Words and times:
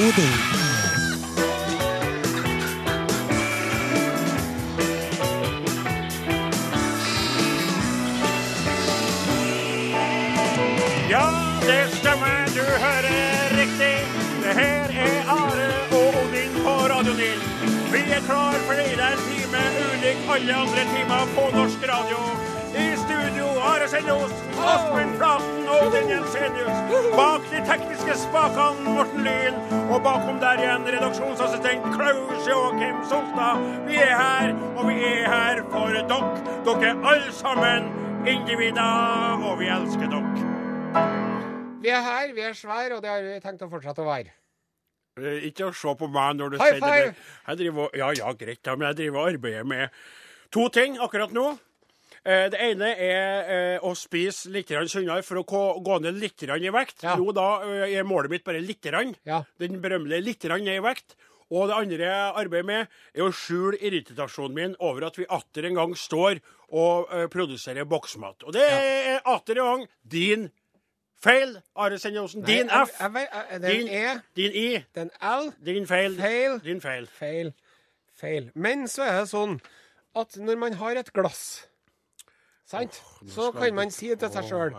Odin. 0.00 0.32
Ja, 11.10 11.30
det 11.66 11.88
stemmer, 11.92 12.46
du 12.54 12.60
hører 12.60 13.60
riktig. 13.60 13.96
Det 14.42 14.54
her 14.54 14.88
er 14.88 15.28
Are 15.28 15.68
og 15.92 16.08
Odin 16.22 16.52
på 16.64 16.70
Radio 16.92 17.12
Nil. 17.12 17.40
Vi 17.92 18.00
er 18.16 18.22
klar 18.28 18.56
for 18.66 18.80
deg 18.80 18.96
en 18.96 19.20
time 19.28 19.66
ulik 19.84 20.18
alle 20.34 20.54
andre 20.62 20.86
timer 20.94 21.28
på 21.36 21.50
norsk 21.58 21.84
radio. 21.92 22.20
I 22.84 22.96
studio 23.04 23.46
Are 23.70 23.88
Sendos, 23.88 24.32
Asmund 24.72 25.16
Flaten 25.18 25.68
og 25.68 25.86
Odin 25.86 26.08
Jensenius. 26.14 26.76
Bak 27.18 27.39
de 27.60 27.66
tekniske 27.68 28.14
spakene 28.16 28.92
Morten 28.94 29.24
Lyn. 29.24 29.56
Og 29.92 30.00
bakom 30.04 30.38
der 30.40 30.60
igjen 30.62 30.86
redaksjonsassistent 30.86 31.84
Klaus 31.92 32.48
Joakim 32.48 33.00
Solta. 33.08 33.50
Vi 33.88 33.98
er 34.00 34.14
her, 34.16 34.52
og 34.78 34.88
vi 34.88 34.96
er 35.04 35.26
her 35.28 35.60
for 35.72 35.92
dere. 35.92 36.20
Dere 36.64 36.94
alle 37.12 37.32
sammen 37.36 37.90
individer, 38.28 39.44
og 39.44 39.58
vi 39.60 39.68
elsker 39.72 40.08
dere. 40.12 40.46
Vi 41.80 41.92
er 41.92 42.04
her, 42.04 42.34
vi 42.36 42.44
er 42.48 42.56
svære, 42.56 42.96
og 42.96 43.02
det 43.04 43.12
har 43.12 43.24
vi 43.24 43.36
tenkt 43.44 43.64
å 43.66 43.70
fortsette 43.72 44.04
å 44.04 44.08
være. 44.08 44.32
Eh, 45.20 45.48
Ikke 45.50 45.68
å 45.68 45.74
se 45.76 45.94
på 46.00 46.08
meg 46.08 46.36
når 46.40 46.54
du 46.54 46.60
High 46.60 46.78
sier 46.78 46.86
det. 46.86 47.14
Jeg 47.48 47.60
driver, 47.64 47.96
ja, 47.98 48.12
ja, 48.22 48.32
greit, 48.40 48.72
men 48.76 48.88
jeg 48.88 49.00
driver 49.02 49.20
og 49.24 49.34
arbeider 49.34 49.68
med 49.68 50.00
to 50.52 50.68
ting 50.72 50.96
akkurat 51.00 51.32
nå. 51.36 51.50
Eh, 52.24 52.48
Det 52.52 52.60
ene 52.60 52.90
er 52.98 53.50
eh, 53.50 53.78
å 53.80 53.94
spise 53.96 54.50
litt 54.52 54.68
sunnere 54.68 55.22
for 55.24 55.36
å 55.40 55.44
gå- 55.44 55.82
ned 56.02 56.14
litt 56.20 56.42
i 56.42 56.46
vekt. 56.70 57.02
Ja. 57.02 57.16
Nå 57.16 57.32
da 57.32 57.62
eh, 57.62 57.96
er 57.98 58.04
målet 58.04 58.30
mitt 58.30 58.44
bare 58.44 58.60
litt. 58.60 58.84
Ja. 59.24 59.42
Den 59.58 59.80
berømmelige 59.80 60.24
litt 60.24 60.44
ned 60.44 60.68
i 60.68 60.80
vekt. 60.80 61.16
Og 61.50 61.66
det 61.66 61.74
andre 61.74 61.96
jeg 62.04 62.34
arbeider 62.44 62.64
med, 62.66 62.88
er 63.14 63.22
å 63.22 63.32
skjule 63.32 63.76
irritasjonen 63.82 64.54
min 64.54 64.76
over 64.78 65.06
at 65.08 65.16
vi 65.18 65.24
atter 65.28 65.64
en 65.66 65.74
gang 65.74 65.94
står 65.98 66.38
og 66.70 67.08
produserer 67.32 67.84
boksmat. 67.84 68.44
Og 68.46 68.52
det 68.52 68.62
er 68.70 69.20
atter 69.26 69.58
en 69.58 69.64
gang 69.80 69.88
din 70.06 70.50
feil, 71.20 71.56
Are 71.74 71.98
Sendosen. 71.98 72.44
Din 72.46 72.70
F. 72.70 72.92
jeg- 73.00 73.12
jeg- 73.12 73.28
jeg- 73.50 73.60
Den 73.60 73.70
Din- 73.70 73.88
E, 73.88 74.20
Din 74.36 74.52
I. 74.54 74.84
den 74.94 75.10
L, 75.20 75.52
Din 75.64 75.86
feil. 75.86 76.14
feil, 76.16 76.60
Din 76.60 76.80
feil. 76.80 77.06
feil, 77.06 77.52
feil. 78.14 78.50
Men 78.54 78.84
så 78.86 79.02
er 79.02 79.20
det 79.20 79.28
sånn 79.30 79.60
at 80.14 80.30
når 80.36 80.56
man 80.58 80.72
har 80.74 80.92
et 80.96 81.12
glass, 81.12 81.66
sant, 82.70 82.98
så 83.34 83.48
kan 83.54 83.74
man 83.74 83.90
si 83.94 84.10
til 84.14 84.30
seg 84.30 84.46
sjøl 84.46 84.74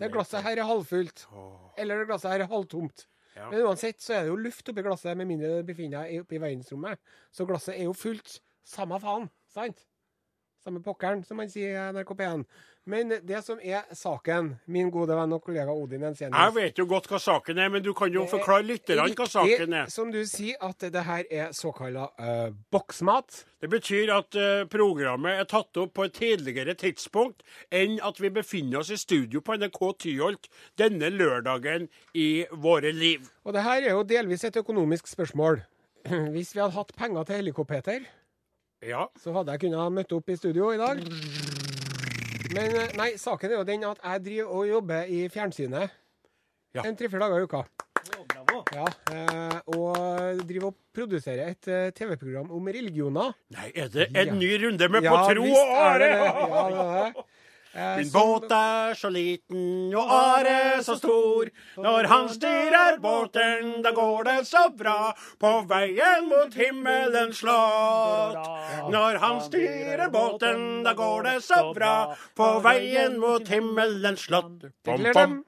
det 0.00 0.10
glasset 0.14 0.44
her 0.46 0.60
er 0.62 0.68
halvfullt, 0.68 1.26
eller 1.76 2.00
det 2.00 2.06
glasset 2.08 2.32
her 2.32 2.44
er 2.46 2.50
halvtomt. 2.50 3.06
Ja. 3.34 3.48
Men 3.50 3.64
uansett 3.66 3.98
så 4.00 4.14
er 4.14 4.20
det 4.24 4.30
jo 4.30 4.36
luft 4.38 4.68
oppi 4.70 4.82
glasset, 4.86 5.16
med 5.18 5.26
mindre 5.26 5.56
det 5.58 5.66
befinner 5.66 6.06
seg 6.06 6.22
oppe 6.22 6.36
i 6.36 6.42
verdensrommet. 6.42 7.00
Så 7.34 7.46
glasset 7.48 7.74
er 7.74 7.88
jo 7.88 7.94
fullt. 7.98 8.36
Samme 8.64 8.96
faen, 9.02 9.26
sant? 9.52 9.82
Samme 10.64 10.80
pokkeren, 10.80 11.20
som 11.28 11.36
man 11.36 11.50
sier 11.52 11.74
i 11.74 11.80
NRK 11.92 12.14
P1. 12.16 12.44
Men 12.88 13.10
det 13.24 13.42
som 13.44 13.58
er 13.60 13.82
saken, 13.96 14.46
min 14.72 14.88
gode 14.92 15.12
venn 15.16 15.32
og 15.36 15.42
kollega 15.44 15.72
Odin 15.72 16.06
Jeg 16.08 16.54
vet 16.56 16.80
jo 16.80 16.86
godt 16.88 17.08
hva 17.08 17.20
saken 17.20 17.60
er, 17.60 17.68
men 17.72 17.84
du 17.84 17.90
kan 17.96 18.12
jo 18.12 18.24
forklare 18.28 18.64
litt 18.64 18.88
hva 18.88 19.26
saken 19.28 19.76
er. 19.76 19.92
som 19.92 20.08
du 20.12 20.22
sier, 20.24 20.56
at 20.64 20.80
det 20.80 21.04
her 21.04 21.28
er 21.28 21.52
såkalla 21.52 22.06
uh, 22.16 22.48
boksmat. 22.72 23.44
Det 23.60 23.68
betyr 23.72 24.12
at 24.16 24.40
uh, 24.40 24.64
programmet 24.72 25.36
er 25.40 25.48
tatt 25.52 25.76
opp 25.80 25.92
på 26.00 26.08
et 26.08 26.16
tidligere 26.16 26.76
tidspunkt 26.80 27.44
enn 27.68 28.00
at 28.00 28.20
vi 28.20 28.32
befinner 28.32 28.80
oss 28.80 28.92
i 28.92 29.00
studio 29.00 29.44
på 29.44 29.60
NRK 29.60 29.80
Tyholt 30.00 30.48
denne 30.80 31.12
lørdagen 31.12 31.90
i 32.16 32.46
våre 32.52 32.92
liv. 32.92 33.28
Og 33.44 33.52
det 33.52 33.68
her 33.68 33.82
er 33.84 33.96
jo 33.98 34.04
delvis 34.16 34.48
et 34.48 34.60
økonomisk 34.64 35.12
spørsmål. 35.12 35.60
Hvis 36.36 36.56
vi 36.56 36.64
hadde 36.64 36.76
hatt 36.76 36.96
penger 36.96 37.24
til 37.28 37.42
helikopter, 37.44 38.04
Ja. 38.84 39.06
så 39.20 39.32
hadde 39.32 39.52
jeg 39.54 39.60
kunnet 39.64 39.80
ha 39.80 39.88
møtt 39.90 40.12
opp 40.12 40.28
i 40.28 40.36
studio 40.36 40.70
i 40.74 40.80
dag. 40.80 41.00
Men 42.54 42.76
eh, 42.78 42.90
nei, 42.98 43.10
saken 43.18 43.50
er 43.50 43.58
jo 43.58 43.64
den 43.68 43.84
at 43.88 43.98
jeg 44.04 44.24
driver 44.28 44.50
og 44.58 44.68
jobber 44.68 45.08
i 45.10 45.24
fjernsynet 45.32 45.90
Ja. 46.74 46.82
en 46.84 46.96
tre-fire 46.98 47.22
dager 47.22 47.40
i 47.40 47.46
uka. 47.48 47.64
Ja, 48.74 48.84
eh, 49.14 49.58
og 49.74 49.96
driver 50.46 50.68
og 50.70 50.76
produserer 50.94 51.50
et 51.52 51.68
eh, 51.70 51.88
TV-program 51.96 52.50
om 52.54 52.66
religioner. 52.68 53.32
Nei, 53.54 53.70
er 53.74 53.88
det 53.88 54.08
en 54.12 54.26
Ja. 54.32 54.34
ny 54.34 54.50
runde 54.64 54.88
med 54.90 55.02
På 55.08 55.16
tro 55.30 55.44
og 55.48 55.98
det. 56.02 56.10
Ja, 56.10 56.64
det 56.68 56.78
er 56.84 57.12
det. 57.14 57.24
Din 57.74 58.10
båt 58.12 58.52
er 58.54 58.94
så 58.94 59.08
liten 59.10 59.94
og 59.98 60.10
are 60.14 60.82
så 60.86 60.94
stor. 60.98 61.48
Når 61.82 62.08
han 62.10 62.28
styrer 62.30 63.00
båten, 63.02 63.80
da 63.82 63.90
går 63.94 64.28
det 64.28 64.36
så 64.46 64.68
bra. 64.78 65.14
På 65.42 65.54
veien 65.70 66.28
mot 66.30 66.54
himmelens 66.54 67.42
slott. 67.42 68.38
Når 68.94 69.18
han 69.24 69.40
styrer 69.42 70.06
båten, 70.14 70.84
da 70.86 70.94
går 70.94 71.26
det 71.26 71.38
så 71.48 71.64
bra. 71.74 71.96
På 72.38 72.52
veien 72.62 73.18
mot 73.18 73.48
himmelens 73.50 74.28
slott. 74.28 74.70
Digler 74.86 75.18
bom. 75.18 75.42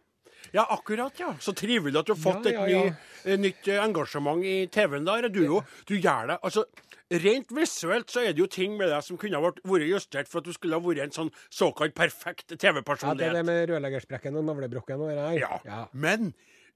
Ja, 0.56 0.66
akkurat, 0.70 1.12
ja. 1.20 1.34
Så 1.40 1.52
trivelig 1.52 1.98
at 2.00 2.06
du 2.06 2.14
har 2.14 2.20
fått 2.22 2.46
Ja, 2.48 2.64
ja, 2.64 2.66
et 2.66 2.70
ja. 2.70 2.82
ny, 2.82 3.32
eh, 3.32 3.38
nytt 3.38 3.68
eh, 3.68 3.82
engasjement 3.82 4.44
i 4.46 4.54
TV-en 4.72 5.04
der. 5.04 5.28
Du, 5.28 5.42
jo, 5.44 5.62
du 5.84 5.96
gjør 5.98 6.30
det 6.30 6.38
altså 6.40 6.64
Rent 7.10 7.52
visuelt 7.54 8.10
så 8.10 8.24
er 8.26 8.34
det 8.34 8.42
jo 8.42 8.48
ting 8.50 8.72
med 8.78 8.90
deg 8.90 9.04
som 9.06 9.18
kunne 9.20 9.38
ha 9.38 9.44
vært, 9.44 9.60
vært 9.62 9.86
justert 9.86 10.30
for 10.30 10.42
at 10.42 10.48
du 10.48 10.54
skulle 10.56 10.74
ha 10.74 10.82
vært 10.82 11.04
en 11.04 11.14
sånn 11.14 11.32
såkalt 11.54 11.94
perfekt 11.94 12.56
TV-personlighet. 12.58 13.20
Ja, 13.20 13.20
det 13.20 13.28
er 13.30 13.36
det 13.38 13.44
med 13.46 13.70
rørleggersprekken 13.70 14.38
og 14.40 14.46
navlebrokken 14.48 15.04
og 15.04 15.12
det 15.12 15.18
der. 15.20 15.36
Ja. 15.38 15.60
Ja. 15.68 15.82
Men 15.94 16.32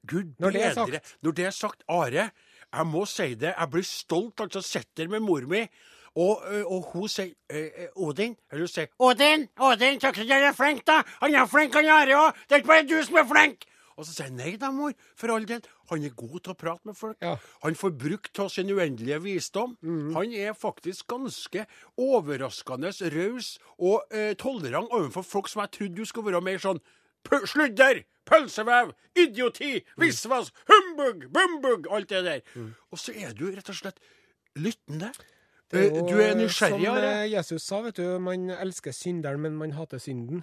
gud 0.06 0.36
Når 0.38 0.54
det 0.54 0.62
er 0.62 0.74
bedre 0.74 1.00
sagt. 1.00 1.16
Når 1.26 1.38
det 1.41 1.46
er 1.48 1.56
sagt, 1.56 1.82
Are, 1.91 2.28
jeg 2.70 2.86
må 2.86 3.02
si 3.10 3.34
det, 3.34 3.54
jeg 3.56 3.70
blir 3.72 3.86
stolt. 3.86 4.44
Altså, 4.46 4.62
sitter 4.62 5.10
med 5.10 5.26
mor 5.26 5.48
mi. 5.50 5.64
Og, 6.18 6.47
og 6.66 6.86
hun 6.91 7.10
sier 7.10 7.34
eh, 7.47 7.84
eh, 7.84 7.91
Odin 8.02 8.32
Eller 8.50 8.64
hun 8.64 8.70
sier 8.72 8.88
Odin! 8.98 9.44
Odin, 9.62 10.00
Tøksen 10.02 10.32
er 10.34 10.48
flink, 10.58 10.82
da! 10.88 10.97
Han 11.20 11.36
er 11.38 11.47
flink, 11.47 11.76
han 11.78 11.86
Are 11.86 12.16
òg! 12.18 12.41
Det 12.48 12.56
er 12.56 12.62
ikke 12.64 12.72
bare 12.72 12.86
du 12.88 12.97
som 13.06 13.20
er 13.20 13.28
flink! 13.30 13.62
Og 13.94 14.08
så 14.08 14.16
sier 14.16 14.26
jeg 14.26 14.34
nei 14.34 14.56
da, 14.58 14.72
mor, 14.74 14.94
for 15.14 15.30
all 15.34 15.47
del. 15.47 15.60
Han 15.90 16.04
er 16.06 16.14
god 16.16 16.38
til 16.40 16.54
å 16.54 16.58
prate 16.58 16.86
med 16.88 16.96
folk. 16.98 17.16
Ja. 17.22 17.36
Han 17.64 17.76
får 17.78 17.92
brukt 17.98 18.40
av 18.42 18.50
sin 18.54 18.70
uendelige 18.70 19.18
visdom. 19.24 19.76
Han 20.16 20.32
er 20.36 20.54
faktisk 20.56 21.08
ganske 21.10 21.66
overraskende 22.00 22.92
raus 23.14 23.56
og 23.78 24.06
eh, 24.14 24.32
tolerant 24.38 24.90
overfor 24.92 25.26
folk 25.26 25.50
som 25.50 25.64
jeg 25.64 25.74
trodde 25.76 26.00
du 26.00 26.08
skulle 26.08 26.32
være 26.32 26.44
mer 26.44 26.62
sånn 26.62 26.80
sludder, 27.50 28.04
pølsevev, 28.24 28.94
idioti, 29.18 29.74
visvas, 30.00 30.52
humbug, 30.70 31.26
bumbug, 31.34 31.90
alt 31.92 32.08
det 32.08 32.24
der. 32.24 32.40
Og 32.90 32.98
så 32.98 33.12
er 33.12 33.34
du 33.36 33.50
rett 33.50 33.68
og 33.68 33.76
slett 33.76 34.00
lyttende. 34.56 35.12
Det 35.70 35.84
jo, 35.86 36.06
Du 36.08 36.16
er 36.18 36.34
nysgjerrig, 36.34 36.82
Som 36.82 36.96
eh, 36.96 37.26
Jesus 37.30 37.62
sa, 37.62 37.80
vet 37.84 37.96
du, 37.96 38.18
man 38.18 38.50
elsker 38.50 38.90
synderen, 38.92 39.40
men 39.40 39.54
man 39.54 39.76
hater 39.76 39.98
synden. 40.02 40.42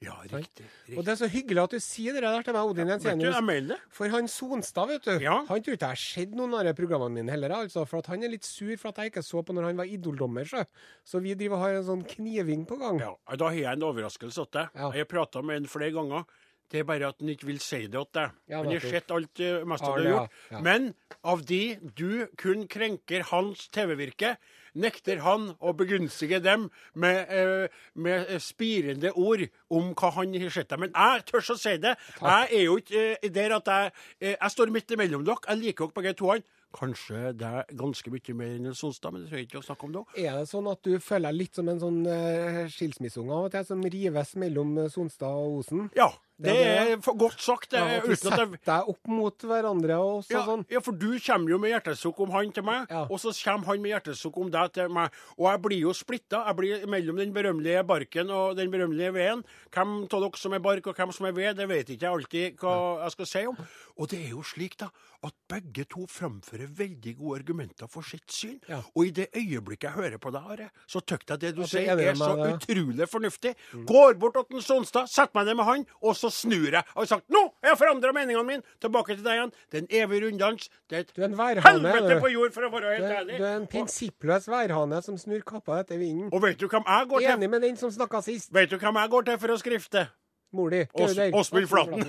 Ja, 0.00 0.14
riktig. 0.22 0.62
riktig, 0.62 0.96
Og 0.96 1.04
det 1.04 1.10
er 1.10 1.16
så 1.18 1.26
hyggelig 1.28 1.62
at 1.64 1.70
du 1.74 1.80
sier 1.82 2.12
det 2.14 2.22
der 2.22 2.42
til 2.46 2.54
meg, 2.54 2.62
Odin 2.70 2.86
Vet 2.86 3.00
du, 3.02 3.08
Jensenius. 3.08 3.34
jeg 3.34 3.44
mener 3.44 3.68
det. 3.74 3.78
For 3.90 4.08
han 4.12 4.28
Sonstad, 4.30 4.86
vet 4.92 5.02
du, 5.02 5.18
Ja. 5.24 5.44
han 5.48 5.62
tror 5.62 5.74
ikke 5.74 5.80
jeg 5.80 5.88
har 5.88 5.96
sett 5.96 6.30
noen 6.38 6.54
av 6.54 6.62
de 6.68 6.72
programmene 6.78 7.14
mine 7.18 7.30
heller. 7.34 7.50
altså, 7.50 7.84
For 7.86 8.00
han 8.06 8.22
er 8.22 8.28
litt 8.28 8.44
sur 8.44 8.76
for 8.76 8.88
at 8.90 8.96
jeg 9.02 9.10
ikke 9.12 9.24
så 9.26 9.42
på 9.44 9.52
når 9.52 9.64
han 9.66 9.76
var 9.76 9.86
idoldommer. 9.90 10.46
Så, 10.46 10.64
så 11.04 11.20
vi 11.20 11.34
driver 11.34 11.56
og 11.56 11.62
har 11.66 11.74
en 11.80 11.84
sånn 11.84 12.04
kniving 12.14 12.64
på 12.64 12.78
gang. 12.78 13.00
Ja, 13.00 13.14
Da 13.36 13.48
har 13.50 13.54
jeg 13.56 13.72
en 13.72 13.82
overraskelse 13.82 14.46
til 14.46 14.60
deg. 14.60 14.68
Ja. 14.76 14.90
Jeg 14.92 15.02
har 15.02 15.10
prata 15.10 15.42
med 15.42 15.56
en 15.56 15.66
flere 15.66 15.90
ganger. 15.92 16.24
Det 16.70 16.80
er 16.80 16.84
bare 16.84 17.08
at 17.08 17.16
han 17.18 17.28
ikke 17.30 17.46
vil 17.46 17.58
si 17.58 17.86
det 17.88 17.92
til 17.92 18.06
deg. 18.12 18.30
Ja, 18.48 18.58
han 18.62 18.66
har 18.70 18.80
sett 18.80 19.10
alt 19.10 19.40
eh, 19.40 19.64
mest 19.64 19.82
av 19.82 19.96
det 19.96 20.04
du 20.04 20.12
har 20.12 20.26
gjort. 20.28 20.30
Ja. 20.52 20.60
Men 20.60 20.94
av 21.24 21.42
de 21.44 21.76
du 21.96 22.26
kun 22.36 22.68
krenker 22.68 23.22
hans 23.32 23.68
TV-virke, 23.72 24.36
nekter 24.74 25.22
han 25.24 25.50
å 25.60 25.74
begunstige 25.76 26.40
dem 26.44 26.68
med, 26.94 27.32
eh, 27.32 27.80
med 27.94 28.28
eh, 28.28 28.42
spirende 28.42 29.12
ord 29.14 29.46
om 29.70 29.94
hva 29.94 30.12
han 30.18 30.34
har 30.34 30.54
sett 30.54 30.70
deg. 30.70 30.84
Men 30.84 30.94
jeg 30.94 31.26
tør 31.30 31.54
å 31.54 31.58
si 31.58 31.76
det. 31.80 31.96
Jeg 32.20 32.52
er 32.52 32.64
jo 32.64 32.78
ikke 32.82 33.04
eh, 33.16 33.32
der 33.32 33.56
at 33.58 33.66
jeg 33.66 33.92
eh, 34.20 34.36
Jeg 34.38 34.50
står 34.54 34.70
midt 34.74 34.94
imellom 34.94 35.24
dere. 35.26 35.44
Jeg 35.48 35.62
liker 35.62 35.88
dere 35.88 36.00
begge 36.00 36.16
to. 36.18 36.38
Kanskje 36.76 37.32
det 37.32 37.48
er 37.48 37.76
ganske 37.80 38.10
mye 38.12 38.34
mer 38.36 38.50
enn 38.52 38.66
Nils 38.68 38.82
Sonstad, 38.82 39.14
men 39.14 39.22
det 39.22 39.30
trenger 39.30 39.46
ikke 39.46 39.60
å 39.62 39.64
snakke 39.64 39.86
om 39.86 39.92
nå. 39.94 40.02
Er 40.20 40.34
det 40.36 40.50
sånn 40.50 40.68
at 40.68 40.82
du 40.84 40.98
føler 41.00 41.30
deg 41.30 41.38
litt 41.40 41.56
som 41.56 41.68
en 41.72 41.80
sånn 41.80 42.02
uh, 42.04 42.58
skilsmisseunge 42.72 43.32
av 43.32 43.46
og 43.48 43.54
til, 43.54 43.64
som 43.70 43.86
rives 43.96 44.34
mellom 44.42 44.74
eh, 44.82 44.90
Sonstad 44.92 45.32
og 45.32 45.62
Osen? 45.62 45.86
Ja, 45.96 46.10
det 46.38 46.54
er 46.54 46.96
godt 47.18 47.40
sagt. 47.42 47.70
Det, 47.70 47.78
Ja, 47.78 47.98
at 47.98 48.06
jeg 48.06 48.18
setter 48.18 48.46
deg 48.64 48.88
opp 48.92 49.08
mot 49.10 49.38
hverandre 49.38 49.96
og 49.98 50.24
så, 50.24 50.30
Ja, 50.36 50.42
sånn? 50.46 50.64
ja, 50.70 50.80
for 50.80 50.92
du 50.92 51.18
kommer 51.18 51.50
jo 51.50 51.58
med 51.58 51.72
hjertesukk 51.74 52.20
om 52.20 52.30
han 52.30 52.52
til 52.52 52.62
meg, 52.62 52.86
Ja. 52.90 53.02
og 53.10 53.18
så 53.18 53.32
kommer 53.44 53.66
han 53.66 53.82
med 53.82 53.92
hjertesukk 53.92 54.36
om 54.38 54.50
deg 54.50 54.72
til 54.72 54.88
meg. 54.88 55.10
Og 55.38 55.50
jeg 55.50 55.62
blir 55.62 55.80
jo 55.80 55.92
splitta. 55.92 56.44
Jeg 56.46 56.56
blir 56.56 56.86
mellom 56.86 57.16
den 57.16 57.32
berømmelige 57.34 57.84
barken 57.86 58.30
og 58.30 58.56
den 58.56 58.70
berømmelige 58.70 59.12
veden. 59.12 59.44
Hvem 59.72 60.04
av 60.04 60.20
dere 60.22 60.36
som 60.38 60.52
er 60.54 60.60
bark, 60.60 60.86
og 60.86 60.94
hvem 60.96 61.12
som 61.12 61.26
er 61.26 61.32
ved, 61.32 61.56
det 61.56 61.68
vet 61.68 61.88
ikke 61.88 62.06
jeg 62.06 62.12
alltid 62.14 62.56
hva 62.58 63.02
jeg 63.02 63.10
skal 63.12 63.26
si 63.26 63.46
om. 63.46 63.56
Og 63.98 64.08
det 64.08 64.24
er 64.26 64.30
jo 64.30 64.42
slik, 64.42 64.76
da, 64.78 64.88
at 65.24 65.32
begge 65.50 65.84
to 65.90 66.06
framfører 66.06 66.68
veldig 66.70 67.16
gode 67.18 67.40
argumenter 67.40 67.88
for 67.90 68.02
sitt 68.02 68.30
syn. 68.30 68.60
Ja. 68.68 68.82
Og 68.94 69.06
i 69.06 69.10
det 69.10 69.28
øyeblikket 69.34 69.88
jeg 69.88 69.92
hører 69.98 70.18
på 70.18 70.30
deg, 70.30 70.42
Are, 70.48 70.70
så 70.86 71.00
tykker 71.00 71.34
jeg 71.34 71.40
det 71.40 71.54
du 71.56 71.62
er 71.62 71.66
sier 71.66 71.98
er 71.98 72.14
så 72.14 72.36
utrolig 72.54 73.08
fornuftig. 73.10 73.54
Går 73.84 74.14
bort 74.18 74.38
til 74.48 74.62
Sonstad, 74.62 75.08
setter 75.10 75.34
meg 75.34 75.46
ned 75.46 75.56
med 75.56 75.64
han, 75.64 75.86
og 76.02 76.14
så 76.14 76.27
så 76.28 76.34
snur 76.44 76.68
jeg 76.76 76.84
og 76.94 77.00
har 77.02 77.08
sagt 77.10 77.28
nå 77.32 77.42
har 77.62 77.72
jeg 77.72 77.78
forandra 77.80 78.12
meningene 78.12 78.44
mine. 78.46 78.62
Tilbake 78.80 79.16
til 79.16 79.24
deg 79.24 79.38
igjen. 79.40 79.52
Det 79.72 79.80
er 79.80 79.82
en 79.86 79.90
evig 80.02 80.22
runddans. 80.26 80.68
Det 80.88 80.98
er 81.00 81.04
er 81.16 81.24
et 81.28 81.38
værhane. 81.38 81.64
helvete 81.66 82.20
på 82.20 82.30
jord, 82.32 82.52
for 82.54 82.68
å 82.68 82.70
være 82.72 82.84
Du 82.84 83.02
helt 83.02 83.16
ærlig. 83.18 83.38
du 83.38 83.44
er 83.44 83.56
en 83.56 83.66
prinsippløs 83.66 84.48
værhane 84.48 85.02
som 85.02 85.18
snur 85.18 85.42
kappa 85.46 85.80
etter 85.82 85.98
vinden. 85.98 86.28
og 86.32 86.42
vet 86.42 86.58
du 86.60 86.68
hvem 86.68 86.84
jeg 86.86 87.08
går 87.08 87.18
til? 87.24 87.30
Enig 87.34 87.50
med 87.50 87.60
den 87.62 87.76
som 87.76 87.90
snakka 87.90 88.22
sist. 88.22 88.52
Vet 88.54 88.70
du 88.70 88.78
hvem 88.78 88.94
jeg 89.02 89.10
går 89.10 89.22
til 89.22 89.38
for 89.38 89.48
å 89.48 89.58
skrifte? 89.58 90.08
Mor 90.52 90.70
di. 90.70 90.86
Åsmund 90.96 91.68
Flaten. 91.68 92.04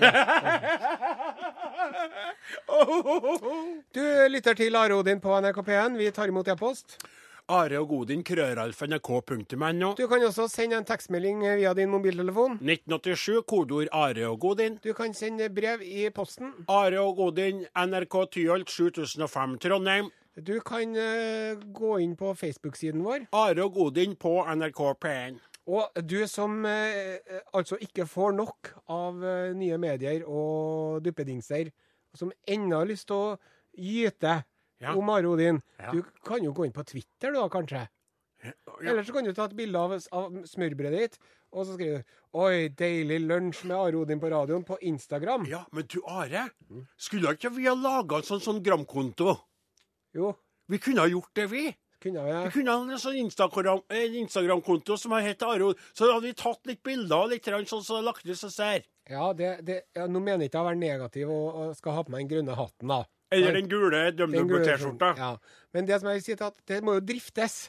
Du 3.94 4.02
lytter 4.28 4.54
til 4.54 4.76
Are 4.76 4.94
Odin 4.96 5.20
på 5.20 5.40
NRK 5.40 5.58
P1. 5.66 5.96
Vi 5.98 6.10
tar 6.14 6.30
imot 6.32 6.48
e-post. 6.48 6.96
Are 7.50 7.80
og 7.80 7.88
Godin, 7.90 8.20
krøralf, 8.22 8.82
nrk.no. 8.86 9.88
Du 9.98 10.04
kan 10.06 10.22
også 10.22 10.44
sende 10.48 10.78
en 10.78 10.84
tekstmelding 10.86 11.40
via 11.58 11.72
din 11.74 11.90
mobiltelefon. 11.90 12.60
1987, 12.62 13.42
kodeord 13.50 13.88
Are 13.92 14.28
og 14.28 14.38
Godin. 14.40 14.76
Du 14.84 14.92
kan 14.94 15.14
sende 15.14 15.48
brev 15.50 15.82
i 15.82 16.04
posten. 16.14 16.52
Are 16.68 17.00
og 17.02 17.16
Godin, 17.18 17.64
NRK 17.74 18.16
Tyholt 18.30 18.70
7005 18.70 19.58
Trondheim. 19.64 20.12
Du 20.38 20.60
kan 20.62 20.94
uh, 20.94 21.58
gå 21.74 21.96
inn 22.04 22.14
på 22.16 22.30
Facebook-siden 22.38 23.02
vår. 23.02 23.26
Are 23.34 23.66
og 23.66 23.74
Godin 23.74 24.14
på 24.14 24.36
NRK 24.46 24.84
P1. 25.02 25.40
Og 25.66 26.06
du 26.06 26.20
som 26.30 26.62
uh, 26.62 27.18
altså 27.50 27.80
ikke 27.82 28.06
får 28.06 28.38
nok 28.38 28.70
av 28.86 29.18
uh, 29.18 29.50
nye 29.58 29.80
medier 29.82 30.22
og 30.22 31.02
duppedingser, 31.02 31.74
som 32.14 32.30
ennå 32.46 32.84
har 32.84 32.94
lyst 32.94 33.10
til 33.10 33.18
å 33.18 33.36
gyte 33.74 34.38
Ja. 34.80 34.94
om 34.96 35.08
Are 35.12 35.28
Odin, 35.28 35.62
Ja. 35.78 35.92
du 35.92 36.02
kan 36.24 36.42
jo 36.42 36.52
gå 36.52 36.64
inn 36.66 36.72
på 36.72 36.84
Twitter 36.88 37.32
da, 37.32 37.48
kanskje. 37.48 37.86
Ja. 38.42 38.52
Eller 38.80 39.02
så 39.04 39.12
kan 39.12 39.24
du 39.24 39.34
ta 39.36 39.44
et 39.44 39.56
bilde 39.56 39.76
av, 39.76 39.92
av 40.16 40.32
smørbrødet 40.48 40.98
ditt, 40.98 41.18
og 41.52 41.66
så 41.66 41.74
skriver 41.76 41.98
du 41.98 42.04
'Oi, 42.32 42.68
deilig 42.68 43.18
lunsj 43.26 43.64
med 43.66 43.76
Are 43.76 43.96
Odin 43.98 44.20
på 44.20 44.30
radioen' 44.30 44.64
på 44.64 44.78
Instagram. 44.80 45.44
Ja, 45.46 45.64
men 45.72 45.84
du 45.84 46.00
Are, 46.06 46.48
skulle 46.96 47.34
ikke 47.34 47.50
vi 47.54 47.66
ha 47.66 47.74
laga 47.74 48.16
en 48.16 48.22
sånn, 48.22 48.40
sånn 48.40 48.62
gramkonto? 48.62 49.36
Jo, 50.14 50.34
Vi 50.70 50.78
kunne 50.78 51.00
ha 51.00 51.08
gjort 51.08 51.34
det, 51.34 51.46
vi. 51.50 51.76
kunne 52.00 52.22
Vi 52.24 52.30
ja. 52.30 52.44
vi 52.44 52.50
kunne 52.50 52.70
ha 52.70 52.80
en 52.80 52.98
sånn 52.98 53.18
Instagram-konto 53.18 53.82
Instagram-konto 53.90 54.96
som 54.96 55.12
har 55.12 55.20
hett 55.20 55.42
Are. 55.42 55.74
Så 55.92 56.10
hadde 56.12 56.22
vi 56.28 56.32
tatt 56.32 56.64
litt 56.66 56.82
bilder 56.82 57.24
og 57.24 57.30
litt 57.30 57.44
sånn 57.44 57.82
som 57.84 58.04
lagt 58.04 58.24
ut 58.24 58.38
så 58.38 58.48
ser. 58.50 58.84
Ja, 59.08 59.32
det, 59.32 59.64
det, 59.66 59.82
ja, 59.94 60.06
nå 60.06 60.20
mener 60.22 60.44
jeg 60.46 60.50
ikke 60.52 60.62
å 60.62 60.68
være 60.70 60.78
negativ 60.78 61.28
og, 61.28 61.54
og 61.54 61.76
skal 61.76 61.92
ha 61.92 62.02
på 62.04 62.10
meg 62.10 62.28
den 62.28 62.30
grønne 62.46 62.56
hatten, 62.56 62.88
da. 62.88 63.04
Eller 63.30 63.58
den 63.58 63.68
gule 63.70 64.06
DumDum-T-skjorta. 64.18 65.12
Ja. 65.18 65.34
Men 65.74 65.86
det 65.86 66.00
som 66.00 66.08
jeg 66.10 66.20
vil 66.20 66.24
si, 66.24 66.32
er 66.34 66.48
at 66.48 66.56
det 66.70 66.80
må 66.86 66.96
jo 66.98 67.04
driftes. 67.12 67.60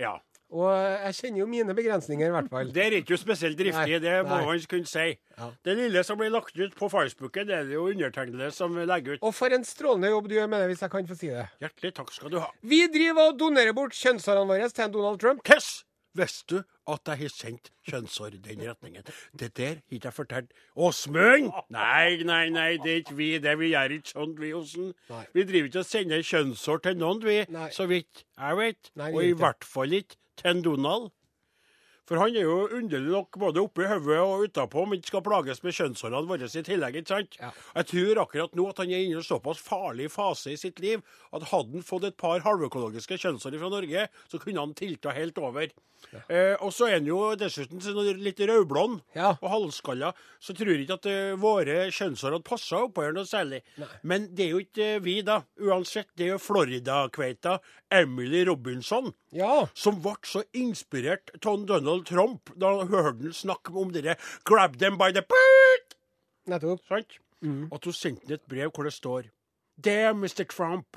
Ja. 0.00 0.16
Og 0.54 0.68
jeg 0.70 1.14
kjenner 1.18 1.40
jo 1.40 1.46
mine 1.50 1.74
begrensninger, 1.74 2.28
i 2.28 2.32
hvert 2.34 2.50
fall. 2.52 2.68
Det 2.74 2.82
er 2.84 2.94
ikke 3.00 3.14
jo 3.16 3.18
spesielt 3.18 3.58
driftig, 3.58 3.96
Nei, 3.96 4.02
det 4.02 4.12
må 4.28 4.36
nei. 4.36 4.44
man 4.46 4.66
kunne 4.70 4.86
si. 4.86 5.06
Ja. 5.38 5.48
Det 5.66 5.74
lille 5.80 6.04
som 6.06 6.20
blir 6.20 6.30
lagt 6.30 6.54
ut 6.60 6.76
på 6.78 6.88
Facebooken, 6.92 7.48
det 7.48 7.56
er 7.56 7.64
det 7.66 7.74
jo 7.74 7.88
undertegnede 7.90 8.50
som 8.54 8.76
legger 8.76 9.16
ut. 9.16 9.24
Og 9.26 9.34
for 9.34 9.56
en 9.56 9.66
strålende 9.66 10.12
jobb 10.12 10.28
du 10.30 10.36
gjør 10.36 10.52
med 10.52 10.62
det, 10.62 10.68
hvis 10.70 10.84
jeg 10.86 10.92
kan 10.92 11.08
få 11.10 11.16
si 11.18 11.32
det. 11.32 11.48
Hjertelig 11.64 11.94
takk 11.96 12.12
skal 12.14 12.30
du 12.30 12.38
ha. 12.44 12.52
Vi 12.62 12.84
driver 12.92 13.32
og 13.32 13.40
donerer 13.40 13.74
bort 13.74 13.96
kjønnshårene 13.98 14.46
våre 14.52 14.70
til 14.70 14.86
en 14.86 14.94
Donald 14.94 15.20
Trump. 15.24 15.42
Hvordan 15.48 15.82
visste 16.18 16.54
du 16.54 16.62
at 16.90 17.10
jeg 17.10 17.20
har 17.22 17.32
sendt 17.32 17.70
kjønnshår 17.88 18.36
i 18.36 18.42
den 18.44 18.62
retningen? 18.68 19.08
Det 19.32 19.50
der 19.56 19.74
har 19.78 19.82
ikke 19.96 20.10
jeg 20.10 20.16
fortalt. 20.18 20.54
Åsmund! 20.76 21.50
Nei, 21.74 22.22
nei, 22.26 22.44
nei, 22.54 22.70
det 22.82 22.92
er 22.92 23.02
ikke 23.02 23.18
vi. 23.18 23.30
det 23.42 23.56
Vi 23.60 23.72
gjør 23.72 23.96
ikke 23.98 24.14
sånn, 24.14 24.36
vi, 24.40 24.52
Osen. 24.56 24.94
Vi 25.34 25.46
driver 25.48 25.72
ikke 25.72 25.84
og 25.84 25.90
sender 25.90 26.24
kjønnshår 26.30 26.86
til 26.86 27.00
noen, 27.00 27.24
vi. 27.24 27.40
Nei. 27.54 27.68
Så 27.74 27.88
vidt 27.90 28.24
jeg 28.24 28.60
vet. 28.60 28.94
Nei, 29.00 29.12
og 29.12 29.20
i 29.24 29.36
hvert 29.38 29.68
fall 29.68 30.00
ikke 30.02 30.20
til 30.40 30.64
Donald. 30.64 31.12
For 32.04 32.20
han 32.20 32.34
er 32.36 32.44
jo 32.44 32.66
underlig 32.76 33.12
nok 33.14 33.38
både 33.40 33.62
oppi 33.64 33.86
hodet 33.88 34.18
og 34.20 34.42
utapå 34.44 34.82
om 34.84 34.92
ikke 34.92 35.08
skal 35.08 35.22
plages 35.24 35.62
med 35.64 35.72
kjønnshårene 35.72 36.28
våre 36.28 36.48
i 36.50 36.64
tillegg. 36.66 36.98
ikke 37.00 37.12
sant? 37.14 37.38
Ja. 37.40 37.48
Jeg 37.78 37.88
tror 37.92 38.20
akkurat 38.26 38.58
nå 38.58 38.66
at 38.68 38.82
han 38.82 38.92
er 38.92 39.06
inne 39.06 39.16
i 39.16 39.20
en 39.22 39.24
såpass 39.24 39.62
farlig 39.64 40.10
fase 40.12 40.52
i 40.52 40.58
sitt 40.60 40.82
liv 40.84 41.00
at 41.32 41.48
hadde 41.48 41.78
han 41.78 41.86
fått 41.86 42.04
et 42.10 42.18
par 42.20 42.44
halvøkologiske 42.44 43.16
kjønnshår 43.22 43.56
fra 43.56 43.72
Norge, 43.72 44.04
så 44.28 44.42
kunne 44.42 44.60
han 44.60 44.76
tilta 44.76 45.16
helt 45.16 45.40
over. 45.40 45.72
Eh, 46.28 46.54
og 46.60 46.72
så 46.72 46.86
er 46.88 46.98
han 46.98 47.06
jo 47.08 47.18
dessuten 47.38 47.80
sånn 47.82 48.20
litt 48.22 48.38
rødblond 48.38 49.00
Ja. 49.16 49.30
og 49.40 49.48
halvskalla, 49.50 50.12
så 50.40 50.54
tror 50.56 50.70
jeg 50.74 50.84
ikke 50.86 50.98
at 51.00 51.06
uh, 51.06 51.36
våre 51.40 51.76
kjønnshår 51.90 52.32
hadde 52.36 52.44
passa 52.46 52.82
oppå 52.86 53.02
her 53.06 53.12
noe 53.16 53.24
særlig. 53.28 53.62
Men 54.02 54.28
det 54.34 54.46
er 54.46 54.50
jo 54.54 54.62
ikke 54.64 54.88
uh, 54.96 55.02
vi, 55.04 55.16
da. 55.26 55.40
Uansett, 55.60 56.08
det 56.16 56.26
er 56.28 56.32
jo 56.34 56.38
Florida-kveita 56.42 57.58
Emily 57.90 58.44
Robinson 58.48 59.12
Ja. 59.32 59.66
som 59.74 60.00
ble 60.02 60.14
så 60.24 60.44
inspirert 60.54 61.30
av 61.46 61.64
Donald 61.66 62.06
Trump 62.06 62.50
da 62.56 62.74
hun 62.82 62.88
hørte 62.94 63.22
han 63.28 63.32
snakke 63.32 63.74
om 63.74 63.92
dere 63.92 64.16
'grab 64.44 64.78
them 64.78 64.98
by 64.98 65.10
the 65.12 65.22
boot'. 65.22 65.96
Nettopp. 66.46 66.80
Sant? 66.88 67.18
At 67.72 67.84
hun 67.84 67.92
sendte 67.92 68.26
ham 68.28 68.34
et 68.34 68.46
brev 68.48 68.70
hvor 68.72 68.84
det 68.84 68.92
står 68.94 69.24
Dear 69.80 70.14
Mr. 70.14 70.44
Trump. 70.48 70.96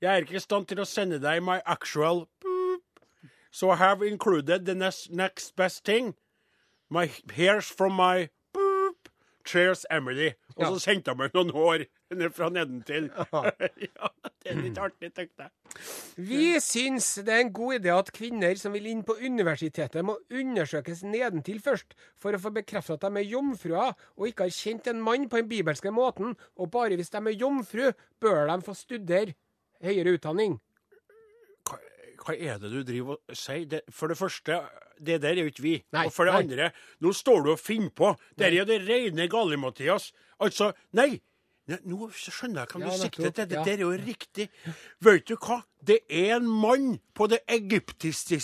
Jeg 0.00 0.08
er 0.16 0.22
ikke 0.24 0.36
i 0.36 0.40
stand 0.40 0.66
til 0.66 0.78
å 0.80 0.84
sende 0.88 1.18
deg 1.20 1.42
my 1.44 1.58
actual. 1.66 2.26
So 3.50 3.70
I 3.70 3.76
have 3.76 4.02
included 4.02 4.66
the 4.66 4.74
next, 4.74 5.10
next 5.10 5.56
best 5.56 5.84
thing. 5.84 6.14
My 6.90 7.10
hairs 7.34 7.66
from 7.66 7.94
my 7.94 8.28
boop. 8.54 9.08
Cheers, 9.44 9.86
Emily. 9.90 10.32
Og 10.56 10.74
så 10.74 10.90
sendte 10.90 11.12
han 11.12 11.20
meg 11.20 11.34
noen 11.36 11.52
hår 11.54 11.84
ned 12.18 12.34
fra 12.36 12.48
nedentil. 12.52 13.08
ja, 13.86 14.10
det 14.42 14.52
er 14.52 14.60
litt 14.60 14.80
artig, 14.80 15.10
tenkte 15.16 15.46
jeg. 15.46 15.52
Vi 16.28 16.58
syns 16.64 17.10
det 17.24 17.34
er 17.34 17.44
en 17.44 17.52
god 17.56 17.78
idé 17.78 17.92
at 17.94 18.12
kvinner 18.16 18.58
som 18.60 18.74
vil 18.76 18.88
inn 18.90 19.04
på 19.06 19.16
universitetet, 19.22 20.04
må 20.04 20.18
undersøkes 20.28 21.04
nedentil 21.06 21.62
først, 21.64 21.96
for 22.20 22.34
å 22.34 22.42
få 22.42 22.52
bekreftet 22.56 22.98
at 22.98 23.06
de 23.06 23.22
er 23.22 23.30
jomfruer 23.30 23.92
og 24.16 24.28
ikke 24.28 24.48
har 24.48 24.56
kjent 24.56 24.90
en 24.92 25.04
mann 25.04 25.28
på 25.30 25.40
den 25.40 25.50
bibelske 25.52 25.92
måten, 25.94 26.34
og 26.58 26.72
bare 26.74 26.98
hvis 26.98 27.14
de 27.14 27.22
er 27.22 27.38
jomfru, 27.38 27.92
bør 28.20 28.48
de 28.50 28.58
få 28.66 28.76
studere 28.76 29.36
høyere 29.84 30.18
utdanning. 30.18 30.58
Hva, 32.18 32.34
er 32.34 32.60
det 32.62 32.70
du 32.72 32.80
driver 32.86 33.18
og 33.18 33.38
sier? 33.38 33.82
For 33.94 34.10
det 34.10 34.18
første, 34.18 34.60
det 34.98 35.20
der 35.22 35.36
er 35.36 35.46
jo 35.46 35.52
ikke 35.52 35.64
vi. 35.64 35.76
Nei, 35.94 36.06
og 36.08 36.14
for 36.14 36.28
det 36.28 36.34
nei. 36.34 36.42
andre, 36.44 36.70
nå 37.04 37.14
står 37.16 37.44
du 37.46 37.52
og 37.54 37.62
finner 37.62 37.94
på. 37.94 38.12
Det 38.36 38.48
er 38.48 38.60
jo 38.60 38.68
det 38.68 38.82
rene 38.88 39.28
gale, 39.30 39.60
Mathias. 39.60 40.10
Altså, 40.42 40.72
nei! 40.98 41.16
Nei, 41.68 41.78
Nå 41.84 42.08
skjønner 42.16 42.64
jeg 42.64 42.70
hva 42.72 42.80
Ja, 42.80 42.92
du 42.94 43.02
sikter 43.02 43.34
til. 43.36 43.48
Det 43.50 43.58
ja. 43.58 43.64
er 43.74 43.82
jo 43.84 43.90
riktig. 43.92 44.48
Vet 45.04 45.26
du 45.28 45.34
hva? 45.36 45.60
Det 45.84 46.00
er 46.10 46.32
en 46.38 46.46
mann 46.48 46.96
på 47.14 47.28
det 47.30 47.38
egyptiske, 47.46 48.40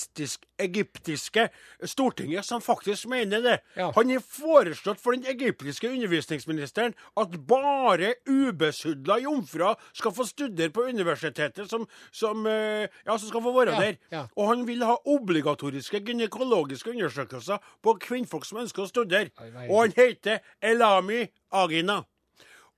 egyptiske 0.62 1.48
Stortinget 1.90 2.46
som 2.46 2.62
faktisk 2.62 3.08
mener 3.10 3.42
det. 3.42 3.56
Ja. 3.76 3.88
Han 3.96 4.12
har 4.12 4.22
foreslått 4.22 5.00
for 5.02 5.16
den 5.16 5.26
egyptiske 5.32 5.88
undervisningsministeren 5.90 6.94
at 7.18 7.34
bare 7.48 8.12
ubesudla 8.30 9.18
jomfruer 9.24 9.80
skal 9.96 10.14
få 10.14 10.28
studere 10.28 10.70
på 10.70 10.86
universitetet, 10.86 11.66
som, 11.70 11.88
som, 12.12 12.46
eh, 12.46 12.86
ja, 13.06 13.18
som 13.18 13.28
skal 13.32 13.42
få 13.42 13.56
være 13.58 13.74
Ja, 13.74 13.80
der. 13.80 13.96
ja. 14.12 14.26
Og 14.36 14.48
han 14.52 14.66
vil 14.68 14.84
ha 14.84 14.94
obligatoriske 15.04 16.04
gynekologiske 16.06 16.90
undersøkelser 16.94 17.58
på 17.82 17.98
kvinnfolk 18.04 18.44
som 18.46 18.62
ønsker 18.62 18.84
å 18.84 18.90
studere. 18.92 19.32
Er? 19.40 19.70
Og 19.70 19.80
han 19.88 19.96
heter 19.96 20.38
Elami 20.62 21.24
Agina. 21.50 22.04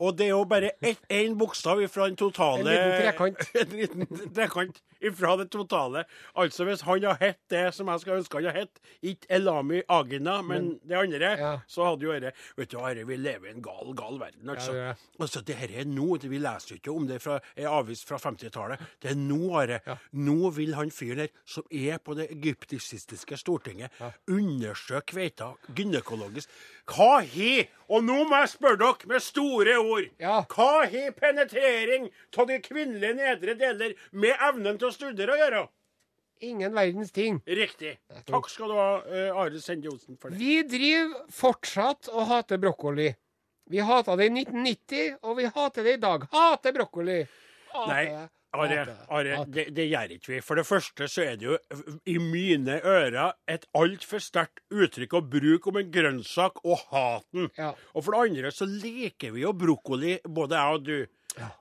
Og 0.02 0.16
det 0.16 0.26
er 0.26 0.34
jo 0.34 0.44
bare 0.48 0.72
én 1.08 1.36
bokstav 1.38 1.80
fra 1.88 2.08
den 2.10 2.18
totale 2.20 2.60
En 2.60 2.68
liten 2.68 2.96
trekant. 3.00 3.46
en 3.62 3.76
liten 3.78 4.34
trekant 4.34 4.82
ifra 5.00 5.36
det 5.40 5.48
totale. 5.52 6.04
Altså 6.36 6.66
hvis 6.68 6.82
han 6.84 7.04
har 7.04 7.18
hett 7.20 7.40
det 7.52 7.62
som 7.76 7.88
jeg 7.92 8.02
skal 8.02 8.18
ønske 8.20 8.40
han 8.40 8.48
har 8.50 8.58
hett, 8.58 8.80
ikke 9.04 9.30
Elami 9.38 9.82
Agina, 9.88 10.38
men, 10.44 10.74
det 10.84 10.98
andre, 11.00 11.32
Ja. 11.36 11.52
så 11.68 11.84
hadde 11.90 12.06
jo 12.06 12.12
dette 12.12 12.32
Vet 12.56 12.70
du, 12.72 12.78
Are, 12.80 13.04
vi 13.08 13.16
lever 13.16 13.50
i 13.50 13.54
en 13.54 13.62
gal, 13.64 13.92
gal 13.96 14.18
verden, 14.20 14.48
altså. 14.52 14.74
Ja, 14.76 14.92
det 14.92 15.20
altså 15.20 15.42
det 15.46 15.56
her 15.60 15.72
er 15.80 15.88
nå, 15.88 16.16
vi 16.22 16.40
leser 16.40 16.76
ikke 16.76 16.92
om 16.92 17.06
det 17.08 17.20
fra 17.22 17.38
er 17.56 17.68
avvist 17.68 18.06
fra 18.08 18.18
50-tallet. 18.20 18.80
Det 19.02 19.12
er 19.12 19.18
nå, 19.20 19.40
Are. 19.56 19.80
Nå 20.12 20.50
vil 20.56 20.74
han 20.76 20.90
fyren 20.94 21.24
her, 21.26 21.32
som 21.44 21.64
er 21.70 22.00
på 22.02 22.16
det 22.18 22.28
egyptisistiske 22.32 23.36
stortinget, 23.40 23.92
undersøke 24.28 25.06
kveita 25.06 25.52
gynekologisk. 25.76 26.50
Hva 26.86 27.20
har 27.22 27.68
Og 27.88 28.02
nå 28.02 28.24
må 28.26 28.40
jeg 28.42 28.50
spørre 28.50 28.78
dere 28.80 29.06
med 29.10 29.22
store 29.22 29.76
ord. 29.78 29.85
Ja. 30.22 30.42
Hva 30.50 30.84
har 30.84 31.16
penetrering 31.16 32.10
av 32.36 32.50
de 32.50 32.60
kvinnelige 32.64 33.16
nedre 33.18 33.56
deler 33.58 33.96
med 34.12 34.46
evnen 34.48 34.78
til 34.80 34.90
å 34.90 34.94
studere 34.94 35.34
å 35.34 35.40
gjøre? 35.40 35.64
Ingen 36.44 36.74
verdens 36.76 37.12
ting. 37.16 37.38
Riktig. 37.48 37.94
Takk 38.28 38.50
skal 38.52 38.72
du 38.72 38.76
ha, 38.76 38.90
uh, 39.08 39.38
Are 39.40 39.60
Sende 39.62 39.88
Johnsen, 39.88 40.18
for 40.20 40.32
det. 40.32 40.40
Vi 40.40 40.60
driver 40.68 41.24
fortsatt 41.32 42.10
og 42.12 42.26
hater 42.28 42.60
brokkoli. 42.60 43.08
Vi 43.72 43.80
hata 43.82 44.14
det 44.20 44.28
i 44.28 44.34
1990, 44.44 45.16
og 45.24 45.40
vi 45.40 45.48
hater 45.48 45.86
det 45.86 45.96
i 45.96 46.02
dag. 46.02 46.26
Hater 46.32 46.76
brokkoli! 46.76 47.22
Hater 47.72 47.92
Nei. 47.94 48.26
Are. 48.64 48.96
Are 49.08 49.40
det, 49.46 49.68
det 49.76 49.86
gjør 49.90 50.14
ikke 50.16 50.32
vi. 50.34 50.40
For 50.44 50.58
det 50.58 50.66
første 50.68 51.08
så 51.10 51.25
er 51.26 51.40
det 51.40 51.48
jo 51.48 51.58
i 52.08 52.16
mine 52.22 52.78
ører 52.80 53.36
et 53.50 53.66
altfor 53.76 54.22
sterkt 54.22 54.62
uttrykk 54.72 55.18
å 55.18 55.25
bruke 55.36 55.72
om 55.72 55.80
en 55.80 55.92
grønnsak 55.92 56.62
og 56.64 56.86
haten. 56.92 57.50
Ja. 57.58 57.75
Og 57.94 58.06
for 58.06 58.16
det 58.16 58.30
andre 58.30 58.54
så 58.54 58.68
liker 58.70 59.34
vi 59.36 59.44
jo 59.44 59.54
brokkoli, 59.56 60.18
både 60.25 60.60
jeg 60.60 60.80
og 60.80 60.88
du. 60.88 60.98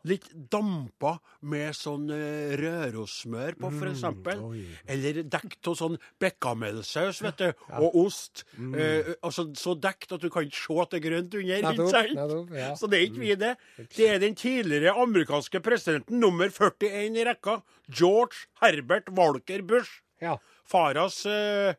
Litt 0.08 0.28
dampa 0.52 1.16
med 1.52 1.76
sånn 1.76 2.08
uh, 2.12 2.54
rørosmør 2.60 3.58
på, 3.60 3.72
for 3.76 3.92
eksempel. 3.92 4.42
Mm. 4.42 4.74
Eller 4.96 5.22
dekt 5.24 5.70
av 5.72 5.78
sånn 5.80 6.00
bekkamelsaus, 6.22 7.22
vet 7.26 7.44
du. 7.44 7.66
Og 7.82 8.00
ost. 8.06 8.46
Eh, 8.56 9.14
altså 9.20 9.48
så 9.60 9.76
dekt 9.80 10.16
at 10.16 10.24
du 10.24 10.30
kan 10.34 10.48
ikke 10.48 10.62
se 10.62 10.80
at 10.82 10.94
det 10.94 11.00
er 11.02 11.06
grønt 11.10 11.38
under. 11.40 11.66
Nettopp, 11.68 12.12
nettopp, 12.16 12.56
ja. 12.56 12.72
Så 12.80 12.90
det 12.92 13.00
er 13.00 13.08
ikke 13.10 13.24
vi, 13.24 13.32
det. 13.40 13.54
Det 13.96 14.10
er 14.10 14.22
den 14.24 14.38
tidligere 14.40 14.96
amerikanske 15.04 15.62
presidenten 15.66 16.22
nummer 16.24 16.52
41 16.52 17.20
i 17.20 17.26
rekka. 17.28 17.60
George 17.92 18.48
Herbert 18.64 19.12
Walker 19.16 19.66
Bush. 19.66 20.02
Ja. 20.24 20.38
Faras 20.66 21.26
uh, 21.28 21.76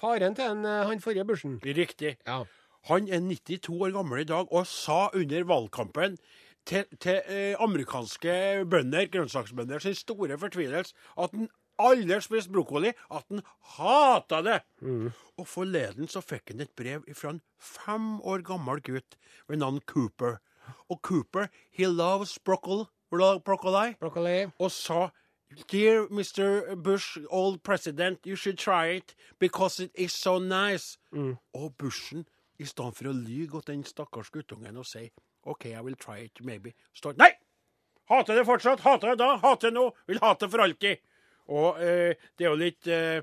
Faren 0.00 0.36
til 0.36 0.46
en, 0.48 0.64
eh, 0.64 0.86
han 0.88 1.00
forrige 1.02 1.26
Bushen. 1.28 1.58
Riktig. 1.64 2.16
Ja. 2.26 2.42
Han 2.88 3.08
er 3.12 3.20
92 3.20 3.68
år 3.76 3.92
gammel 3.92 4.22
i 4.22 4.28
dag 4.28 4.48
og 4.48 4.68
sa 4.68 5.10
under 5.12 5.44
valgkampen 5.44 6.16
til, 6.66 6.84
til 7.00 7.22
eh, 7.26 7.54
amerikanske 7.60 8.64
bønder, 8.70 9.06
grønnsaksbønder 9.12 9.78
sin 9.78 9.94
store 9.94 10.38
fortvilelse 10.38 10.94
at 11.18 11.30
han 11.34 11.48
aldri 11.80 12.20
spiste 12.20 12.52
brokkoli, 12.52 12.92
at 13.10 13.24
han 13.28 13.40
hata 13.76 14.42
det. 14.44 14.58
Og 15.38 15.46
forleden 15.48 16.08
så 16.08 16.20
fikk 16.20 16.52
han 16.52 16.60
et 16.60 16.74
brev 16.76 17.06
fra 17.16 17.30
en 17.34 17.40
fem 17.58 18.20
år 18.20 18.42
gammel 18.44 18.82
gutt 18.84 19.16
ved 19.48 19.56
navn 19.62 19.80
Cooper. 19.86 20.36
Og 20.90 21.00
Cooper, 21.02 21.48
he 21.72 21.86
loves 21.88 22.38
broccoli, 22.38 22.84
broccoli 23.10 23.94
Broccoli. 24.00 24.46
og 24.58 24.70
sa 24.70 25.08
Dear 25.72 26.06
Mr. 26.10 26.76
Bush, 26.76 27.18
old 27.28 27.58
president, 27.64 28.20
you 28.24 28.36
should 28.36 28.56
try 28.56 28.86
it 28.96 29.16
because 29.40 29.80
it 29.80 29.90
is 29.94 30.12
so 30.12 30.38
nice. 30.38 30.98
Og 31.54 31.74
Bushen, 31.78 32.24
i 32.58 32.64
stedet 32.64 32.94
for 32.96 33.08
å 33.08 33.12
lyge 33.12 33.60
til 33.64 33.74
den 33.74 33.84
stakkars 33.84 34.30
guttungen 34.30 34.76
og 34.76 34.86
si 34.86 35.08
OK, 35.48 35.66
I 35.72 35.80
will 35.80 35.96
try 35.96 36.18
it, 36.26 36.40
maybe, 36.44 36.74
står 36.94 37.16
Nei! 37.20 37.30
Hater 38.10 38.34
det 38.34 38.42
fortsatt. 38.44 38.80
Hater 38.82 39.12
det 39.12 39.20
da. 39.22 39.36
Hater 39.38 39.70
det 39.70 39.76
nå. 39.76 39.84
Vil 40.10 40.18
hate 40.18 40.48
for 40.50 40.58
alltid. 40.64 40.98
Og 41.50 41.78
eh, 41.78 42.16
det 42.36 42.44
er 42.44 42.48
jo 42.50 42.58
litt 42.58 42.88
eh, 42.90 43.20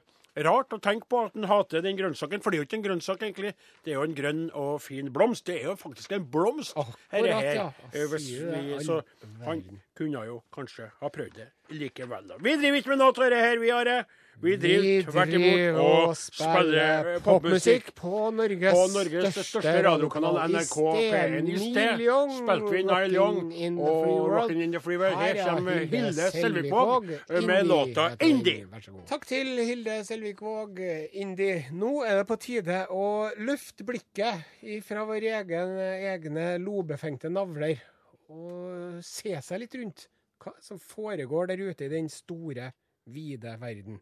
rart 0.48 0.72
å 0.72 0.80
tenke 0.80 1.10
på 1.12 1.26
at 1.26 1.36
han 1.36 1.48
hater 1.50 1.84
den 1.84 1.98
grønnsaken, 2.00 2.40
for 2.44 2.52
det 2.52 2.58
er 2.58 2.62
jo 2.64 2.68
ikke 2.70 2.78
en 2.80 2.86
grønnsak, 2.86 3.26
egentlig. 3.28 3.52
Det 3.84 3.92
er 3.92 3.98
jo 4.00 4.06
en 4.08 4.16
grønn 4.16 4.46
og 4.56 4.78
fin 4.86 5.12
blomst. 5.12 5.44
Det 5.50 5.58
er 5.60 5.70
jo 5.74 5.76
faktisk 5.82 6.16
en 6.16 6.28
blomst. 6.32 6.78
Herre 7.12 7.36
her. 7.36 7.52
ja. 7.60 7.68
Eh, 7.92 8.08
Hvis 8.14 8.30
vi, 8.32 8.80
så 8.88 9.02
han 9.44 9.66
kunne 9.98 10.24
jo 10.30 10.40
kanskje 10.56 10.88
ha 11.02 11.12
prøvd 11.12 11.36
det 11.42 11.50
likevel, 11.70 12.28
da. 12.30 12.40
Vi 12.44 12.56
driver 12.62 12.82
ikke 12.82 12.94
med 12.94 13.02
noe 13.04 13.12
av 13.12 13.20
dette 13.20 13.44
her, 13.44 13.60
vi, 13.62 13.74
Are. 13.76 14.00
Vi 14.38 14.54
driver 14.62 15.08
tvert 15.10 15.32
imot 15.34 15.78
og 15.82 16.12
spiller 16.20 17.08
eh, 17.16 17.22
popmusikk 17.26 17.88
på 17.98 18.28
Norges, 18.38 18.76
på 18.76 18.82
Norges 18.94 19.38
største 19.48 19.72
radiokanal, 19.88 20.36
NRK 20.54 20.76
P1 20.78 21.48
i 21.50 21.56
sted. 21.64 22.04
Spilte 22.36 22.74
vi 22.76 22.84
Nile 22.86 23.16
Young 23.18 23.80
og 23.82 24.28
Rockin' 24.36 24.62
in 24.62 24.76
the 24.76 24.82
Free 24.84 25.00
World. 25.02 25.18
Her 25.18 25.40
kommer 25.42 25.80
Hilde 25.90 26.28
Selvigvåg 26.36 27.10
med 27.48 27.66
låta 27.66 28.12
Indie. 28.28 28.68
Takk 29.10 29.26
til 29.26 29.50
Hilde 29.58 30.04
Selvigvåg, 30.06 30.84
Indie. 31.18 31.64
Nå 31.74 32.04
er 32.06 32.20
det 32.22 32.28
på 32.30 32.38
tide 32.46 32.84
å 32.94 33.08
løfte 33.42 33.88
blikket 33.90 34.46
fra 34.86 35.08
våre 35.10 35.34
egen, 35.40 35.74
egne 36.14 36.46
lobefengte 36.62 37.34
navler 37.34 37.82
og 38.30 39.02
se 39.08 39.34
seg 39.42 39.66
litt 39.66 39.76
rundt 39.82 40.06
hva 40.44 40.54
som 40.62 40.80
foregår 40.80 41.52
der 41.52 41.64
ute 41.70 41.86
i 41.86 41.92
den 41.92 42.10
store, 42.10 42.72
vide 43.06 43.56
verden. 43.62 44.00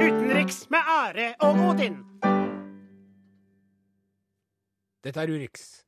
Utenriks 0.00 0.64
med 0.70 0.90
Are 0.96 1.28
og 1.46 1.60
Odin. 1.68 2.00
Dette 5.04 5.20
er 5.20 5.32
Urix. 5.32 5.84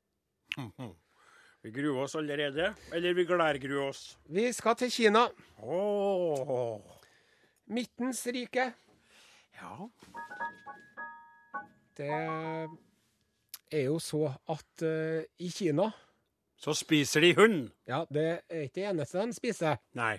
Vi 1.62 1.70
gruer 1.70 2.02
oss 2.04 2.16
allerede. 2.18 2.72
Eller 2.92 3.14
vi 3.14 3.24
glærgruer 3.24 3.88
oss. 3.88 4.18
Vi 4.26 4.48
skal 4.52 4.76
til 4.76 4.90
Kina. 4.90 5.26
Oh. 5.62 6.80
Midtens 7.66 8.26
rike. 8.26 8.72
Ja. 9.60 9.88
Det 11.96 12.10
er 13.72 13.84
jo 13.84 13.98
så 14.02 14.32
at 14.50 14.82
uh, 14.82 15.22
i 15.38 15.52
Kina 15.52 15.90
Så 16.62 16.74
spiser 16.78 17.20
de 17.24 17.32
hund. 17.34 17.70
Ja, 17.90 18.04
det 18.12 18.26
er 18.48 18.66
ikke 18.68 18.76
det 18.80 18.84
eneste 18.92 19.24
de 19.26 19.34
spiser. 19.34 19.80
Nei. 19.98 20.14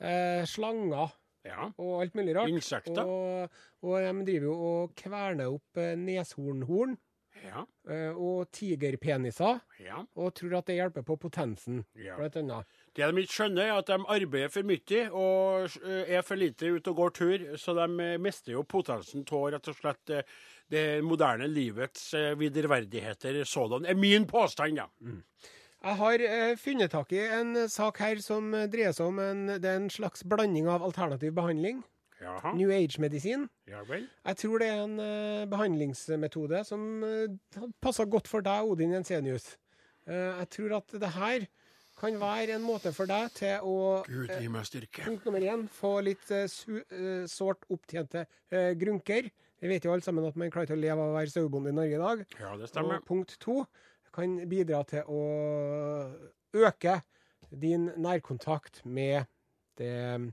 Eh, 0.00 0.44
slanger 0.46 1.12
Ja. 1.44 1.70
og 1.78 2.02
alt 2.02 2.14
mulig 2.14 2.36
rart. 2.36 2.48
Insekter. 2.52 3.02
Og, 3.02 3.48
og 3.82 3.96
de 4.04 4.26
driver 4.28 4.44
jo 4.46 4.58
og 4.66 4.92
kverner 5.00 5.48
opp 5.54 5.80
eh, 5.80 5.96
neshornhorn 5.98 6.98
Ja. 7.42 7.64
eh, 7.90 8.12
og 8.14 8.52
tigerpeniser, 8.52 9.60
Ja. 9.80 10.04
og 10.14 10.34
tror 10.34 10.58
at 10.58 10.66
det 10.66 10.76
hjelper 10.76 11.02
på 11.02 11.16
potensen, 11.18 11.84
Ja. 11.96 12.14
blant 12.16 12.36
annet. 12.36 12.66
Det 12.94 13.08
de 13.14 13.22
ikke 13.24 13.32
skjønner, 13.32 13.64
er 13.64 13.78
at 13.80 13.86
de 13.86 13.96
arbeider 14.06 14.50
for 14.52 14.62
mye 14.62 15.10
og 15.10 15.70
er 16.06 16.22
for 16.22 16.36
lite 16.36 16.68
ute 16.76 16.88
og 16.92 16.96
går 16.96 17.10
tur. 17.16 17.38
Så 17.56 17.74
de 17.74 18.18
mister 18.20 18.52
jo 18.52 18.62
potensen 18.62 19.24
av 19.32 19.48
rett 19.56 19.68
og 19.68 19.74
slett 19.80 20.24
det 20.70 21.02
moderne 21.02 21.48
livets 21.48 22.12
viderverdigheter 22.38 23.42
sådan. 23.44 23.86
er 23.86 23.94
min 23.94 24.26
påstand, 24.26 24.76
ja. 24.76 24.86
Jeg 25.82 25.98
har 25.98 26.22
eh, 26.22 26.52
funnet 26.60 26.92
tak 26.94 27.10
i 27.14 27.22
en 27.26 27.56
eh, 27.64 27.70
sak 27.70 27.98
her 28.02 28.20
som 28.22 28.52
eh, 28.54 28.68
dreier 28.70 28.94
seg 28.94 29.08
om 29.10 29.18
en, 29.22 29.40
det 29.58 29.66
er 29.66 29.80
en 29.80 29.90
slags 29.90 30.22
blanding 30.30 30.68
av 30.70 30.84
alternativ 30.86 31.34
behandling, 31.34 31.80
Jaha. 32.22 32.52
New 32.54 32.70
Age-medisin. 32.70 33.48
Ja 33.66 33.80
vel. 33.88 34.04
Jeg 34.28 34.38
tror 34.44 34.62
det 34.62 34.68
er 34.70 34.84
en 34.84 34.94
eh, 35.02 35.42
behandlingsmetode 35.50 36.62
som 36.68 36.84
eh, 37.02 37.66
passer 37.82 38.06
godt 38.06 38.30
for 38.30 38.46
deg, 38.46 38.70
Odin 38.70 38.94
Jensenius. 38.94 39.56
Eh, 40.06 40.30
jeg 40.44 40.48
tror 40.54 40.78
at 40.78 40.94
det 41.02 41.10
her 41.16 41.48
kan 41.98 42.14
være 42.18 42.56
en 42.56 42.64
måte 42.64 42.90
for 42.94 43.10
deg 43.10 43.34
til 43.36 43.66
å 43.66 43.74
Gud 44.06 44.30
gi 44.38 44.48
meg 44.50 44.66
styrke. 44.70 45.02
Punkt 45.06 45.26
nummer 45.26 45.42
én, 45.50 45.66
få 45.70 45.96
litt 46.06 46.30
eh, 46.34 46.46
eh, 46.46 47.24
sårt 47.30 47.66
opptjente 47.74 48.24
eh, 48.54 48.70
grunker. 48.78 49.28
Vi 49.62 49.70
vet 49.70 49.84
jo 49.86 49.92
alle 49.94 50.02
sammen 50.02 50.26
at 50.26 50.38
man 50.38 50.50
klarer 50.50 50.66
ikke 50.70 50.78
å 50.78 50.82
leve 50.82 50.98
av 50.98 51.10
å 51.12 51.18
være 51.18 51.30
sauebonde 51.30 51.70
i 51.70 51.76
Norge 51.76 51.98
i 51.98 52.02
dag. 52.06 52.22
Ja, 52.40 52.54
det 52.58 52.70
stemmer. 52.70 53.02
Og 53.02 53.06
punkt 53.06 53.36
to 53.42 53.60
kan 54.14 54.36
bidra 54.50 54.82
til 54.88 55.08
å 55.08 55.22
øke 56.52 57.00
din 57.52 57.90
nærkontakt 58.00 58.82
med 58.84 59.24
det 59.80 60.32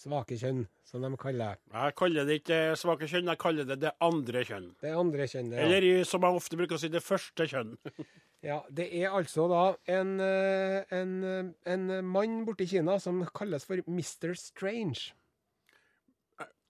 svake 0.00 0.38
kjønn, 0.40 0.64
som 0.86 1.04
de 1.04 1.10
kaller 1.20 1.58
det. 1.58 1.74
Jeg 1.74 1.96
kaller 2.00 2.26
det 2.28 2.38
ikke 2.40 2.58
svake 2.80 3.08
kjønn, 3.10 3.28
jeg 3.28 3.40
kaller 3.42 3.68
det 3.68 3.76
det 3.82 3.92
andre 4.02 4.42
kjønn. 4.48 4.70
Det 4.80 4.94
andre 4.96 5.28
kjønn, 5.28 5.52
ja. 5.52 5.66
Eller 5.66 6.04
som 6.08 6.24
jeg 6.24 6.40
ofte 6.40 6.58
bruker 6.58 6.78
å 6.78 6.80
si, 6.80 6.90
det 6.92 7.04
første 7.04 7.48
kjønn. 7.50 7.76
Ja, 8.40 8.62
det 8.72 8.86
er 8.96 9.12
altså 9.12 9.44
da 9.50 9.64
en, 9.92 10.14
eh, 10.24 10.78
en, 10.96 11.10
eh, 11.28 11.72
en 11.74 11.82
mann 12.08 12.38
borte 12.46 12.64
i 12.64 12.70
Kina 12.70 12.94
som 12.96 13.18
kalles 13.36 13.66
for 13.68 13.82
Mr. 13.84 14.32
Strange. 14.32 15.12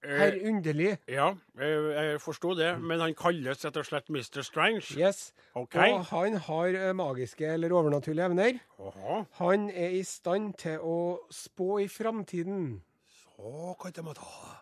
Eh, 0.02 0.32
ja, 1.12 1.26
jeg, 1.60 1.80
jeg 1.92 2.20
forsto 2.24 2.54
det, 2.56 2.70
men 2.80 3.02
han 3.02 3.14
kalles 3.14 3.64
rett 3.66 3.76
og 3.76 3.84
slett 3.84 4.08
Mr. 4.08 4.40
Strange. 4.46 4.86
Yes. 4.96 5.34
Okay. 5.54 5.92
Og 5.92 6.06
han 6.08 6.38
har 6.46 6.66
eh, 6.78 6.92
magiske 6.96 7.44
eller 7.44 7.74
overnaturlige 7.76 8.24
evner. 8.30 8.60
Aha. 8.80 9.24
Han 9.42 9.68
er 9.70 9.98
i 9.98 10.02
stand 10.02 10.54
til 10.62 10.80
å 10.80 10.96
spå 11.30 11.82
i 11.84 11.88
framtiden. 11.88 12.80
Så 13.26 13.76
kan 13.82 13.92
det 13.92 14.04
måtte 14.06 14.24
ha. 14.24 14.56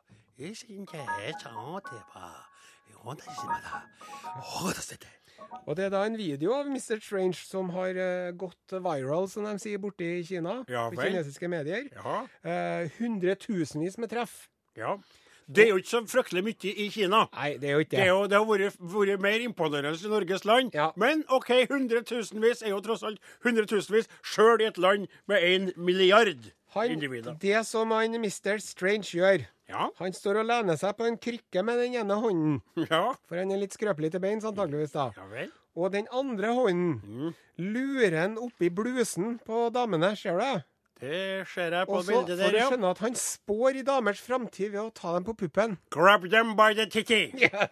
Og 5.67 5.77
det 5.77 5.85
er 5.87 5.93
da 5.93 6.03
en 6.07 6.19
video 6.19 6.53
av 6.57 6.67
Mr. 6.67 6.99
Strange 7.03 7.39
som 7.39 7.71
har 7.75 7.97
uh, 7.97 8.31
gått 8.39 8.75
viral, 8.75 9.29
som 9.31 9.47
de 9.47 9.55
sier 9.63 9.81
borte 9.83 10.05
i 10.05 10.25
Kina. 10.27 10.61
Ja 10.71 10.89
på 10.91 11.01
kinesiske 11.03 11.49
medier. 11.51 11.89
Ja, 11.95 12.25
Uh, 12.43 12.91
Hundretusenvis 12.99 13.99
med 13.99 14.11
treff. 14.11 14.49
ja. 14.77 14.99
Det 15.49 15.65
er 15.65 15.71
jo 15.73 15.79
ikke 15.81 15.89
så 15.95 16.01
fryktelig 16.07 16.43
mye 16.45 16.73
i 16.85 16.89
Kina. 16.93 17.23
Nei, 17.33 17.51
det 17.57 17.71
er 17.71 17.73
jo 17.79 17.85
ikke 17.87 17.97
Det, 17.97 18.01
er 18.05 18.09
jo, 18.13 18.27
det 18.29 18.37
har 18.37 18.45
vært, 18.51 18.77
vært 18.95 19.21
mer 19.25 19.41
imponerende 19.41 19.97
i 20.05 20.11
Norges 20.13 20.45
land. 20.45 20.75
Ja. 20.77 20.91
Men 21.01 21.25
OK, 21.33 21.49
hundretusenvis 21.71 22.63
er 22.63 22.75
jo 22.75 22.81
tross 22.85 23.03
alt 23.09 23.19
hundretusenvis, 23.47 24.09
sjøl 24.23 24.61
i 24.61 24.69
et 24.69 24.79
land 24.79 25.07
med 25.27 25.43
én 25.43 25.71
milliard 25.77 26.51
Han, 26.75 26.91
individer. 26.93 27.39
det 27.41 27.63
som 27.67 27.91
han 27.97 28.13
Mr. 28.21 28.59
Strange 28.61 29.09
gjør 29.17 29.47
Ja, 29.69 29.89
Han 29.99 30.13
står 30.13 30.41
og 30.43 30.47
lener 30.49 30.77
seg 30.81 30.95
på 30.97 31.05
en 31.09 31.17
krykke 31.21 31.63
med 31.65 31.81
den 31.81 31.97
ene 32.01 32.15
hånden. 32.21 32.61
ja. 32.91 33.15
For 33.29 33.37
han 33.41 33.51
er 33.53 33.61
litt 33.65 33.73
skrøpelig 33.77 34.13
til 34.15 34.21
beins, 34.21 34.45
antageligvis 34.49 34.93
da. 34.95 35.11
Ja 35.17 35.27
vel. 35.33 35.51
Og 35.79 35.93
den 35.93 36.09
andre 36.13 36.53
hånden 36.57 37.01
Mm. 37.05 37.35
lurer 37.59 38.17
han 38.21 38.37
oppi 38.39 38.69
blusen 38.71 39.39
på 39.47 39.69
damene, 39.75 40.15
ser 40.17 40.37
du 40.39 40.45
det? 40.45 40.65
Det 41.01 41.47
ser 41.55 41.75
jeg 41.77 41.87
på 41.87 41.93
Og 41.93 42.05
så 42.05 42.11
bildet 42.11 42.39
får 42.39 42.45
der, 42.45 42.51
du 42.51 42.57
ja. 42.57 42.67
skjønne 42.67 42.91
at 42.91 42.99
han 42.99 43.15
spår 43.15 43.69
i 43.79 43.83
damers 43.87 44.21
framtid 44.21 44.73
ved 44.75 44.81
å 44.83 44.91
ta 44.95 45.15
dem 45.15 45.25
på 45.29 45.35
puppen. 45.39 45.79
Grab 45.95 46.27
them 46.31 46.57
by 46.59 46.75
the 46.75 46.87
titty. 46.91 47.31
Yes. 47.39 47.71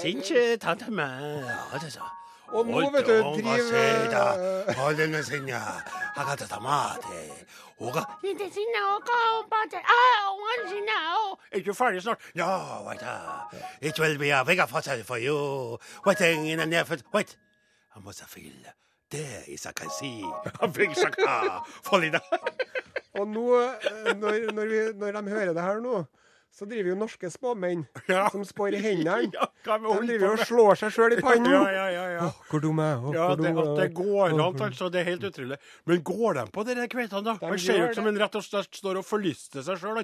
Sinche 0.00 0.56
tante 0.56 0.90
meg. 0.90 1.44
Ja. 1.44 2.08
Og 2.52 2.66
nå, 2.66 2.80
vet 2.92 3.06
du, 3.06 3.12
driver. 3.12 3.62
Er 11.52 11.62
du 11.64 11.74
ferdig 11.74 12.02
snart? 12.02 12.18
No, 12.34 12.44
wait, 12.88 13.02
uh, 13.02 13.08
it 13.80 13.98
will 13.98 14.18
be 14.18 14.30
a 14.30 14.44
bigger 14.44 14.66
for 14.66 15.16
you. 15.16 15.78
Waiting 16.06 16.46
in 16.48 16.60
a 16.60 16.66
near 16.66 16.84
foot. 19.12 19.20
Wait. 19.20 19.42
Mozafil. 19.42 19.44
Det 19.46 19.52
is 19.54 19.66
a 19.66 19.72
kasi. 19.72 20.24
Big 20.72 20.96
shaka. 20.96 21.62
Og 23.20 23.28
nå, 23.28 23.44
eh, 23.60 24.14
når, 24.16 24.52
når, 24.56 24.66
vi, 24.72 24.82
når 24.98 25.12
de 25.12 25.30
hører 25.30 25.52
det 25.52 25.62
her 25.62 25.80
nå, 25.84 26.06
så 26.52 26.66
driver 26.68 26.90
jo 26.90 26.94
norske 27.00 27.28
spåmenn 27.32 27.82
Ja. 28.12 28.26
som 28.32 28.42
spår 28.44 28.74
i 28.76 28.80
hendene. 28.84 29.30
Ja, 29.64 29.76
De 29.78 30.06
driver 30.08 30.24
jo 30.26 30.30
og 30.32 30.40
slår 30.48 30.74
seg 30.80 30.90
sjøl 30.92 31.14
i 31.14 31.20
pannen. 31.24 31.52
Ja, 31.52 31.60
ja, 31.70 31.84
ja, 31.92 32.06
ja. 32.16 32.24
Åh, 32.26 32.40
hvor 32.50 32.60
dum 32.64 32.80
er 32.82 32.88
jeg? 32.90 33.02
Åh, 33.04 33.14
Ja, 33.14 33.26
det, 33.36 33.52
at 33.52 33.70
det 33.78 33.86
går 33.94 34.32
an, 34.32 34.40
altså. 34.66 34.88
Det 34.92 35.00
er 35.00 35.06
helt 35.10 35.24
utrolig. 35.28 35.58
Men 35.86 36.02
går 36.08 36.34
de 36.40 36.44
på 36.56 36.64
de 36.68 36.88
kveitene, 36.92 37.22
da? 37.28 37.36
De 37.40 37.46
Han 37.52 37.58
ser 37.62 37.84
ut 37.84 37.94
som 38.00 38.08
han 38.08 38.18
rett 38.24 38.34
og 38.40 38.44
slett 38.48 38.80
står 38.80 39.00
og 39.02 39.06
forlyster 39.06 39.62
seg 39.68 39.76
sjøl. 39.84 40.02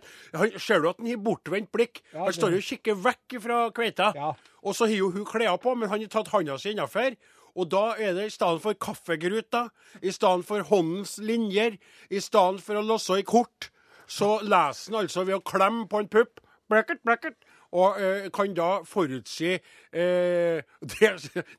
Ser 0.60 0.80
du 0.84 0.88
at 0.92 1.00
han 1.00 1.08
har 1.10 1.20
bortvendt 1.24 1.72
blikk? 1.74 2.00
Han 2.14 2.32
står 2.36 2.54
jo 2.58 2.60
og 2.62 2.68
kikker 2.68 3.00
vekk 3.08 3.38
fra 3.44 3.58
kveita. 3.72 4.12
Ja. 4.16 4.30
Og 4.68 4.76
så 4.76 4.84
har 4.88 4.94
jo 5.00 5.10
hun 5.16 5.24
klær 5.28 5.56
på, 5.64 5.74
men 5.80 5.88
han 5.92 6.04
har 6.04 6.12
tatt 6.12 6.28
handa 6.32 6.56
si 6.60 6.72
innafor. 6.76 7.16
Og 7.58 7.70
da 7.72 7.84
er 7.98 8.14
det 8.14 8.28
i 8.28 8.34
stedet 8.34 8.62
for 8.62 8.78
kaffegruta, 8.78 9.66
i 10.02 10.12
stedet 10.14 10.46
for 10.46 10.62
håndens 10.70 11.16
linjer, 11.18 11.78
i 12.10 12.22
stedet 12.22 12.62
for 12.62 12.78
å 12.78 12.84
låse 12.86 13.18
i 13.18 13.26
kort, 13.26 13.70
så 14.08 14.38
leser 14.40 14.94
han 14.94 15.02
altså 15.02 15.26
ved 15.26 15.40
å 15.40 15.44
klemme 15.44 15.88
på 15.90 16.00
en 16.00 16.10
pupp. 16.10 16.40
Bracket, 16.70 17.02
bracket. 17.04 17.36
Og 17.76 17.98
eh, 18.00 18.28
kan 18.32 18.54
da 18.56 18.68
forutsi 18.88 19.50
eh, 19.52 20.62
det, 20.94 21.10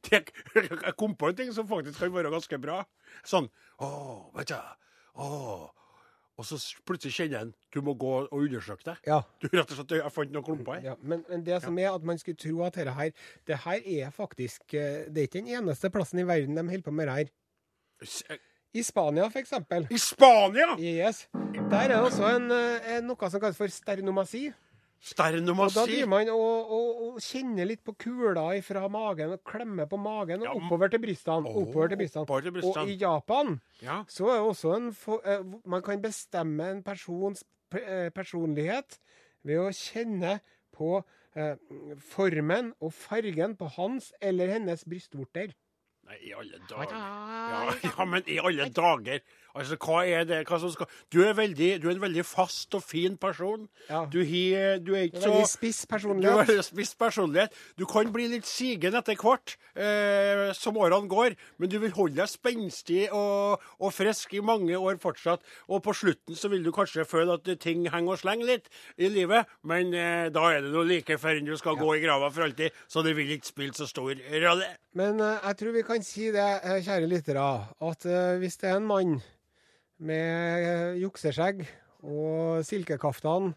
det, 0.10 0.22
Jeg 0.58 0.96
kom 0.98 1.13
på 1.13 1.29
en 1.29 1.38
ting 1.38 1.51
som 1.53 1.68
faktisk 1.70 2.01
kan 2.01 2.13
være 2.15 2.32
ganske 2.34 2.62
bra. 2.62 2.79
Sånn 3.22 3.50
Å, 3.86 3.89
vet 4.38 4.50
du. 4.50 4.58
Å. 5.22 5.27
Og 6.39 6.46
så 6.48 6.55
plutselig 6.88 7.17
kjenner 7.17 7.41
en 7.43 7.50
du 7.74 7.81
må 7.84 7.93
gå 8.00 8.12
og 8.22 8.31
undersøke 8.31 8.86
deg. 8.86 9.00
Ja. 9.08 9.19
Du 9.41 9.50
rett 9.51 9.74
og 9.74 9.75
slett, 9.75 9.98
Jeg 10.00 10.12
fant 10.15 10.31
noen 10.31 10.46
klumper 10.46 10.77
her. 10.77 10.86
Ja, 10.91 10.93
men, 11.03 11.25
men 11.29 11.43
det 11.46 11.60
som 11.65 11.77
er 11.81 11.91
at 11.91 12.05
man 12.08 12.22
skulle 12.22 12.39
tro 12.39 12.63
at 12.63 12.77
dette 12.79 12.93
her 12.96 13.12
Det 13.48 13.58
her 13.65 13.89
er 14.05 14.13
faktisk 14.15 14.74
eh, 14.74 15.10
Det 15.12 15.17
er 15.17 15.27
ikke 15.27 15.41
den 15.41 15.51
eneste 15.60 15.91
plassen 15.91 16.22
i 16.24 16.27
verden 16.27 16.55
de 16.55 16.63
holder 16.63 16.86
på 16.86 16.96
med 16.96 17.12
det 17.12 17.17
her. 17.17 17.34
Eh, 18.31 18.39
I 18.79 18.84
Spania, 18.86 19.27
for 19.27 19.41
eksempel. 19.41 19.88
I 19.91 19.98
Spania! 19.98 20.77
Yes. 20.79 21.27
Der 21.69 21.77
er 21.77 21.88
det 21.88 22.00
også 22.00 22.31
en, 22.38 22.51
eh, 22.55 22.89
en, 22.96 23.10
noe 23.10 23.29
som 23.29 23.41
kalles 23.43 23.58
for 23.58 23.74
sternomasi. 23.74 24.48
Og 25.00 25.72
da 25.72 25.86
driver 25.88 26.08
man 26.12 26.29
og, 26.34 26.72
og, 26.75 27.03
og 27.06 27.20
kjenner 27.24 27.65
litt 27.70 27.82
på 27.88 27.94
kula 28.03 28.44
fra 28.65 28.82
magen 28.91 29.32
og 29.38 29.44
klemmer 29.48 29.88
på 29.88 29.96
magen 29.98 30.41
og 30.44 30.50
Ja, 30.50 30.56
oppover 30.60 30.91
til 30.91 31.00
brystene. 31.00 31.48
Oh, 31.48 31.62
oppover 31.63 31.88
til 31.94 32.01
brystene. 32.01 32.25
oppover 32.27 32.41
til 32.41 32.51
brystene. 32.58 32.84
Og 32.84 32.89
i 32.91 32.98
Japan 33.00 33.53
Ja. 33.82 34.01
så 34.12 34.27
er 34.34 34.41
også 34.44 34.74
en 34.75 34.89
eh, 35.24 35.46
Man 35.65 35.82
kan 35.82 36.01
bestemme 36.03 36.68
en 36.72 36.84
persons 36.84 37.46
eh, 37.74 38.10
personlighet 38.12 39.00
ved 39.48 39.62
å 39.63 39.72
kjenne 39.72 40.39
på 40.75 41.00
eh, 41.36 41.56
formen 42.12 42.74
og 42.82 42.91
fargen 42.94 43.56
på 43.56 43.72
hans 43.77 44.12
eller 44.22 44.51
hennes 44.51 44.84
brystvorter. 44.84 45.56
Nei, 46.10 46.18
i 46.27 46.34
alle 46.34 46.60
dager. 46.68 46.91
Ja, 46.91 47.74
ja, 47.88 48.06
men 48.06 48.24
i 48.27 48.39
alle 48.41 48.68
dager. 48.74 49.20
Altså, 49.60 49.78
hva 49.84 50.04
er 50.08 50.28
det 50.30 50.39
hva 50.48 50.60
som 50.62 50.72
skal 50.74 50.89
Du 51.12 51.20
er, 51.25 51.34
veldig, 51.38 51.70
du 51.84 51.89
er 51.89 51.96
en 51.96 52.04
veldig 52.04 52.25
fast 52.28 52.75
og 52.78 52.84
fin 52.86 53.18
person. 53.20 53.68
Ja. 53.89 54.06
Du, 54.12 54.22
he, 54.24 54.44
du 54.84 54.94
er 54.96 55.10
ikke 55.10 55.20
er 55.20 55.25
så 55.25 55.34
Veldig 55.34 55.51
spiss 55.51 55.82
personlighet. 55.89 56.32
Du 56.32 56.44
veldig 56.54 56.66
spiss 56.70 56.94
personlighet. 57.00 57.60
Du 57.80 57.86
kan 57.89 58.12
bli 58.13 58.28
litt 58.32 58.48
sigen 58.50 58.98
etter 59.00 59.18
hvert 59.20 59.56
eh, 59.75 60.50
som 60.58 60.80
årene 60.80 61.10
går, 61.12 61.36
men 61.60 61.72
du 61.72 61.78
vil 61.84 61.94
holde 61.98 62.20
deg 62.22 62.32
spenstig 62.32 63.08
og, 63.16 63.63
og 63.80 63.94
frisk 63.96 64.34
i 64.38 64.44
mange 64.46 64.78
år 64.78 65.00
fortsatt. 65.01 65.44
Og 65.70 65.84
på 65.86 65.96
slutten 65.98 66.38
så 66.39 66.51
vil 66.51 66.63
du 66.66 66.72
kanskje 66.75 67.08
føle 67.08 67.38
at 67.39 67.50
ting 67.62 67.86
henger 67.89 68.16
og 68.16 68.22
slenger 68.22 68.50
litt 68.50 68.70
i 68.98 69.10
livet, 69.12 69.50
men 69.68 69.94
eh, 69.94 70.28
da 70.34 70.46
er 70.54 70.63
det 70.66 70.74
noe 70.74 70.88
like 70.88 71.20
før 71.20 71.42
du 71.46 71.56
skal 71.60 71.80
gå 71.80 71.96
i 71.96 72.04
grava 72.04 72.30
for 72.34 72.48
alltid, 72.48 72.75
så 72.89 73.04
det 73.06 73.16
vil 73.18 73.36
ikke 73.36 73.51
spille 73.51 73.75
så 73.78 73.88
stor 73.89 74.13
rolle. 74.46 74.70
Men 74.98 75.20
eh, 75.24 75.42
jeg 75.44 75.60
tror 75.62 75.75
vi 75.75 75.86
kan 75.88 76.06
si 76.06 76.30
det, 76.34 76.48
eh, 76.63 76.80
kjære 76.86 77.10
lyttere, 77.10 77.50
at 77.89 78.08
eh, 78.10 78.38
hvis 78.42 78.58
det 78.62 78.72
er 78.72 78.80
en 78.80 78.89
mann 78.89 79.20
med 80.00 80.65
eh, 80.65 81.00
jukseskjegg 81.03 81.65
og 82.07 82.64
silkekaftan 82.68 83.53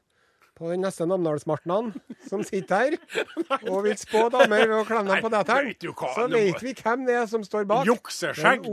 på 0.59 0.68
den 0.70 0.83
neste 0.85 1.07
Namdalsmartnan 1.09 1.90
som 2.28 2.42
sitter 2.44 2.92
her 2.92 2.96
og 3.72 3.87
vil 3.87 3.96
spå 3.98 4.26
damer 4.33 4.74
å 4.76 4.83
klemme 4.87 5.16
dem 5.16 5.24
på 5.24 5.31
hva, 5.33 6.11
så 6.14 6.26
vet 6.31 6.62
vi 6.62 6.74
hvem 6.76 7.07
det 7.09 7.16
er 7.22 7.26
som 7.31 7.44
står 7.46 7.66
bak. 7.70 7.87
Jukseskjegg? 7.88 8.68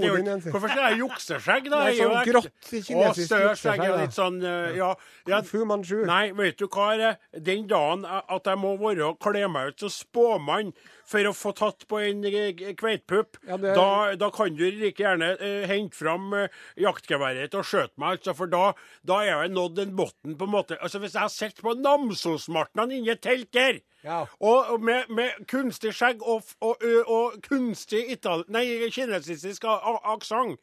Hvorfor 0.50 0.74
sier 0.74 0.84
jeg 0.84 1.00
jukseskjegg, 1.00 1.72
da? 1.72 1.82
Det 1.88 1.94
er 1.94 2.00
sånn 2.02 2.30
grått 2.30 2.70
kinesisk 2.70 3.36
jukseskjegg, 3.38 3.86
er 3.88 3.98
litt 4.04 4.18
sånn 4.18 4.42
eh, 4.44 4.78
Ja. 4.80 4.92
ja 5.32 5.42
Fu 5.48 5.64
Manchu. 5.70 6.04
Nei, 6.10 6.30
vet 6.38 6.60
du 6.60 6.68
hva 6.68 6.92
det? 7.00 7.16
Den 7.48 7.66
dagen 7.72 8.06
at 8.06 8.52
jeg 8.52 8.60
må 8.60 8.76
være 8.82 9.14
kle 9.24 9.48
meg 9.52 9.74
ut 9.74 9.88
som 9.88 9.96
spåmann 10.02 10.74
for 11.10 11.26
å 11.26 11.34
få 11.34 11.52
tatt 11.58 11.88
på 11.90 11.98
en 12.06 12.24
eh, 12.30 12.52
kveitpupp, 12.78 13.40
Ja, 13.50 13.58
det- 13.58 13.74
da, 13.76 14.16
da 14.16 14.30
kan 14.36 14.54
du 14.56 14.64
like 14.70 15.02
gjerne 15.02 15.32
eh, 15.42 15.66
hente 15.68 15.98
fram 15.98 16.28
eh, 16.38 16.48
jaktgeværet 16.78 17.56
og 17.58 17.66
skjøte 17.66 17.98
meg, 17.98 18.20
altså, 18.20 18.36
for 18.38 18.52
da, 18.52 18.74
da 19.10 19.20
er 19.24 19.32
jeg 19.44 19.54
nådd 19.56 19.82
en 19.88 19.96
bunn, 19.98 20.36
på 20.38 20.46
en 20.48 20.54
måte. 20.54 20.78
Altså, 20.82 21.02
hvis 21.02 21.16
jeg 21.18 21.26
har 21.26 21.34
sett 21.34 21.62
på 21.66 21.74
Namsosmartnan 21.82 22.92
inni 22.94 23.10
et 23.16 23.22
telt 23.26 23.52
der, 23.56 23.82
Ja. 24.04 24.22
og 24.40 24.70
og 24.72 24.82
med, 24.88 25.10
med 25.12 25.42
kunstig 25.52 25.92
skjegg 25.98 26.22
og, 26.24 26.44
og, 26.64 26.84
og 27.12 27.42
kunstig 27.44 28.06
ital 28.14 28.46
nei, 28.48 28.64
kinesisk 28.96 29.66
aksent. 29.68 30.56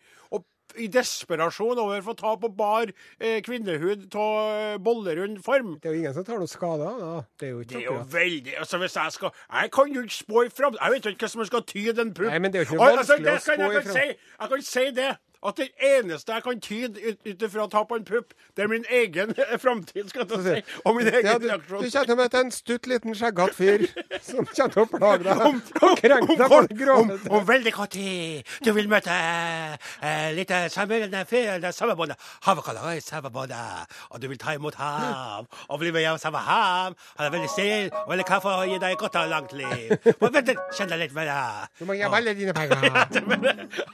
I 0.79 0.87
desperasjon 0.93 1.79
over 1.83 2.03
for 2.05 2.15
å 2.17 2.21
ta 2.21 2.35
på 2.41 2.51
bar 2.57 2.93
eh, 3.21 3.39
kvinnehud 3.47 4.07
av 4.17 4.79
bollerund 4.85 5.41
form. 5.45 5.77
Det 5.83 5.91
er 5.91 5.97
jo 5.97 6.03
ingen 6.05 6.17
som 6.17 6.27
tar 6.27 6.41
noe 6.43 6.51
skade 6.51 6.87
av 6.87 6.99
det. 7.01 7.07
da. 7.07 7.23
Det 7.41 7.49
er 7.49 7.53
jo 7.53 7.63
Det 7.63 7.77
er 7.81 7.87
jo 7.89 7.99
veldig 8.13 8.57
altså 8.59 8.79
hvis 8.83 8.97
Jeg 8.97 9.13
skal, 9.13 9.31
jeg 9.53 9.71
kan 9.73 9.95
jo 9.95 10.03
ikke 10.07 10.19
spå 10.19 10.43
i 10.47 10.51
framtida. 10.53 10.85
Jeg 10.85 10.93
vet 10.97 11.05
jo 11.07 11.15
ikke 11.17 11.27
hva 11.27 11.33
som 11.35 11.47
skal 11.51 11.65
tyde 11.73 12.03
en 12.03 12.15
pupp. 12.15 12.31
Nei, 12.31 12.39
men 12.39 12.53
det 12.53 12.61
er 12.61 12.65
jo 12.65 12.69
ikke 12.71 12.83
vanskelig 12.85 13.33
altså, 13.33 13.53
å 13.53 13.57
spå 13.57 13.71
i 13.71 13.75
framtida. 13.77 13.97
si, 13.97 14.35
jeg 14.41 14.53
kan 14.53 14.67
si 14.71 14.87
det. 15.01 15.11
At 15.47 15.57
det 15.61 15.69
eneste 15.79 16.33
jeg 16.35 16.43
kan 16.47 16.61
tyde 16.61 17.01
ut 17.27 17.43
ifra 17.47 17.67
ta 17.71 17.83
på 17.87 17.99
en 18.01 18.05
pupp, 18.09 18.35
det 18.57 18.65
er 18.65 18.71
min 18.73 18.85
egen 18.91 19.35
framtid, 19.63 20.09
skal 20.11 20.27
jeg 20.31 20.43
si. 20.47 20.79
Og 20.85 20.97
min 20.97 21.07
egen 21.11 21.27
Ja, 21.27 21.37
du, 21.39 21.47
du 21.47 21.53
reaksjon. 21.53 21.87
kommer 21.91 22.05
til 22.07 22.15
å 22.15 22.19
møte 22.23 22.41
en 22.45 22.51
stutt 22.55 22.87
liten 22.91 23.15
skjeggete 23.17 23.55
fyr 23.57 23.87
som 24.29 24.47
kommer 24.47 24.75
til 24.75 24.83
å 24.83 24.87
plage 24.91 25.25
deg 25.27 25.45
Om- 25.47 25.63
og 25.87 26.01
krenke 26.01 26.37
deg 26.41 26.57
om, 26.57 26.67
det 26.71 26.89
om, 26.97 27.13
om 27.41 27.47
veldig 27.49 27.73
kort 27.77 27.95
tid 27.95 28.55
du 28.67 28.73
vil 28.77 28.89
møte 28.91 29.13
eh, 29.15 30.29
litt 30.37 30.51
sammenlignet 30.73 31.29
fyr, 31.31 31.63
sammenbåndet 31.73 32.19
havkaller 32.47 33.01
sammenbåndet, 33.05 33.95
og 34.11 34.21
du 34.23 34.27
vil 34.31 34.39
ta 34.41 34.55
imot 34.57 34.75
ham 34.81 35.47
og 35.69 35.79
bli 35.81 35.93
med 35.95 36.03
hjem 36.05 36.19
sammen 36.21 36.39
med 36.41 36.47
ham. 36.49 36.95
Han 37.19 37.27
er 37.29 37.33
veldig 37.35 37.51
snill 37.53 37.91
og 38.03 38.11
veldig 38.11 38.27
kaffe 38.29 38.53
og 38.61 38.69
gir 38.71 38.81
deg 38.83 38.95
et 38.97 39.01
godt 39.01 39.17
og 39.21 39.31
langt 39.31 39.53
liv. 39.57 39.95
Men 40.21 40.35
vent 40.35 40.51
litt, 40.51 40.61
kjenn 40.77 40.91
deg 40.91 41.01
litt 41.05 41.15
med 41.17 41.29
det. 41.31 41.39
Du 41.81 41.85
må 41.89 41.97
gi 41.99 42.05
alle 42.19 42.35
dine 42.39 42.55
penger. 42.57 42.87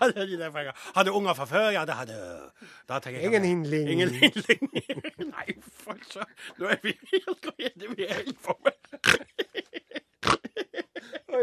alle 0.00 0.26
dine 0.30 0.50
penger? 0.54 0.72
Har 0.96 1.04
du 1.06 1.12
unger 1.14 1.34
fra 1.46 1.58
før? 1.58 1.70
Ja, 1.70 1.84
det 1.84 1.94
hadde. 1.94 2.16
Da 2.88 2.98
tenker 2.98 3.20
jeg 3.20 3.26
Ingen 3.26 3.44
hindling. 3.44 3.90
Ingen 3.90 4.14
hindling. 4.14 4.60
Nei, 5.34 5.46
fuck, 5.84 6.04
så. 6.10 6.24
Nå 6.58 6.70
er 6.72 6.80
vi 6.82 6.94
helt 7.12 7.50
vi 7.58 7.68
er 7.68 7.76
det 7.80 7.94
vi 7.96 8.08
holder 8.10 9.28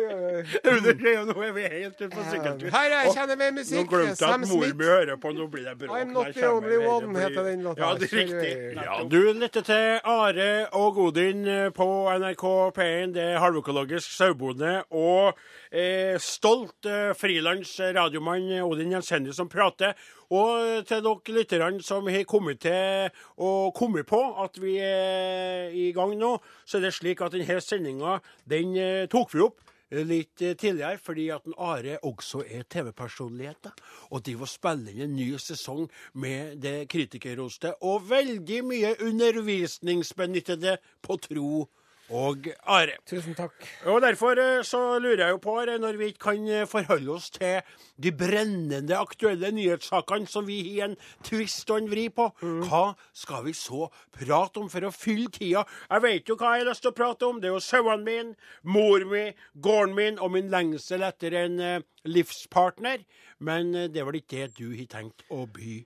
er 0.64 1.26
Nå 1.30 1.36
er 1.44 1.54
vi 1.56 1.64
helt 1.70 1.96
ute 2.02 2.10
på 2.14 2.24
sykkeltur. 2.30 2.70
Her 2.74 2.96
er 2.98 3.08
Og- 3.10 3.16
kjenner 3.16 3.38
med 3.38 3.60
Nå 3.60 3.84
glemte 3.90 4.26
jeg 4.26 4.34
at 4.34 4.40
mor 4.40 4.64
Smith. 4.64 4.76
mi 4.78 4.86
hører 4.86 5.16
på. 5.22 5.32
Nå 5.36 5.48
blir 5.52 5.64
det 5.68 5.78
bråk. 5.80 5.96
I'm 6.00 6.12
not 6.14 6.34
the 6.34 6.48
only 6.52 6.78
one, 6.78 7.16
heter 7.20 7.44
den 7.44 7.64
låta. 7.64 7.80
Ja, 7.82 7.94
det 7.96 8.10
er 8.14 8.18
riktig. 8.18 8.76
Ja, 8.76 9.04
du 9.04 9.20
lytter 9.34 9.62
til 9.62 10.00
Are 10.04 10.68
og 10.74 10.96
Godin 10.96 11.48
eh, 11.48 11.70
på 11.70 11.88
NRK 12.20 12.46
P1. 12.78 13.14
Det 13.14 13.24
er 13.24 13.40
halvøkologisk 13.40 14.12
sauebonde 14.18 14.84
og 14.92 15.38
eh, 15.72 16.18
stolt 16.20 16.86
eh, 16.86 17.14
frilans 17.18 17.76
radiomann 17.80 18.62
Odin 18.64 18.92
Jensenius 18.92 19.36
som 19.36 19.50
prater. 19.50 19.94
Og 20.30 20.60
eh, 20.62 20.84
til 20.86 21.02
dere 21.06 21.36
lytterne 21.40 21.84
som 21.84 22.08
har 22.08 22.24
kommet 22.30 22.60
til 22.62 23.10
å 23.38 23.72
komme 23.76 24.04
på 24.08 24.20
at 24.44 24.60
vi 24.62 24.78
er 24.84 25.70
i 25.74 25.92
gang 25.96 26.14
nå, 26.20 26.36
så 26.66 26.78
er 26.78 26.88
det 26.88 26.94
slik 26.98 27.22
at 27.26 27.34
denne 27.34 27.60
sendinga 27.62 28.20
den 28.50 28.76
eh, 28.78 29.08
tok 29.10 29.34
vi 29.34 29.42
opp 29.48 29.58
litt 29.92 30.42
eh, 30.42 30.56
tidligere, 30.56 30.98
fordi 31.02 31.30
at 31.34 31.48
en 31.48 31.58
Are 31.58 31.98
også 32.06 32.44
er 32.48 32.68
TV-personlighet. 32.70 33.72
Og 34.12 34.24
driver 34.26 34.48
og 34.48 34.52
spiller 34.52 34.94
inn 34.94 35.10
en 35.10 35.18
ny 35.18 35.30
sesong 35.42 35.90
med 36.14 36.60
det 36.64 36.88
kritikerroste 36.92 37.74
og 37.82 38.10
veldig 38.10 38.64
mye 38.68 38.96
undervisningsbenyttede 39.06 40.78
på 41.02 41.20
tro 41.26 41.68
og 42.10 42.48
Are. 42.66 42.96
Tusen 43.08 43.36
takk. 43.38 43.54
Og 43.90 44.02
Derfor 44.02 44.40
eh, 44.42 44.64
så 44.66 44.98
lurer 45.02 45.24
jeg 45.26 45.36
jo 45.36 45.42
på, 45.44 45.56
Are, 45.62 45.78
når 45.82 46.00
vi 46.00 46.10
ikke 46.12 46.32
kan 46.32 46.48
eh, 46.48 46.68
forholde 46.70 47.12
oss 47.14 47.30
til 47.36 47.62
de 48.02 48.12
brennende 48.16 48.98
aktuelle 48.98 49.52
nyhetssakene 49.54 50.30
som 50.30 50.48
vi 50.48 50.60
har 50.64 50.90
en 50.90 50.98
twist 51.26 51.70
og 51.70 51.84
en 51.84 51.90
vri 51.92 52.08
på, 52.14 52.30
hva 52.66 52.84
skal 53.14 53.46
vi 53.46 53.54
så 53.58 53.90
prate 54.16 54.62
om 54.62 54.70
for 54.72 54.88
å 54.88 54.94
fylle 54.96 55.30
tida? 55.34 55.66
Jeg 55.90 56.06
vet 56.06 56.30
jo 56.32 56.38
hva 56.40 56.56
jeg 56.56 56.66
har 56.66 56.72
lyst 56.72 56.86
til 56.86 56.94
å 56.94 56.98
prate 56.98 57.30
om. 57.30 57.42
Det 57.42 57.52
er 57.52 57.58
jo 57.58 57.64
sauene 57.64 58.06
mine, 58.06 58.36
mor 58.64 59.06
mi, 59.10 59.26
gården 59.54 59.98
min 59.98 60.20
og 60.20 60.34
min 60.34 60.50
lengsel 60.54 61.06
etter 61.06 61.38
en 61.46 61.60
eh, 61.60 61.82
livspartner. 62.10 63.06
Men 63.40 63.72
det 63.72 64.02
er 64.02 64.08
vel 64.08 64.20
ikke 64.20 64.42
det 64.42 64.58
du 64.58 64.74
har 64.74 64.90
tenkt 64.92 65.24
å 65.32 65.46
by 65.48 65.84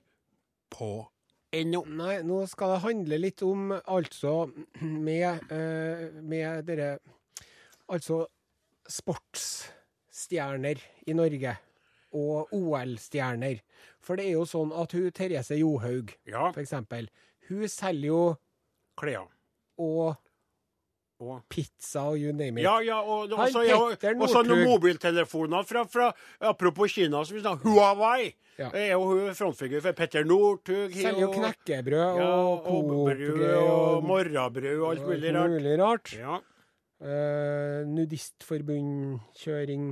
på 0.74 0.94
ennå. 1.54 1.84
Nei, 1.86 2.18
nå 2.26 2.42
skal 2.50 2.74
det 2.74 2.82
handle 2.84 3.18
litt 3.22 3.42
om 3.46 3.70
altså 3.78 4.34
med, 4.82 5.50
eh, 5.52 6.10
med 6.22 6.66
dere 6.68 6.98
Altså 7.92 8.22
sportsstjerner 8.88 10.80
i 11.06 11.12
Norge. 11.16 11.56
og 12.14 12.52
OL-stjerner. 12.54 13.58
For 13.98 14.14
det 14.14 14.26
er 14.28 14.36
jo 14.36 14.44
sånn 14.46 14.70
at 14.78 14.92
hun 14.94 15.08
Therese 15.10 15.56
Johaug, 15.58 16.12
Ja. 16.30 16.52
for 16.52 16.60
eksempel, 16.62 17.08
hun 17.48 17.64
selger 17.66 18.06
jo 18.06 18.36
Klær. 18.96 19.26
og 19.76 20.16
Og 21.24 21.40
pizza 21.50 22.00
og 22.10 22.16
you 22.20 22.32
name 22.36 22.60
it. 22.60 22.64
Ja, 22.66 22.76
ja, 22.84 22.98
og 23.00 23.28
Han 23.32 23.40
også, 23.48 23.62
ja, 23.66 23.76
og, 23.80 23.90
og 24.20 24.28
så 24.30 24.42
noen 24.46 24.64
mobiltelefoner 24.68 25.62
fra, 25.68 25.84
fra 25.88 26.06
Apropos 26.40 26.92
Kina, 26.92 27.24
som 27.24 27.36
vi 27.36 27.40
snakker 27.44 27.68
Huawei. 27.68 28.34
Ja. 28.58 28.68
Det 28.70 28.80
er 28.86 28.92
jo 28.94 29.32
frontfigur 29.34 29.80
for 29.82 29.92
Petter 29.98 30.24
Northug. 30.28 30.92
Selger 30.94 31.20
jo 31.24 31.30
knekkebrød 31.32 32.18
ja, 32.20 32.28
og 32.38 32.64
kobrød 32.68 33.40
og 33.58 34.04
morrabrød 34.06 34.78
og 34.78 34.90
alt 34.92 35.04
mulig 35.08 35.30
rart. 35.34 35.50
mulig 35.56 35.74
rart. 35.80 36.12
Ja. 36.14 36.34
Eh, 37.04 37.80
nudistforbundkjøring 37.90 39.84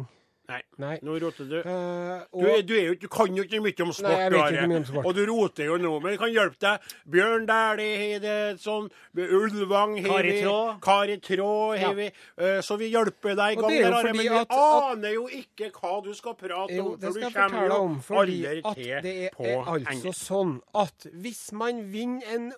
Nei, 0.52 0.60
Nei. 0.82 0.98
nå 1.02 1.14
roter 1.22 1.46
du. 1.48 1.56
Eh, 1.58 2.24
Du, 2.32 2.38
og, 2.38 2.46
er, 2.52 2.62
du, 2.68 2.72
er 2.76 2.84
jo, 2.90 2.94
du 3.00 3.06
kan 3.08 3.36
jo 3.36 3.44
ikke 3.46 3.60
mye 3.64 3.84
om 3.86 3.92
sport, 3.96 4.08
Nei, 4.10 4.18
jeg 4.20 4.32
vet 4.34 4.52
ikke 4.56 4.68
mye 4.72 4.80
om 4.82 4.84
sport. 4.90 5.06
og 5.08 5.14
du 5.16 5.22
roter 5.30 5.64
jo 5.70 5.76
nå. 5.80 5.92
Men 6.02 6.12
jeg 6.12 6.20
kan 6.22 6.32
hjelpe 6.34 6.58
deg. 6.66 6.90
Bjørn 7.14 7.46
Dæhlie 7.48 7.94
har 8.02 8.20
det 8.26 8.36
sånn. 8.60 8.90
Ulvang 9.16 9.94
har 10.06 10.22
vi. 10.28 10.36
Kari 10.82 11.16
Trå 11.24 11.50
har 11.76 11.82
Ja. 11.88 11.92
vi. 11.92 12.06
Uh, 12.38 12.60
Så 12.62 12.76
vi 12.78 12.90
hjelper 12.92 13.34
deg 13.38 13.56
i 13.56 13.60
gang 13.60 13.72
er 13.72 13.82
der, 13.82 13.92
Are. 13.94 14.12
Men 14.12 14.20
vi 14.20 14.28
at- 14.28 14.50
aner 14.52 15.12
jo 15.14 15.26
ikke 15.28 15.70
hva 15.72 16.02
du 16.04 16.12
skal 16.14 16.34
prate 16.34 16.74
jo, 16.76 16.92
om. 16.92 16.98
det 17.00 17.06
For 17.06 17.12
skal 17.12 17.20
du 17.22 17.26
jeg 17.26 17.32
kommer 17.34 17.48
fortelle 17.48 17.74
jo 17.74 17.82
om, 17.82 18.00
fordi 18.00 18.38
at 18.46 18.76
det 18.76 19.16
er, 19.24 19.30
er 19.40 19.64
altså 19.64 20.12
sånn 20.12 20.60
at 20.74 21.06
hvis 21.14 21.52
man 21.52 21.82
vinner 21.92 22.22
en 22.34 22.52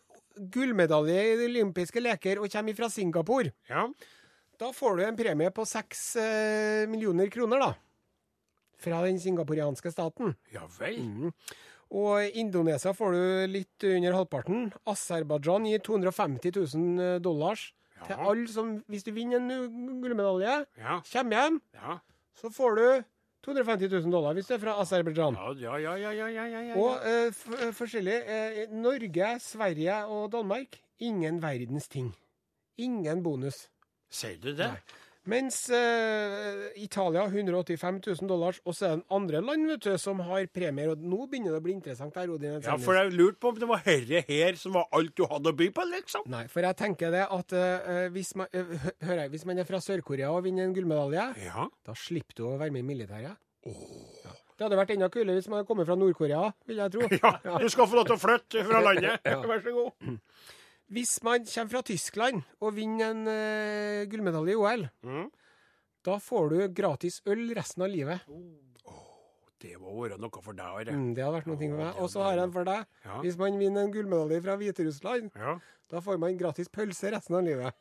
gullmedalje 0.50 1.20
i 1.33 1.37
de 1.38 1.46
olympiske 1.46 2.00
leker 2.02 2.40
og 2.42 2.50
kommer 2.50 2.74
fra 2.74 2.88
Singapore, 2.90 3.52
Ja. 3.68 3.87
da 4.59 4.70
får 4.72 4.96
du 4.98 5.02
en 5.04 5.16
premie 5.16 5.50
på 5.50 5.64
seks 5.66 6.16
eh, 6.16 6.87
millioner 6.87 7.28
kroner, 7.30 7.59
da. 7.61 7.74
Fra 8.79 9.03
den 9.05 9.19
singaporianske 9.19 9.91
staten. 9.93 10.35
ja 10.53 10.67
vel. 10.79 10.99
Mm. 11.03 11.33
Og 11.95 12.35
Indonesia 12.35 12.93
får 12.93 13.13
du 13.13 13.53
litt 13.53 13.85
under 13.85 14.13
halvparten. 14.17 14.73
Aserbajdsjan 14.87 15.67
gir 15.69 15.79
250 15.85 16.51
000 16.75 17.21
dollars 17.23 17.73
til 18.07 18.17
Ja. 18.17 18.29
alle 18.31 18.49
som 18.49 18.83
Hvis 18.89 19.05
du 19.05 19.13
vinner 19.13 19.37
en 19.37 20.01
gullmedalje, 20.03 20.67
Ja. 20.79 21.01
kommer 21.13 21.31
hjem, 21.37 21.61
Ja. 21.75 21.99
så 22.35 22.51
får 22.51 22.75
du 22.77 23.05
250 23.45 23.89
000 23.91 24.11
dollar 24.11 24.35
hvis 24.35 24.47
du 24.49 24.55
er 24.55 24.59
fra 24.59 24.81
Aserbajdsjan. 24.81 25.35
Ja, 25.61 25.77
ja, 25.79 25.95
ja, 25.97 26.11
ja, 26.11 26.27
ja, 26.29 26.45
ja, 26.47 26.61
ja. 26.61 26.75
Og 26.75 26.97
eh, 27.07 27.31
forskjellig 27.73 28.23
eh, 28.27 28.67
Norge, 28.73 29.39
Sverige 29.41 30.05
og 30.07 30.31
Danmark 30.33 30.81
ingen 31.01 31.41
verdens 31.43 31.87
ting. 31.89 32.15
Ingen 32.79 33.23
bonus. 33.23 33.69
Sier 34.11 34.37
du 34.41 34.53
det? 34.55 34.67
Nei. 34.73 34.81
Mens 35.27 35.57
eh, 35.73 36.67
Italia 36.85 37.23
185 37.31 38.01
000 38.21 38.29
dollars, 38.29 38.59
og 38.69 38.75
så 38.77 38.91
er 38.91 38.99
det 39.01 39.07
andre 39.17 39.41
land 39.41 39.67
vet 39.71 39.87
du, 39.87 39.95
som 39.99 40.19
har 40.27 40.45
premier. 40.53 40.91
Og 40.93 41.01
nå 41.01 41.23
begynner 41.33 41.55
det 41.55 41.61
å 41.63 41.65
bli 41.65 41.73
interessant. 41.79 42.15
her, 42.21 42.29
Odin 42.35 42.59
Ja, 42.61 42.77
for 42.77 42.99
jeg 42.99 43.15
lurte 43.17 43.41
på 43.41 43.55
om 43.55 43.61
det 43.63 43.69
var 43.71 43.81
herre 43.87 44.21
her 44.29 44.59
som 44.61 44.77
var 44.77 44.85
alt 44.93 45.15
du 45.17 45.25
hadde 45.31 45.49
å 45.55 45.57
by 45.57 45.71
på, 45.73 45.87
liksom. 45.95 46.27
Nei, 46.29 46.45
for 46.53 46.61
jeg 46.69 46.77
tenker 46.77 47.11
det 47.15 47.25
at 47.25 47.57
eh, 47.57 48.09
hvis, 48.13 48.35
man, 48.37 48.53
eh, 48.53 48.75
hø- 48.85 48.97
hør 49.09 49.23
her, 49.25 49.29
hvis 49.33 49.47
man 49.49 49.59
er 49.65 49.69
fra 49.69 49.81
Sør-Korea 49.81 50.29
og 50.35 50.45
vinner 50.45 50.69
en 50.69 50.75
gullmedalje, 50.77 51.27
Ja. 51.49 51.69
da 51.89 51.97
slipper 51.97 52.37
du 52.37 52.45
å 52.51 52.59
være 52.61 52.71
med 52.77 52.85
i 52.85 52.89
militæret. 52.93 53.41
Ja. 53.65 54.35
Det 54.55 54.69
hadde 54.69 54.77
vært 54.79 54.93
enda 54.95 55.09
kulere 55.11 55.35
hvis 55.41 55.49
man 55.49 55.63
hadde 55.63 55.67
kommet 55.73 55.89
fra 55.89 55.97
Nord-Korea, 55.99 56.53
vil 56.69 56.85
jeg 56.85 56.93
tro. 56.95 57.09
ja. 57.49 57.57
Du 57.59 57.69
skal 57.73 57.89
få 57.91 57.97
lov 57.97 58.05
til 58.13 58.19
å 58.19 58.23
flytte 58.23 58.67
fra 58.69 58.83
landet. 58.87 59.25
Vær 59.25 59.65
så 59.65 59.73
god. 59.81 60.21
Hvis 60.92 61.23
man 61.25 61.44
kommer 61.49 61.70
fra 61.70 61.83
Tyskland 61.83 62.42
og 62.61 62.75
vinner 62.77 63.11
en 63.14 63.25
uh, 63.27 64.05
gullmedalje 64.11 64.53
i 64.53 64.59
OL, 64.61 64.88
Mm. 65.03 65.31
da 66.05 66.18
får 66.20 66.51
du 66.51 66.68
gratis 66.77 67.20
øl 67.27 67.55
resten 67.57 67.83
av 67.83 67.88
livet. 67.88 68.20
Det 69.64 69.79
må 69.81 69.94
være 70.03 70.18
noe 70.20 70.42
for 70.44 70.53
deg, 70.53 70.66
Are. 70.66 70.92
Mm, 70.92 71.14
det 71.16 71.23
hadde 71.25 71.38
vært 71.38 71.47
noe 71.49 71.57
for 71.57 71.79
meg. 71.79 71.97
Og 72.03 72.11
så 72.12 72.20
har 72.20 72.35
jeg 72.37 72.42
en 72.44 72.53
for 72.53 72.64
deg. 72.68 72.83
Ja. 73.07 73.20
Hvis 73.25 73.38
man 73.40 73.57
vinner 73.59 73.87
en 73.87 73.92
gullmedalje 73.94 74.42
fra 74.44 74.57
Hviterussland, 74.61 75.31
Ja. 75.40 75.55
da 75.90 76.01
får 76.05 76.18
man 76.20 76.37
gratis 76.37 76.68
pølse 76.68 77.11
resten 77.14 77.35
av 77.38 77.44
livet. 77.44 77.73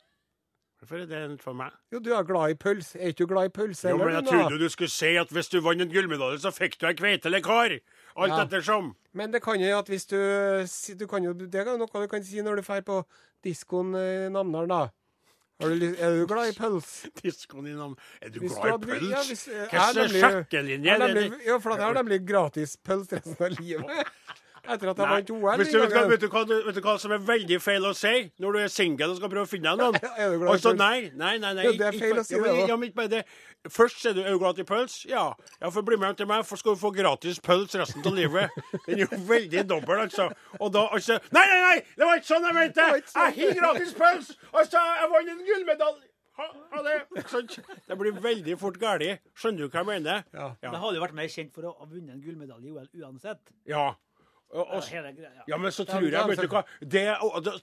Hvorfor 0.80 1.02
er 1.02 1.06
det 1.28 1.40
for 1.42 1.52
meg? 1.54 1.72
Jo, 1.92 1.98
du 2.00 2.12
er 2.14 2.22
glad 2.24 2.50
i 2.50 2.54
pølse. 2.54 2.96
Er 3.00 3.12
ikke 3.12 3.26
du 3.26 3.26
glad 3.26 3.44
i 3.44 3.52
pølse? 3.52 3.88
Jo, 3.90 3.98
men 3.98 4.14
jeg 4.14 4.24
trodde 4.24 4.58
du 4.58 4.68
skulle 4.68 4.88
si 4.90 5.16
at 5.16 5.28
hvis 5.28 5.48
du 5.52 5.60
vant 5.60 5.80
en 5.80 5.88
gullmedalje, 5.92 6.40
så 6.40 6.50
fikk 6.52 6.78
du 6.80 6.86
ei 6.86 6.94
kveite 6.94 7.26
eller 7.26 7.40
kar. 7.44 7.76
Alt 8.16 8.30
Ja. 8.30 8.44
ettersom. 8.44 8.94
Men 9.12 9.30
det 9.32 9.42
kan 9.42 9.58
jo 9.60 9.78
at 9.78 9.86
hvis 9.90 10.06
du, 10.06 10.18
du 10.98 11.06
kan 11.10 11.22
jo, 11.24 11.32
Det 11.32 11.54
er 11.54 11.76
noe 11.78 11.86
du 11.86 12.08
kan 12.08 12.22
si 12.24 12.40
når 12.42 12.56
du 12.56 12.62
drar 12.62 12.82
på 12.82 13.04
diskoen 13.44 13.94
i 13.94 14.28
Namdalen, 14.30 14.68
da. 14.68 14.88
Har 15.62 15.68
du, 15.70 15.84
er 15.94 16.10
du 16.18 16.26
glad 16.26 16.48
i 16.50 16.56
pøls? 16.58 17.06
Diskoen 17.22 17.66
i 17.66 17.74
Namdalen 17.74 17.96
Er 18.22 18.28
du 18.34 18.40
Hvis 18.40 18.54
glad 18.58 18.82
i 18.82 18.86
pøls? 18.86 19.10
ja, 19.10 19.22
hvis- 19.22 19.46
jeg 19.48 19.66
er 19.66 19.94
nemlig- 19.94 20.84
Jeg 20.84 20.94
er 20.94 20.98
nemlig, 20.98 21.46
ja, 21.46 21.58
for 21.58 21.70
det 21.70 21.78
jeg 21.78 21.86
har 21.86 21.94
nemlig 22.02 22.26
gratis 22.26 22.76
pøls 22.76 23.12
resten 23.12 23.36
av 23.38 23.50
livet. 23.60 24.06
Etter 24.64 24.90
at 24.90 24.98
jeg 25.02 25.08
vant 25.10 25.30
OL. 25.34 25.56
hvis 25.60 25.70
du, 25.72 25.78
vet, 25.78 25.92
hva- 25.92 26.04
vet, 26.08 26.20
du 26.20 26.28
hva, 26.32 26.42
vet 26.66 26.74
du 26.74 26.80
hva 26.80 26.94
som 27.00 27.12
er 27.12 27.18
veldig 27.18 27.58
feil 27.60 27.84
å 27.84 27.92
si 27.96 28.12
når 28.40 28.52
du 28.56 28.58
er 28.64 28.70
singel 28.72 29.10
og 29.12 29.18
skal 29.18 29.32
prøve 29.32 29.44
å 29.44 29.50
finne 29.50 29.74
deg 29.74 29.82
noen? 29.82 29.98
Du 30.40 30.46
Altså, 30.54 30.72
nei, 30.78 31.10
nei, 31.14 31.34
nei. 31.42 31.52
nei 31.58 31.64
Jo, 31.66 31.72
det 31.76 31.88
er 31.88 31.92
ikke- 31.98 32.04
feil 32.06 32.20
å 32.22 32.24
si 32.24 32.34
ja, 32.36 32.42
det, 32.42 32.54
da. 32.54 32.66
Ja, 32.72 32.76
men 32.80 32.88
ikke 32.88 33.00
bare 33.02 33.12
det. 33.16 33.22
Først 33.72 34.00
sier 34.02 34.12
du 34.16 34.22
er 34.22 34.30
du 34.32 34.38
glad 34.38 34.58
i 34.60 34.64
pøls? 34.68 34.96
Ja. 35.08 35.26
ja, 35.60 35.70
for 35.72 35.82
bli 35.82 35.96
med 35.96 36.10
hjem 36.12 36.16
til 36.22 36.26
meg, 36.32 36.46
for 36.48 36.60
skal 36.60 36.74
du 36.76 36.80
få 36.80 36.90
gratis 36.96 37.38
pøls 37.40 37.72
resten 37.80 38.04
av 38.04 38.16
livet. 38.16 38.50
Den 38.86 38.98
er 39.00 39.06
jo 39.06 39.20
veldig 39.28 39.66
dobbel, 39.68 40.02
altså. 40.06 40.30
Og 40.60 40.72
da 40.74 40.86
altså 40.92 41.20
Nei, 41.32 41.44
nei, 41.48 41.60
nei! 41.68 41.76
Det 41.96 42.04
var 42.08 42.18
ikke 42.20 42.32
sånn 42.32 42.48
jeg 42.50 42.58
mente! 42.58 42.88
sånn. 43.12 43.30
Jeg 43.38 43.52
har 43.52 43.60
gratis 43.62 43.94
pøls! 44.00 44.34
Altså, 44.52 44.82
jeg 45.00 45.12
vant 45.14 45.32
en 45.36 45.46
gullmedalje! 45.48 46.10
Ha, 46.34 46.48
ha 46.74 46.80
det. 46.82 46.94
Ikke? 47.20 47.62
Det 47.86 47.96
blir 48.00 48.16
veldig 48.18 48.54
fort 48.58 48.78
galt. 48.82 49.20
Skjønner 49.38 49.60
du 49.62 49.68
hva 49.70 49.84
jeg 49.84 49.86
mener? 49.86 50.24
Ja. 50.34 50.48
Ja. 50.64 50.72
Det 50.72 50.80
hadde 50.82 50.96
jo 50.98 51.02
vært 51.04 51.14
mer 51.14 51.28
kjent 51.30 51.52
for 51.54 51.68
å 51.68 51.70
ha 51.78 51.86
vunnet 51.86 52.10
en 52.16 52.24
gullmedalje 52.24 52.66
i 52.66 52.72
OL 52.74 52.88
uansett. 53.06 53.38
Ja. 53.70 53.84
Og, 54.54 54.68
og, 54.70 54.82
Ja, 55.48 55.56
men 55.58 55.72
så 55.74 55.84
tror 55.84 56.04
jeg, 56.06 56.28
vet 56.28 56.38
du 56.38 56.46
hva 56.52 56.62
Det, 56.80 57.02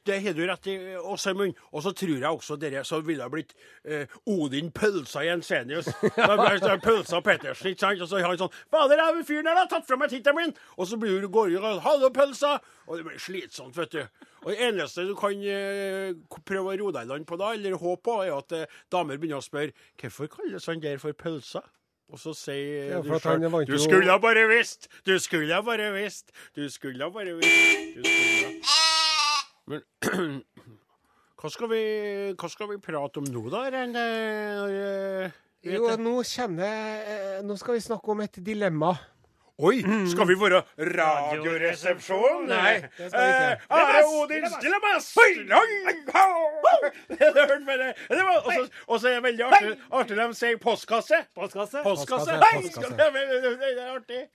det, 0.06 0.18
har 0.26 0.34
du 0.36 0.42
rett 0.48 0.68
i, 0.68 0.76
Åsemund. 1.00 1.56
Og 1.72 1.86
så 1.86 1.94
tror 1.96 2.18
jeg 2.18 2.28
også 2.28 2.58
dere 2.60 2.84
så 2.88 3.00
ville 3.06 3.24
ha 3.24 3.32
blitt 3.32 3.54
eh, 3.86 4.12
Odin 4.28 4.72
Pølsa 4.76 5.24
Jensenius. 5.24 5.88
Det 6.20 6.76
Pølsa 6.84 7.22
Pettersen, 7.24 7.72
ikke 7.72 7.86
sant? 7.86 8.04
Og 8.04 8.12
så 8.12 8.20
har 8.20 8.28
han 8.28 8.42
sånn 8.42 8.60
Fader, 8.74 9.00
jeg 9.00 9.22
er 9.22 9.28
fyren 9.30 9.48
der, 9.48 9.62
da! 9.62 9.66
Tatt 9.72 9.88
fra 9.88 10.00
meg 10.02 10.12
tittelen 10.12 10.40
min! 10.42 10.56
Og 10.76 10.90
så 10.92 11.00
blir 11.00 11.24
du 11.24 11.32
går 11.32 11.56
du 11.56 11.62
og 11.62 11.82
Hallo, 11.86 12.12
pølsa! 12.12 12.58
Og 12.88 13.00
det 13.00 13.08
blir 13.08 13.24
slitsomt, 13.24 13.78
vet 13.78 13.96
du. 13.96 14.28
Og 14.44 14.52
det 14.52 14.60
eneste 14.68 15.06
du 15.08 15.14
kan 15.16 15.44
eh, 15.48 16.12
prøve 16.44 16.74
å 16.74 16.80
roe 16.82 16.96
deg 16.96 17.08
i 17.08 17.14
land 17.14 17.28
på 17.30 17.40
da, 17.40 17.54
eller 17.56 17.80
håpe 17.80 18.04
på, 18.10 18.18
er 18.26 18.36
at 18.36 18.58
eh, 18.58 18.80
damer 18.92 19.22
begynner 19.22 19.40
å 19.40 19.46
spørre 19.46 19.72
Hvorfor 20.02 20.32
kalles 20.34 20.68
han 20.68 20.84
der 20.84 21.00
for 21.00 21.16
pølsa? 21.16 21.64
Og 22.12 22.20
så 22.20 22.34
sier 22.36 22.90
Ja, 22.92 23.02
du 23.04 23.12
sjøl 23.16 23.66
Du 23.70 23.78
skulle 23.80 24.12
ha 24.12 24.20
bare 24.20 24.44
visst! 24.52 24.90
Du 25.08 25.16
skulle 25.24 25.54
ha 25.56 25.62
bare 25.64 25.92
visst! 25.96 26.34
Du 26.56 26.68
skulle 26.70 27.04
ha 27.04 27.10
bare 27.14 27.38
visst! 27.40 27.96
Du 27.96 28.04
skulle 28.04 28.60
Men 29.72 29.82
hva 31.42 31.50
skal, 31.50 31.72
vi, 31.72 31.84
hva 32.38 32.50
skal 32.52 32.70
vi 32.70 32.78
prate 32.84 33.22
om 33.22 33.30
nå, 33.32 33.46
da? 33.50 33.64
Rene? 33.74 34.04
Jo, 35.66 35.88
nå 36.02 36.18
kommer 36.26 37.08
eh, 37.14 37.40
Nå 37.46 37.56
skal 37.58 37.78
vi 37.78 37.86
snakke 37.86 38.14
om 38.14 38.22
et 38.26 38.42
dilemma. 38.46 38.92
Oi, 39.62 39.78
skal 40.10 40.26
vi 40.26 40.36
være 40.42 40.64
radioresepsjon? 40.80 42.48
Nei. 42.50 42.72
Eh, 42.98 43.66
Are 43.70 44.02
Odins 44.10 44.56
det 48.10 48.24
var- 48.24 48.42
Og 48.88 49.00
så- 49.00 49.08
er 49.08 49.14
det 49.20 49.24
veldig 49.24 49.46
artig 49.46 49.78
artig 49.92 50.16
de 50.18 50.34
sier 50.34 50.58
postkasse. 50.58 51.20
Postkasse? 51.36 51.84
Postkasse. 51.84 52.32
Det 52.32 52.42
er- 52.42 53.96
artig. 53.96 54.28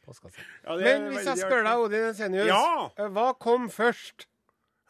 Men 0.78 1.08
hvis 1.12 1.24
jeg 1.26 1.36
spør 1.42 1.62
deg. 1.64 1.76
Odin 1.78 2.08
Ensenius, 2.12 2.46
Ja. 2.46 2.90
eh, 2.98 3.08
hva 3.08 3.32
kom 3.38 3.68
først? 3.68 4.26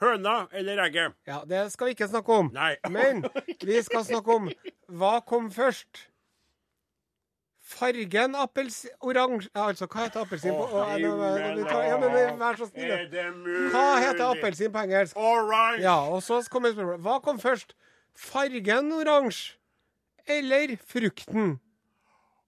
Høna 0.01 0.47
eller 0.53 0.77
egget? 0.85 1.15
Ja, 1.27 1.41
Det 1.49 1.73
skal 1.73 1.87
vi 1.87 1.95
ikke 1.95 2.09
snakke 2.09 2.29
om. 2.29 2.51
Nei. 2.53 2.77
Men 2.91 3.25
vi 3.65 3.83
skal 3.83 4.05
snakke 4.05 4.29
om 4.35 4.51
hva 4.93 5.21
kom 5.25 5.51
først. 5.51 6.09
Fargen 7.67 8.37
appelsin... 8.39 8.93
Oransje 9.03 9.51
Altså, 9.59 9.89
hva 9.91 10.05
heter 10.05 10.23
appelsin 10.23 10.55
på 10.55 10.83
eller, 10.95 11.63
ja, 11.83 11.97
men 11.99 12.39
Vær 12.39 12.59
så 12.61 12.69
snill. 12.71 12.93
Hva 13.73 13.85
heter 14.05 14.25
appelsin 14.29 14.71
på 14.75 14.85
engelsk? 14.87 15.19
Orange. 15.19 15.83
Ja, 15.83 15.97
og 16.07 16.23
så 16.23 16.39
kommer 16.51 16.71
spørsmålet. 16.75 17.03
Hva 17.03 17.17
kom 17.25 17.41
først? 17.43 17.75
Fargen 18.17 18.93
oransje 18.95 19.57
eller 20.31 20.77
frukten? 20.87 21.57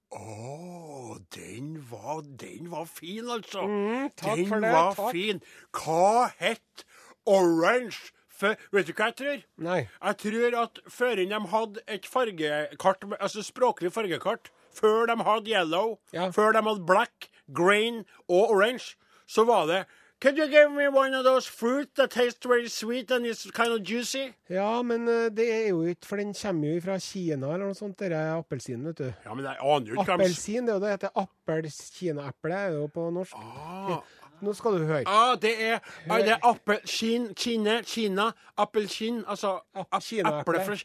Å, 0.09 1.17
den 1.35 1.75
var, 1.91 2.23
den 2.41 2.71
var 2.73 2.87
fin, 2.89 3.27
altså. 3.29 3.67
Mm, 3.69 4.07
takk 4.17 4.39
den 4.39 4.49
for 4.49 4.65
det, 4.65 4.71
var 4.73 4.95
takk. 4.97 5.11
fin. 5.13 5.43
Hva 5.77 6.31
het 6.39 6.87
orange? 7.29 8.15
For, 8.39 8.55
vet 8.73 8.87
du 8.87 8.95
hva 8.95 9.11
jeg 9.11 9.17
tror? 9.19 9.43
Nei. 9.67 9.81
Jeg 9.91 10.19
tror 10.23 10.57
at 10.63 10.79
før 10.95 11.19
de 11.19 11.43
hadde 11.53 11.83
et 11.91 12.07
fargekart, 12.07 13.05
altså 13.19 13.43
språklig 13.43 13.91
fargekart, 13.93 14.53
før 14.75 15.07
de 15.07 15.17
hadde 15.25 15.51
yellow, 15.51 15.99
Ja. 16.13 16.31
før 16.31 16.53
de 16.53 16.63
hadde 16.63 16.87
black, 16.87 17.29
green 17.55 18.05
og 18.29 18.51
orange, 18.51 18.97
så 19.27 19.45
var 19.45 19.67
det 19.67 19.85
could 20.21 20.37
you 20.37 20.49
give 20.49 20.71
me 20.73 20.89
one 20.89 21.15
of 21.15 21.25
those 21.25 21.47
fruit 21.49 21.89
that 21.95 22.11
tastes 22.11 22.45
very 22.45 22.67
sweet 22.67 23.11
and 23.13 23.25
is 23.27 23.47
kind 23.55 23.73
of 23.73 23.81
juicy? 23.89 24.33
Ja, 24.51 24.83
men 24.83 25.09
eh, 25.09 25.29
det 25.31 25.47
er 25.53 25.69
jo 25.69 25.83
ikke 25.83 26.07
For 26.07 26.17
den 26.17 26.35
kommer 26.35 26.75
jo 26.75 26.81
fra 26.81 26.99
Kina 26.99 27.47
eller 27.55 27.67
noe 27.67 27.75
sånt, 27.75 27.99
denne 28.01 28.19
appelsinen, 28.39 28.85
vet 28.91 28.99
du. 28.99 29.13
Ja, 29.25 29.35
men 29.35 29.45
jeg 29.45 29.57
aner 29.63 29.87
jo 29.87 30.01
ikke 30.01 30.13
Appelsin, 30.17 30.67
det 30.67 30.75
er 30.75 30.75
jo 30.75 30.81
det 30.81 30.91
heter 30.91 31.15
appelkinaeple, 31.15 32.55
er 32.55 32.73
jo 32.81 32.87
på 32.87 33.11
norsk. 33.15 33.35
Ah, 33.39 34.01
Nå 34.43 34.53
skal 34.55 34.73
du 34.79 34.85
høre. 34.87 35.03
ah, 35.07 35.35
det 35.37 35.55
er, 35.63 35.79
ah, 36.11 36.19
det 36.19 36.29
er 36.35 36.39
appelsin, 36.47 37.33
Kine, 37.35 37.81
Kina, 37.85 38.31
appelsin, 38.59 39.25
altså 39.27 39.61
ap- 39.75 40.03
kinaeple. 40.03 40.79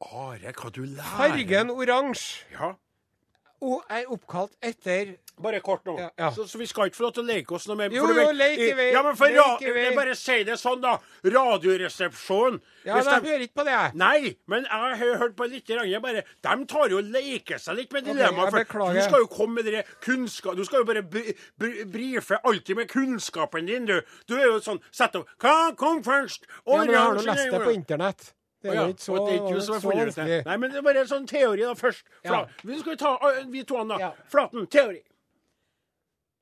Are, 0.00 0.52
hva 0.54 0.70
du 0.70 0.84
lærer. 0.84 1.16
Fargen 1.18 1.70
oransje 1.74 2.44
Ja. 2.54 2.74
og 3.60 3.82
er 3.90 4.04
oppkalt 4.06 4.52
etter 4.62 5.16
Bare 5.38 5.60
kort 5.62 5.84
nå. 5.86 5.92
Ja, 5.98 6.08
ja. 6.18 6.28
Så, 6.34 6.48
så 6.50 6.58
vi 6.58 6.66
skal 6.66 6.88
ikke 6.88 6.96
få 6.98 7.02
lov 7.04 7.12
til 7.14 7.22
å 7.22 7.26
leke 7.28 7.54
oss 7.54 7.68
noe 7.68 7.76
mer. 7.78 7.92
Jo, 7.94 8.08
jo, 8.10 8.14
leke 8.34 8.34
lek 8.34 8.58
i 8.58 8.72
vei, 8.74 8.86
Ja, 8.90 9.02
men 9.06 9.14
for 9.14 9.30
jeg. 9.30 9.92
Bare 9.94 10.14
si 10.18 10.42
det 10.42 10.56
sånn, 10.58 10.80
da. 10.82 10.96
Radioresepsjonen. 11.22 12.60
Ja, 12.84 12.96
de- 13.02 13.20
hører 13.28 13.44
ikke 13.46 13.54
på 13.60 13.64
det. 13.68 13.94
Nei, 13.94 14.36
men 14.50 14.64
jeg 14.64 14.96
har 14.98 15.18
hørt 15.20 15.36
på 15.36 15.46
litt. 15.48 15.68
jeg 15.68 16.02
Bare, 16.02 16.24
de 16.42 16.64
tar 16.66 16.88
jo 16.90 16.98
og 16.98 17.04
leker 17.04 17.58
seg 17.58 17.76
litt 17.76 17.92
med 17.92 18.04
dilemmaet. 18.04 18.48
Okay, 18.52 18.64
for 18.64 18.92
du 18.94 19.00
skal 19.00 19.20
jo 19.20 19.26
komme 19.30 19.54
med 19.54 19.64
dere 19.66 19.84
kunnskap 20.02 20.56
Du 20.56 20.64
skal 20.64 20.80
jo 20.80 20.84
bare 20.84 21.02
bri, 21.02 21.34
bri, 21.58 21.84
brife 21.84 22.38
alltid 22.44 22.76
med 22.76 22.88
kunnskapen 22.88 23.66
din, 23.66 23.86
du. 23.86 24.00
Du 24.26 24.34
er 24.36 24.46
jo 24.46 24.58
sånn 24.58 24.80
Sett 24.90 25.14
opp 25.14 25.28
Hva 25.38 25.76
kom 25.76 26.02
først? 26.02 26.46
Ja, 26.66 26.78
men 26.78 26.90
jeg 26.90 26.98
har 26.98 27.14
nå 27.14 27.22
lest 27.22 27.50
det 27.50 27.62
på 27.62 27.74
internett. 27.74 28.32
Det 28.68 28.76
er 28.76 28.82
ja, 28.82 28.86
ikke 28.92 29.02
så, 29.02 29.12
det 29.16 29.34
er 29.34 29.42
ikke 29.42 29.60
så 29.64 29.76
ut 29.76 29.84
vanskelig. 29.88 30.38
Nei, 30.46 30.56
men 30.60 30.72
det 30.72 30.78
er 30.80 30.84
bare 30.84 31.00
en 31.04 31.10
sånn 31.10 31.26
teori 31.28 31.62
da 31.64 31.74
først. 31.78 32.04
Ja. 32.26 32.40
Vi 32.68 32.74
skal 32.82 32.96
ta 33.00 33.10
vi 33.48 33.62
to 33.68 33.74
da. 33.88 33.96
Ja. 34.02 34.10
Flaten, 34.28 34.66
teori. 34.68 35.00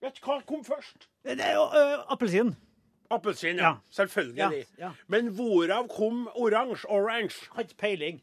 Vet 0.02 0.14
du 0.18 0.22
hva 0.26 0.40
kom 0.48 0.64
først? 0.66 0.98
Det 1.24 1.40
er 1.40 1.54
jo 1.56 1.64
uh, 1.70 2.12
appelsin. 2.12 2.56
Appelsin, 3.10 3.56
ja. 3.62 3.74
Selvfølgelig. 3.94 4.64
Men 5.06 5.28
hvorav 5.38 5.88
kom 5.94 6.28
oransje? 6.34 6.88
Orange. 6.90 7.34
Har 7.54 7.62
ikke 7.62 7.78
peiling. 7.78 8.22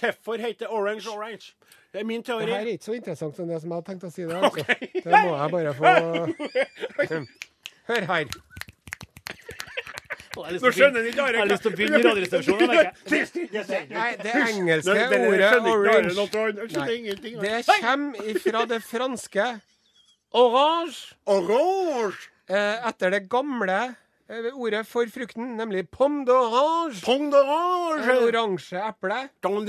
Hvorfor 0.00 0.36
heter 0.42 0.66
orange 0.66 1.10
orange? 1.10 1.54
Det 1.92 2.00
er 2.00 2.04
min 2.04 2.22
teori. 2.22 2.46
Det 2.46 2.54
her 2.54 2.60
er 2.60 2.66
ikke 2.66 2.84
så 2.84 2.92
interessant 2.92 3.36
som 3.36 3.48
det 3.48 3.60
som 3.62 3.70
jeg 3.70 3.76
hadde 3.76 3.92
tenkt 3.92 4.04
å 4.04 4.10
si 4.10 4.22
det. 4.26 4.34
Altså. 4.34 4.64
Det 5.04 5.12
må 5.22 5.36
jeg 5.38 5.50
bare 5.54 5.74
få 5.78 5.84
Hør 7.88 8.00
her. 8.08 8.24
Å, 8.24 8.24
jeg 8.24 8.24
har 8.24 8.24
lyst 8.24 8.38
Nå 10.34 10.70
skjønner 10.74 11.00
han 11.00 11.08
ikke 11.10 11.22
Are 11.22 11.32
Jeg 11.34 11.40
har 11.40 11.50
lyst 11.50 11.62
til 11.64 11.70
å 11.70 11.76
begynne 11.78 12.00
i 12.00 12.04
Radioresepsjonen. 12.04 12.68
Nei, 13.94 14.10
det 14.22 14.34
engelske 14.42 14.98
ordet 15.30 15.52
orange. 15.70 16.10
Det 17.44 17.58
kommer 17.70 18.30
ifra 18.34 18.64
det 18.70 18.80
franske. 18.82 19.48
Orange 20.34 21.14
Orange! 21.30 22.30
eh, 22.50 22.88
etter 22.88 23.14
det 23.14 23.22
gamle 23.30 23.94
ordet 24.56 24.86
for 24.88 25.06
frukten, 25.12 25.56
nemlig 25.58 25.84
pomme 25.92 26.24
d'orange. 26.24 27.02
Pomme 27.04 27.30
d'orange! 27.30 28.14
oransje 28.24 28.80
eple. 28.80 29.28
Pomme 29.42 29.66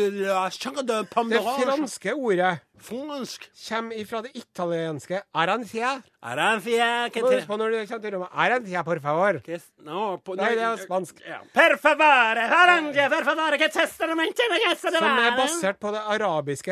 Det 1.29 1.41
franske 1.43 2.13
ordet 2.13 2.61
Fransk. 2.77 3.49
kommer 3.69 3.95
ifra 3.99 4.21
det 4.21 4.31
italienske 4.35 5.21
arancia. 5.33 6.01
Arancia, 6.21 7.09
må 7.23 7.31
huske 7.31 7.47
på 7.47 7.57
når 7.57 7.71
du 7.71 7.77
kommer 7.87 8.03
til 8.03 8.15
rommet. 8.15 8.29
Arancia, 8.33 8.83
por 8.83 8.99
favor. 8.99 9.41
No, 9.83 10.17
po, 10.17 10.35
Nei, 10.35 10.55
det 10.55 10.63
er 10.63 10.77
spansk. 10.83 11.19
Ja. 11.25 11.39
Per 11.53 11.77
favore, 11.81 12.47
arancia, 12.61 13.09
per 13.09 13.23
favore, 13.27 13.57
che 13.57 13.69
Som 13.75 15.19
er 15.19 15.37
basert 15.37 15.79
på 15.79 15.91
det 15.91 16.01
arabiske 16.15 16.71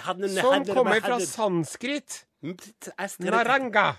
hadde 0.00 0.28
Som 0.40 0.64
kommer 0.64 1.00
fra 1.00 1.20
sanskrit. 1.20 2.24
Naranga. 2.40 3.94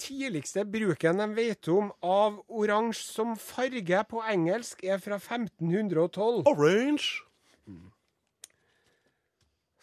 Tidligste 0.00 0.64
bruken 0.66 1.20
de 1.22 1.26
vet 1.36 1.68
om 1.70 1.92
av 2.02 2.40
oransje 2.48 3.04
som 3.04 3.36
farge 3.38 4.00
på 4.10 4.22
engelsk, 4.32 4.82
er 4.84 4.98
fra 4.98 5.18
1512. 5.20 6.42
Orange. 6.50 7.22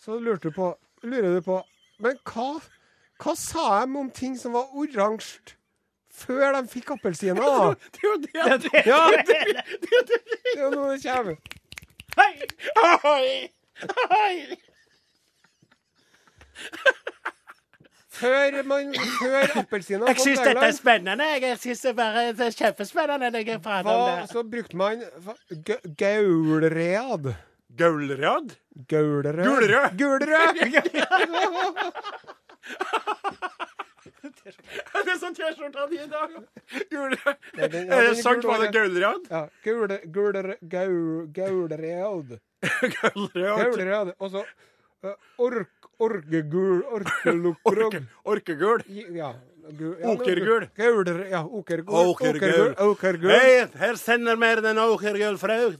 Så 0.03 0.19
lurte 0.19 0.49
du 0.49 0.55
på, 0.55 0.73
lurer 1.03 1.37
du 1.37 1.41
på 1.43 1.61
Men 1.99 2.19
hva, 2.29 2.49
hva 3.23 3.33
sa 3.35 3.85
de 3.85 3.95
om 3.97 4.09
ting 4.13 4.35
som 4.37 4.53
var 4.53 4.69
oransje 4.77 5.55
før 6.13 6.51
de 6.53 6.67
fikk 6.69 6.91
appelsiner? 6.97 7.41
Det 7.93 8.03
er 8.03 8.09
jo 8.09 8.17
det. 8.27 8.35
Ja, 8.35 8.55
det 8.57 9.41
er 10.53 10.63
jo 10.63 10.69
nå 10.75 10.87
det 10.93 11.01
kommer. 11.03 11.37
Hei! 12.17 12.33
Hei! 14.13 14.57
Før, 18.17 18.55
man, 18.65 18.93
før 19.19 19.51
appelsina 19.61 20.07
Jeg 20.09 20.17
syns 20.23 20.39
dette 20.41 20.63
er 20.65 20.71
spennende. 20.73 21.23
Jeg 21.37 21.57
synes 21.61 21.81
det 21.85 21.91
bare 21.99 22.23
det 22.33 22.45
er 22.47 22.51
kjempespennende. 22.63 23.43
Jeg 23.45 23.61
prater 23.61 23.89
om 23.91 23.95
hva, 24.01 24.15
det. 24.21 24.29
så 24.31 24.41
brukte 24.43 24.75
man 24.79 25.03
gaulread. 26.01 27.23
ga- 27.29 27.37
gaulread. 27.77 28.55
Gaulrød. 28.87 28.87
Gulrød. 28.87 29.97
Gulrød! 29.97 30.57
Det 34.47 35.11
er 35.13 35.19
sånn 35.21 35.35
T-skjorta 35.37 35.83
di 35.91 35.97
i 36.01 36.07
dag. 36.11 36.29
Ja, 36.91 37.01
Er 37.57 37.67
det 37.71 37.81
sant? 38.21 38.43
Var 38.47 38.57
det 38.63 38.63
bare. 38.63 38.71
gaulrad? 38.75 39.21
Ja, 39.31 39.41
gule, 39.63 39.97
gule, 40.15 40.41
gaul. 40.71 41.27
Og 44.23 44.29
så 44.33 44.41
uh, 45.05 45.13
ork, 45.43 45.76
orkegul, 45.99 46.81
orkelukrog. 46.99 47.99
Orkegul. 48.33 48.83
Ja. 49.15 49.33
gu- 49.67 49.97
ja, 49.99 50.11
Okergul. 50.13 50.67
Ja, 51.29 51.41
okergul. 51.43 52.73
Okergul. 52.79 53.31
Her 53.79 53.95
sender 53.99 54.35
mer 54.39 54.61
den 54.63 54.77
okergul 54.79 55.35
fra 55.41 55.57
Hør 55.59 55.73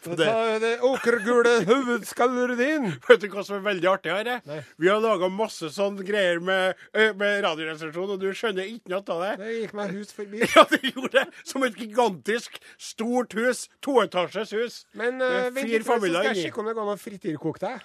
på 0.00 0.14
det. 0.16 0.28
Det 0.62 0.70
okergule 0.86 1.56
hovedskallet 1.66 2.54
din. 2.60 2.86
Vet 3.08 3.20
du 3.20 3.26
hva 3.32 3.42
som 3.44 3.56
er 3.58 3.64
veldig 3.66 3.88
artig 3.90 4.12
her? 4.14 4.30
eh? 4.36 4.62
Vi 4.78 4.88
har 4.88 5.02
laga 5.02 5.28
masse 5.28 5.68
sånn 5.74 5.98
greier 6.06 6.38
med, 6.40 6.78
med 7.18 7.42
Radioresepsjonen, 7.44 8.14
og 8.16 8.22
du 8.22 8.30
skjønner 8.32 8.70
ikke 8.70 8.94
noe 8.94 9.02
av 9.16 9.24
det. 9.24 9.32
Det 9.42 9.56
gikk 9.58 9.74
meg 9.80 9.96
hus 9.98 10.14
forbi. 10.16 10.42
Ja, 10.56 10.64
det 10.70 10.80
gjorde 10.92 11.12
det! 11.18 11.26
Som 11.44 11.66
et 11.66 11.76
gigantisk, 11.82 12.56
stort 12.80 13.34
hus. 13.36 13.66
Toetasjes 13.84 14.54
hus. 14.56 14.78
Men 14.96 15.18
uh, 15.20 15.50
vent 15.50 15.68
litt, 15.74 15.84
så 15.84 15.98
skal 15.98 16.30
jeg 16.30 16.46
sjekke 16.46 16.62
om 16.62 16.70
det 16.70 16.78
går 16.78 16.86
an 16.86 16.94
å 16.94 17.00
frityrkoke 17.02 17.66
deg. 17.66 17.78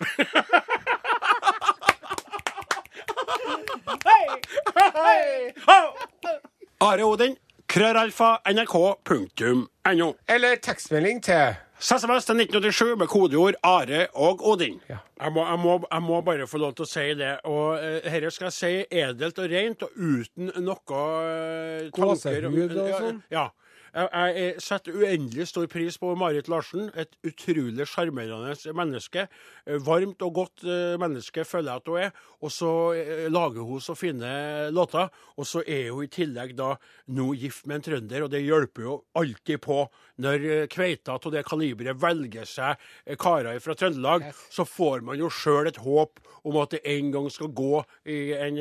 Are 6.81 7.03
Odin, 7.05 7.35
krøralfa, 7.69 8.37
nrk.no. 8.51 10.13
Eller 10.27 10.55
tekstmelding 10.63 11.21
til 11.23 11.53
SMS 11.81 12.25
til 12.25 12.37
1987 12.37 12.97
med 12.99 13.07
kodeord 13.07 13.53
Are 13.63 14.07
og 14.13 14.41
Odin. 14.49 14.81
Ja. 14.89 14.97
Jeg, 15.21 15.31
må, 15.33 15.45
jeg, 15.47 15.59
må, 15.59 15.87
jeg 15.91 16.01
må 16.01 16.21
bare 16.21 16.47
få 16.47 16.57
lov 16.61 16.75
til 16.77 16.85
å 16.85 16.89
si 16.89 17.05
det. 17.17 17.31
Og 17.49 17.73
uh, 17.77 17.97
dette 18.05 18.29
skal 18.35 18.49
jeg 18.51 18.57
si 18.57 18.99
edelt 19.01 19.41
og 19.41 19.49
rent 19.49 19.85
og 19.87 19.95
uten 19.97 20.51
noe 20.61 21.01
uh, 21.01 21.89
Gåsehud 21.95 22.77
og 22.77 22.93
sånn? 22.99 23.23
Ja. 23.33 23.47
Jeg, 23.49 23.60
jeg 23.91 24.61
setter 24.63 24.95
uendelig 24.95 25.49
stor 25.49 25.67
pris 25.71 25.97
på 25.99 26.13
Marit 26.15 26.47
Larsen. 26.51 26.89
Et 26.95 27.11
utrolig 27.27 27.87
sjarmerende 27.89 28.55
menneske. 28.77 29.25
Eh, 29.65 29.79
Varmt 29.83 30.23
og 30.23 30.33
godt 30.37 30.63
eh, 30.63 30.95
menneske 31.01 31.43
føler 31.47 31.73
jeg 31.73 31.81
at 31.81 31.91
hun 31.91 31.99
er. 32.05 32.13
Og 32.41 32.53
så 32.55 32.71
eh, 32.95 33.27
lager 33.31 33.67
hun 33.67 33.83
så 33.83 33.95
fine 33.99 34.69
låter. 34.71 35.11
Og 35.35 35.47
så 35.47 35.63
er 35.67 35.91
hun 35.91 36.05
i 36.05 36.11
tillegg 36.11 36.55
da 36.55 36.75
nå 37.11 37.33
gift 37.35 37.67
med 37.67 37.81
en 37.81 37.87
trønder, 37.89 38.25
og 38.25 38.31
det 38.31 38.43
hjelper 38.45 38.87
jo 38.87 38.97
alltid 39.19 39.61
på 39.63 39.83
når 40.21 40.67
kveita 40.71 41.15
av 41.17 41.31
det 41.33 41.41
kaliberet 41.47 41.97
velger 41.97 42.45
seg 42.45 43.17
karer 43.19 43.59
fra 43.63 43.75
Trøndelag. 43.75 44.27
Så 44.53 44.65
får 44.67 45.03
man 45.05 45.19
jo 45.19 45.31
sjøl 45.33 45.67
et 45.67 45.81
håp 45.81 46.21
om 46.47 46.57
at 46.61 46.75
det 46.75 46.81
en 46.89 47.11
gang 47.13 47.27
skal 47.33 47.51
gå 47.53 47.81
i 48.09 48.19
en 48.37 48.57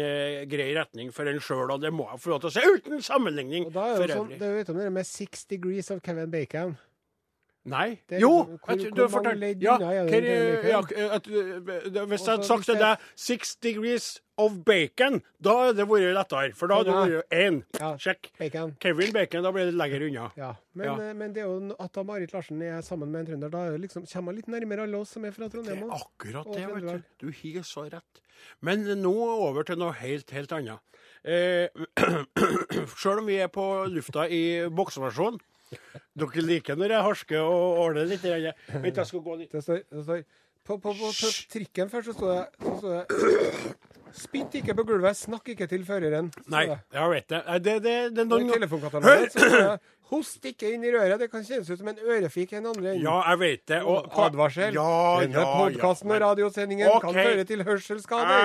grei 0.50 0.70
retning 0.76 1.12
for 1.14 1.28
en 1.28 1.40
sjøl, 1.42 1.70
og 1.70 1.84
det 1.84 1.92
må 1.94 2.08
jeg 2.10 2.22
få 2.24 2.32
lov 2.32 2.42
til 2.42 2.50
å 2.50 2.54
si, 2.54 2.64
uten 2.80 3.04
sammenligning 3.04 3.68
for 3.72 4.04
jo 4.04 4.08
sånn, 4.10 4.32
det 4.34 4.46
er 4.46 4.54
jo 4.54 4.58
vet 4.60 4.72
om 4.72 4.80
det 4.80 4.88
med 4.94 5.08
Six 5.20 5.44
Degrees 5.44 5.90
of 5.90 6.02
Kevin 6.02 6.30
Bacon. 6.30 6.78
Nei. 7.64 8.00
Jo! 8.08 8.58
liksom- 8.68 8.88
at 8.88 8.94
du 8.96 9.00
har 9.02 9.08
fortalt- 9.08 9.62
ja, 9.62 9.76
ja, 9.80 11.10
at, 11.12 11.26
uh, 11.28 12.06
Hvis 12.06 12.24
jeg 12.24 12.30
hadde 12.32 12.44
sagt 12.46 12.64
til 12.64 12.74
deg 12.78 12.98
'six 13.14 13.54
degrees 13.56 14.20
of 14.38 14.52
bacon', 14.64 15.20
da 15.42 15.50
hadde 15.50 15.76
det 15.76 15.86
vært 15.88 16.14
lettere. 16.14 16.54
For 16.56 16.66
da 16.68 16.76
hadde 16.76 16.86
det 17.10 17.24
vært 17.28 17.28
én. 17.30 17.62
Ja. 17.78 17.96
Sjekk. 17.96 18.30
Bacon. 18.38 18.76
Kevin 18.80 19.12
Bacon, 19.12 19.42
da 19.42 19.50
blir 19.52 19.66
det 19.66 19.74
lenger 19.74 20.06
unna. 20.08 20.30
Ja. 20.36 20.54
Men, 20.74 20.86
Ja. 20.86 20.94
eh, 21.10 21.12
men 21.12 21.32
det 21.34 21.42
er 21.42 21.46
jo 21.46 21.76
at 21.78 21.92
da 21.92 22.02
Marit 22.02 22.32
Larsen 22.32 22.62
er 22.62 22.80
sammen 22.80 23.10
med 23.10 23.28
en 23.28 23.34
trønder, 23.40 23.50
da 23.50 23.76
liksom, 23.76 24.06
kommer 24.06 24.24
man 24.32 24.36
litt 24.36 24.46
nærmere 24.48 24.82
alle 24.84 24.96
oss 24.96 25.10
som 25.10 25.24
er 25.26 25.30
fra 25.30 25.48
Trondheim. 25.48 25.80
Det 25.80 25.90
er 25.90 26.00
akkurat 26.00 26.54
det, 26.54 26.66
vet 26.74 27.02
du. 27.20 27.26
Du 27.26 27.26
har 27.26 27.62
så 27.62 27.84
rett. 27.92 28.20
Men 28.62 28.84
nå 29.02 29.12
over 29.14 29.62
til 29.64 29.76
noe 29.76 29.92
helt, 29.92 30.30
helt 30.30 30.50
annet. 30.52 30.78
Eh, 31.22 31.68
Sjøl 32.96 33.18
om 33.18 33.26
vi 33.26 33.36
er 33.36 33.48
på 33.48 33.84
lufta 33.92 34.26
i 34.30 34.66
bokseversjon 34.70 35.38
Dere 36.20 36.44
liker 36.46 36.78
når 36.78 36.96
jeg 36.96 37.06
harsker 37.06 37.40
og 37.44 37.80
ordner 37.84 38.08
litt? 38.10 38.24
grann. 38.24 38.82
Vent, 38.82 38.96
jeg 38.96 39.10
skal 39.12 39.24
gå 39.24 39.36
litt 39.40 39.52
Det 39.54 39.62
står, 39.64 39.84
det 39.86 40.04
står 40.04 40.24
på, 40.66 40.76
på, 40.76 40.92
på, 40.92 41.12
på 41.14 41.30
trikken 41.50 41.88
først 41.90 42.10
så 42.10 42.16
står 42.18 42.34
det, 42.34 42.42
så 42.60 42.74
står 42.82 42.98
det 42.98 43.78
Spytt 44.10 44.56
ikke 44.58 44.74
på 44.74 44.84
gulvet, 44.88 45.14
snakk 45.14 45.52
ikke 45.52 45.68
til 45.70 45.84
føreren. 45.86 46.32
Nei, 46.50 46.64
jeg 46.66 47.10
vet 47.12 47.28
det. 47.30 47.40
Det, 47.62 47.74
det, 47.84 47.94
det 48.16 48.24
det 48.26 49.78
'host 50.10 50.46
ikke 50.50 50.72
inn 50.74 50.84
i 50.84 50.90
røret'. 50.90 51.20
Det 51.20 51.30
kan 51.30 51.44
kjennes 51.46 51.70
ut 51.70 51.78
som 51.78 51.88
en 51.92 52.02
ørefik 52.02 52.52
i 52.52 52.58
den 52.58 52.66
andre 52.66 52.94
enden. 52.94 53.04
Ja, 53.06 53.20
jeg 53.30 53.40
vet 53.44 53.64
det. 53.70 53.80
Og, 53.86 54.10
Advarsel. 54.24 54.74
Ja, 54.74 55.20
Denne 55.22 55.44
ja, 55.44 55.56
podkasten 55.56 56.10
ja. 56.10 56.16
og 56.16 56.22
radiosendingen 56.26 56.90
okay. 56.90 57.00
kan 57.06 57.18
føre 57.20 57.44
til 57.46 57.64
hørselsskader. 57.68 58.40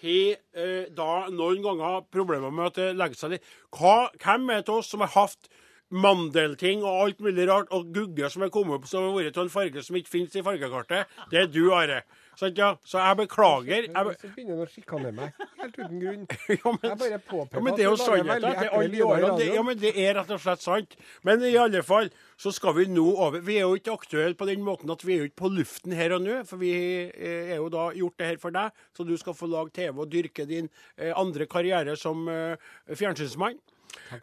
Jeg 0.00 0.38
har 0.56 0.62
eh, 0.64 0.84
da 0.96 1.10
noen 1.28 1.60
ganger 1.64 2.06
problemer 2.12 2.54
med 2.54 2.70
at 2.70 2.78
det 2.80 2.92
legger 2.96 3.20
seg 3.20 3.34
litt 3.34 3.50
Hva, 3.76 4.08
Hvem 4.16 4.48
er 4.48 4.62
det 4.62 4.72
av 4.72 4.78
oss 4.80 4.88
som 4.94 5.04
har 5.04 5.12
hatt 5.12 5.50
mandelting 5.90 6.84
og 6.86 7.04
alt 7.04 7.20
mulig 7.24 7.48
rart, 7.50 7.70
og 7.74 7.92
gugger 7.94 8.32
som 8.32 8.46
er 8.46 8.52
kommet 8.54 8.78
opp 8.78 8.88
som 8.90 9.08
har 9.08 9.16
vært 9.16 9.38
av 9.38 9.46
en 9.46 9.52
farge 9.52 9.84
som 9.84 9.98
ikke 9.98 10.12
finnes 10.12 10.36
i 10.38 10.44
fargekartet? 10.46 11.10
Det 11.32 11.44
er 11.44 11.50
du, 11.50 11.64
Are. 11.74 12.02
Sant, 12.40 12.56
ja? 12.56 12.70
Så 12.86 12.96
jeg 12.96 13.16
beklager. 13.18 13.86
Jeg 13.90 14.06
be 14.06 14.12
Så 14.16 14.28
begynner 14.32 14.56
han 14.56 14.64
å 14.64 14.70
sjikanere 14.70 15.12
meg 15.12 15.40
helt 15.60 15.74
uten 15.76 15.98
grunn. 16.00 16.22
ja, 16.54 16.72
men, 16.72 16.86
Jeg 16.86 16.98
bare 17.02 17.18
påpeker 17.26 17.58
ja, 17.58 17.64
men 17.66 17.76
det 17.76 17.84
er 17.84 17.88
jo 17.88 17.98
sannheten. 18.00 18.46
Er 18.46 19.50
ja, 19.50 19.64
men 19.66 19.80
det 19.80 19.90
er 19.92 20.14
rett 20.16 20.32
og 20.32 20.40
slett 20.40 20.64
sant. 20.64 20.96
Men 21.26 21.44
i 21.44 21.52
alle 21.60 21.82
fall 21.84 22.08
så 22.40 22.52
skal 22.56 22.78
vi 22.78 22.86
nå 22.88 23.04
over. 23.10 23.42
Vi 23.44 23.58
er 23.58 23.66
jo 23.66 23.76
ikke 23.76 23.96
aktuelle 23.98 24.38
på 24.38 24.48
den 24.48 24.64
måten 24.64 24.92
at 24.94 25.04
vi 25.04 25.16
er 25.16 25.24
jo 25.24 25.28
ikke 25.28 25.42
på 25.42 25.52
luften 25.58 25.96
her 25.96 26.16
og 26.16 26.24
nå. 26.24 26.38
For 26.48 26.62
vi 26.62 26.72
eh, 26.72 27.52
er 27.52 27.58
jo 27.58 27.68
da 27.72 27.90
gjort 27.98 28.16
det 28.22 28.30
her 28.30 28.40
for 28.40 28.56
deg, 28.56 28.80
så 28.96 29.04
du 29.04 29.12
skal 29.20 29.36
få 29.36 29.50
lage 29.50 29.74
TV 29.76 30.00
og 30.00 30.08
dyrke 30.12 30.48
din 30.48 30.70
eh, 30.96 31.12
andre 31.12 31.48
karriere 31.50 31.98
som 32.00 32.24
eh, 32.32 32.70
fjernsynsmann. 32.88 33.60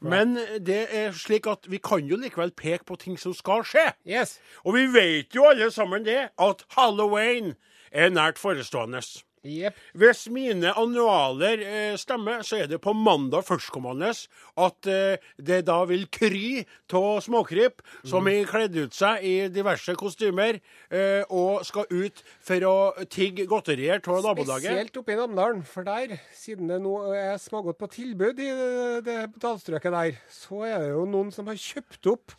Men 0.02 0.36
det 0.64 0.84
er 0.96 1.16
slik 1.18 1.48
at 1.50 1.68
vi 1.72 1.80
kan 1.84 2.08
jo 2.08 2.20
likevel 2.20 2.52
peke 2.58 2.88
på 2.88 2.98
ting 3.02 3.18
som 3.20 3.36
skal 3.38 3.66
skje. 3.68 3.90
Yes. 4.08 4.38
Og 4.66 4.78
vi 4.78 4.86
vet 4.94 5.36
jo 5.36 5.48
alle 5.50 5.72
sammen 5.74 6.06
det, 6.08 6.30
at 6.38 6.64
halloween 6.78 7.56
er 7.92 8.12
nært 8.14 8.40
forestående. 8.42 9.02
Jepp. 9.48 9.78
Hvis 9.98 10.26
mine 10.34 10.74
annualer 10.78 11.64
eh, 11.64 11.96
stemmer, 12.00 12.44
så 12.46 12.60
er 12.62 12.68
det 12.72 12.82
på 12.84 12.94
mandag 12.94 13.46
førstkommende 13.48 14.12
at 14.58 14.90
eh, 14.92 15.24
det 15.40 15.62
da 15.68 15.80
vil 15.90 16.06
kry 16.14 16.66
av 16.94 17.22
småkryp 17.26 17.82
som 18.04 18.26
Mm. 18.28 18.46
kledd 18.50 18.76
ut 18.76 18.94
seg 18.94 19.24
i 19.24 19.34
diverse 19.54 19.94
kostymer 19.96 20.60
eh, 20.92 21.24
og 21.30 21.64
skal 21.66 21.86
ut 21.90 22.24
for 22.44 22.66
å 22.68 23.06
tigge 23.08 23.46
godterier 23.48 24.02
av 24.04 24.24
nabolaget. 24.26 24.68
Spesielt 24.72 24.98
oppe 24.98 25.14
i 25.14 25.20
Namdalen, 25.20 25.64
for 25.64 25.88
der, 25.88 26.18
siden 26.36 26.68
det 26.68 26.82
nå 26.84 27.14
er 27.14 27.38
smågodt 27.40 27.80
på 27.80 27.88
tilbud 27.94 28.40
i 28.40 28.50
det, 28.52 29.06
det 29.08 29.18
dalstrøket 29.42 29.94
der, 29.94 30.18
så 30.34 30.64
er 30.68 30.80
det 30.84 30.92
jo 30.92 31.06
noen 31.08 31.32
som 31.32 31.48
har 31.48 31.56
kjøpt 31.56 32.12
opp 32.12 32.36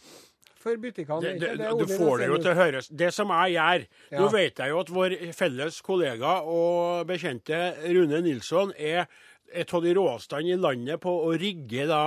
for 0.68 0.80
butikkene. 0.84 1.34
Det, 1.40 1.52
det, 1.58 1.70
du 1.80 1.86
får 1.90 2.22
det 2.22 2.30
jo 2.30 2.38
til 2.44 2.52
å 2.52 2.58
høres. 2.60 2.88
Det 2.92 3.10
som 3.16 3.32
jeg 3.34 3.56
gjør 3.56 3.86
Nå 4.20 4.30
vet 4.36 4.62
jeg 4.62 4.72
jo 4.74 4.80
at 4.84 4.92
vår 4.94 5.16
felles 5.36 5.80
kollega 5.86 6.38
og 6.46 7.06
bekjente 7.10 7.60
Rune 7.88 8.22
Nilsson 8.24 8.72
er 8.76 9.06
et 9.48 9.70
av 9.74 9.80
de 9.84 9.94
råeste 9.96 10.42
i 10.44 10.56
landet 10.60 11.00
på 11.00 11.12
å 11.24 11.32
rigge 11.40 11.86
da 11.88 12.02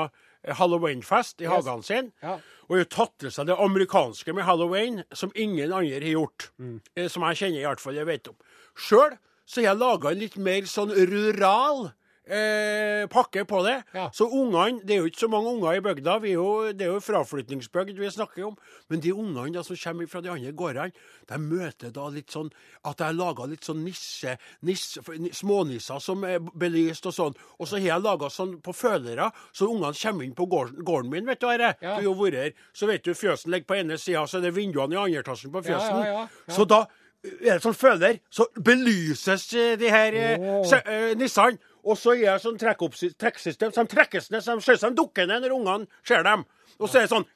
halloweenfest 0.57 1.41
i 1.41 1.45
Yes. 1.45 1.51
hagen 1.53 1.83
sin. 1.83 2.11
Ja. 2.23 2.37
Og 2.69 2.77
har 2.77 2.85
tatt 2.89 3.17
til 3.19 3.31
seg 3.33 3.47
det 3.49 3.57
amerikanske 3.61 4.33
med 4.33 4.45
halloween, 4.47 5.03
som 5.13 5.31
ingen 5.35 5.73
andre 5.73 5.99
har 5.99 6.13
gjort. 6.15 6.49
Mm. 6.57 6.81
Eh, 6.95 7.07
Som 7.07 7.23
jeg 7.23 7.37
kjenner, 7.41 7.59
i 7.61 7.67
hvert 7.67 7.79
fall. 7.83 7.95
Jeg 7.95 8.05
vet 8.07 8.27
om. 8.31 8.35
Sjøl 8.75 9.17
så 9.45 9.61
jeg 9.65 9.77
laga 9.77 10.11
en 10.11 10.19
litt 10.21 10.37
mer 10.37 10.61
sånn 10.69 10.93
rural 10.95 11.91
eh, 12.27 13.07
pakke 13.11 13.45
på 13.45 13.61
det. 13.65 13.77
Ja. 13.93 14.09
Så 14.13 14.27
ungene 14.29 14.81
Det 14.85 14.95
er 14.95 14.99
jo 15.01 15.09
ikke 15.09 15.23
så 15.25 15.29
mange 15.31 15.49
unger 15.49 15.77
i 15.77 15.81
bygda. 15.81 16.17
Vi 16.21 16.29
er 16.29 16.33
jo, 16.33 16.71
det 16.71 16.85
er 16.85 16.93
jo 16.93 16.99
fraflytningsbygd 16.99 17.99
vi 17.99 18.11
snakker 18.11 18.45
om. 18.45 18.57
Men 18.89 18.99
de 18.99 19.13
ungene 19.13 19.53
da, 19.55 19.63
som 19.63 19.75
kommer 19.75 20.07
fra 20.07 20.21
de 20.21 20.31
andre 20.31 20.51
gårdene, 20.51 20.91
de 21.29 21.37
møter 21.37 21.91
da 21.91 22.07
litt 22.09 22.31
sånn 22.31 22.51
At 22.85 22.99
jeg 22.99 23.07
har 23.07 23.17
laga 23.17 23.45
litt 23.45 23.63
sånn 23.63 23.83
nisse, 23.85 24.37
nisse 24.61 25.01
Smånisser 25.33 25.99
som 25.99 26.23
er 26.23 26.39
belyst 26.39 27.05
og 27.05 27.13
sånn. 27.13 27.37
Og 27.59 27.67
så 27.67 27.77
har 27.79 27.87
jeg 27.87 28.05
laga 28.05 28.29
sånn 28.29 28.59
på 28.61 28.73
følere, 28.73 29.31
så 29.53 29.69
ungene 29.69 29.93
kommer 29.97 30.25
inn 30.25 30.35
på 30.37 30.45
gården, 30.45 30.83
gården 30.85 31.11
min, 31.11 31.25
vet 31.25 31.41
du, 31.41 31.47
Are. 31.47 31.75
Ja. 31.81 31.97
Du 31.97 32.01
har 32.01 32.07
jo 32.09 32.15
vært 32.17 32.39
her. 32.39 32.55
Så 32.73 32.89
vet 32.89 33.05
du, 33.05 33.13
fjøsen 33.17 33.51
ligger 33.51 33.69
på 33.69 33.79
ene 33.79 33.97
sida, 33.97 34.25
så 34.27 34.39
er 34.39 34.47
det 34.47 34.55
vinduene 34.55 34.97
i 34.97 34.99
andre 35.01 35.21
etasjen 35.23 35.53
på 35.53 35.63
fjøsen. 35.65 36.03
ja. 36.05 36.25
Så 36.51 36.65
da 36.69 36.85
er 37.21 37.57
det 37.57 37.61
sånn 37.63 37.77
føler, 37.77 38.19
så 38.33 38.47
belyses 38.57 39.45
eh, 39.53 39.75
de 39.79 39.91
her 39.93 40.17
eh, 40.17 40.47
eh, 40.81 41.11
nissene. 41.19 41.59
Og 41.81 41.97
så 41.97 42.15
er 42.15 42.35
det 42.35 42.41
sånn 42.43 42.59
trekksystem, 42.61 43.73
så 43.73 43.85
de 43.85 43.93
trekkes 43.95 44.31
ned, 44.31 44.43
så 44.45 44.55
de 44.57 44.65
ser 44.65 44.77
ut 44.77 44.83
som 44.83 44.97
dukker 44.97 45.29
ned 45.29 45.45
når 45.45 45.55
ungene 45.57 46.03
ser 46.07 46.25
dem. 46.27 46.45
Og 46.79 46.89
så 46.89 47.01
er 47.01 47.07
det 47.07 47.13
sånn 47.13 47.27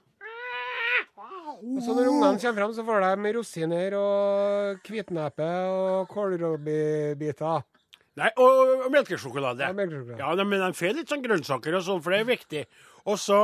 Og 1.56 1.80
så 1.82 1.96
når 1.96 2.10
ungene 2.12 2.42
kommer 2.42 2.60
fram, 2.60 2.74
så 2.76 2.84
får 2.86 3.06
de 3.06 3.32
rosiner 3.38 3.96
og 3.98 4.90
hvitnepe 4.90 5.48
og 5.72 6.12
kålrabbibiter. 6.12 7.64
Nei, 8.16 8.30
og, 8.40 8.86
og 8.86 8.92
melkesjokolade. 8.94 9.66
Ja, 9.66 9.76
melkesjokolade. 9.76 10.22
Ja, 10.22 10.44
men 10.48 10.62
de 10.62 10.78
får 10.78 10.94
litt 10.96 11.10
sånn 11.12 11.24
grønnsaker 11.24 11.76
og 11.76 11.84
sånn, 11.84 12.04
for 12.04 12.16
det 12.16 12.22
er 12.22 12.30
viktig. 12.30 12.62
Og, 13.06 13.18
så, 13.20 13.40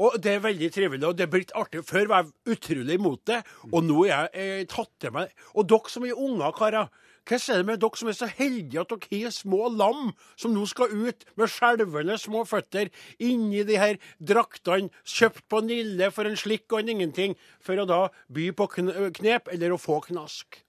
og 0.00 0.16
det 0.24 0.38
er 0.38 0.46
veldig 0.46 0.70
trivelig, 0.72 1.04
og 1.04 1.18
det 1.18 1.26
er 1.26 1.32
blitt 1.34 1.52
artig. 1.58 1.82
Før 1.86 2.08
var 2.08 2.24
jeg 2.24 2.56
utrolig 2.56 2.96
imot 2.96 3.20
det, 3.28 3.42
og 3.68 3.84
nå 3.84 4.06
er 4.06 4.14
jeg 4.14 4.48
jeg 4.48 4.70
tatt 4.72 4.90
til 5.04 5.12
meg 5.14 5.44
Og 5.52 5.68
dere 5.68 5.92
som 5.92 6.06
er 6.08 6.16
unger, 6.16 6.56
karer. 6.56 6.88
Hva 7.26 7.38
er 7.38 7.62
det 7.62 7.66
med 7.68 7.82
dere 7.82 8.00
som 8.00 8.10
er 8.10 8.16
så 8.18 8.28
heldige 8.30 8.84
at 8.84 8.92
dere 8.94 9.22
har 9.24 9.34
små 9.34 9.68
lam 9.72 10.12
som 10.36 10.54
nå 10.54 10.64
skal 10.70 10.92
ut 10.92 11.26
med 11.40 11.52
skjelvende 11.52 12.18
små 12.20 12.44
føtter 12.48 12.92
inni 13.18 13.64
de 13.68 13.80
her 13.80 13.98
draktene 14.20 14.92
kjøpt 15.04 15.44
på 15.50 15.62
Nille 15.66 16.12
for 16.14 16.28
en 16.28 16.38
slikk 16.38 16.70
og 16.72 16.82
en 16.82 16.94
ingenting, 16.94 17.36
for 17.60 17.80
å 17.80 17.88
da 17.88 18.00
by 18.32 18.50
på 18.56 18.68
knep 18.70 19.52
eller 19.52 19.74
å 19.74 19.80
få 19.80 20.00
knask? 20.08 20.62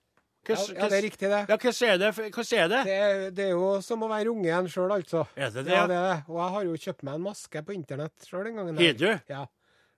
Hva 0.48 0.56
Ja, 0.56 0.66
ja, 0.74 0.88
det 0.90 0.98
er 0.98 1.04
riktig, 1.04 1.28
det. 1.30 1.40
Ja, 1.52 1.58
hva 1.62 1.72
er 1.86 1.98
det? 2.02 2.10
Hva 2.34 2.44
er 2.58 2.70
det? 2.72 2.82
Det 2.88 3.36
det 3.38 3.46
er 3.46 3.54
jo 3.54 3.70
som 3.86 4.02
å 4.02 4.10
være 4.10 4.32
unge 4.32 4.48
igjen 4.48 4.70
sjøl, 4.72 4.92
altså. 4.96 5.28
Er 5.36 5.52
det 5.54 5.66
det? 5.68 5.76
Ja, 5.76 5.86
det 5.86 5.98
er 6.00 6.08
det. 6.08 6.18
Og 6.32 6.40
jeg 6.42 6.54
har 6.56 6.68
jo 6.70 6.80
kjøpt 6.86 7.04
meg 7.06 7.20
en 7.20 7.26
maske 7.28 7.64
på 7.68 7.76
internett 7.76 8.30
sjøl 8.30 8.50
en 8.50 8.62
gang. 8.62 8.72
Har 8.80 9.00
du? 9.04 9.10
Ja. 9.30 9.44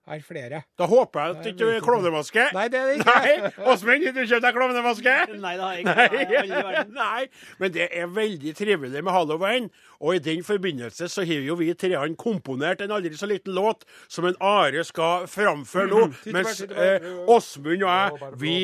Har 0.02 0.18
flere. 0.26 0.58
Da 0.78 0.86
håper 0.90 1.20
jeg 1.20 1.30
at 1.30 1.36
du 1.36 1.44
det 1.44 1.50
ikke 1.54 1.66
er 1.76 1.84
klovnemaske. 1.86 2.44
Nei, 2.56 2.64
det 2.72 2.78
er 2.80 2.88
det 2.88 2.94
ikke. 2.96 3.12
Nei! 3.22 3.50
Åsmund, 3.70 4.06
har 4.08 4.16
du 4.16 4.24
kjøpt 4.26 4.42
deg 4.42 4.56
klovnemaske? 4.56 5.12
Nei, 5.44 5.52
det 5.54 5.62
har 5.62 5.76
jeg 5.76 5.84
ikke. 5.84 5.94
Nei, 5.94 6.06
jeg 6.10 6.26
har 6.26 6.40
aldri 6.40 6.58
i 6.58 6.64
verden. 6.66 6.96
Nei, 6.96 7.52
men 7.62 7.74
det 7.76 7.86
er 8.00 8.10
veldig 8.16 8.54
trivelig 8.58 9.04
med 9.06 9.14
halloween. 9.14 9.70
Og 10.02 10.18
i 10.18 10.22
den 10.26 10.42
forbindelse 10.42 11.06
så 11.12 11.22
har 11.28 11.46
jo 11.46 11.54
vi 11.60 11.70
treene 11.78 12.18
komponert 12.18 12.82
en 12.82 12.96
aldri 12.98 13.14
så 13.14 13.30
liten 13.30 13.54
låt 13.54 13.86
som 14.10 14.26
en 14.26 14.34
Are 14.42 14.82
skal 14.88 15.28
framføre 15.30 15.86
nå. 15.94 16.02
Mens 16.34 16.64
eh, 16.66 17.06
Åsmund 17.30 17.86
og 17.86 17.92
jeg, 17.94 18.34
vi 18.42 18.56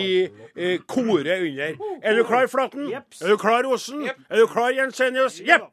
eh, 0.58 0.82
korer 0.90 1.46
under. 1.46 1.78
Er 2.02 2.18
du 2.18 2.24
klar, 2.26 2.50
Flaten? 2.50 2.90
Jeps. 2.90 3.22
Er 3.22 3.30
du 3.30 3.38
klar, 3.38 3.70
Osen? 3.70 4.08
Er 4.10 4.42
du 4.42 4.48
klar, 4.50 4.74
Jensenius? 4.74 5.38
Jepp! 5.46 5.70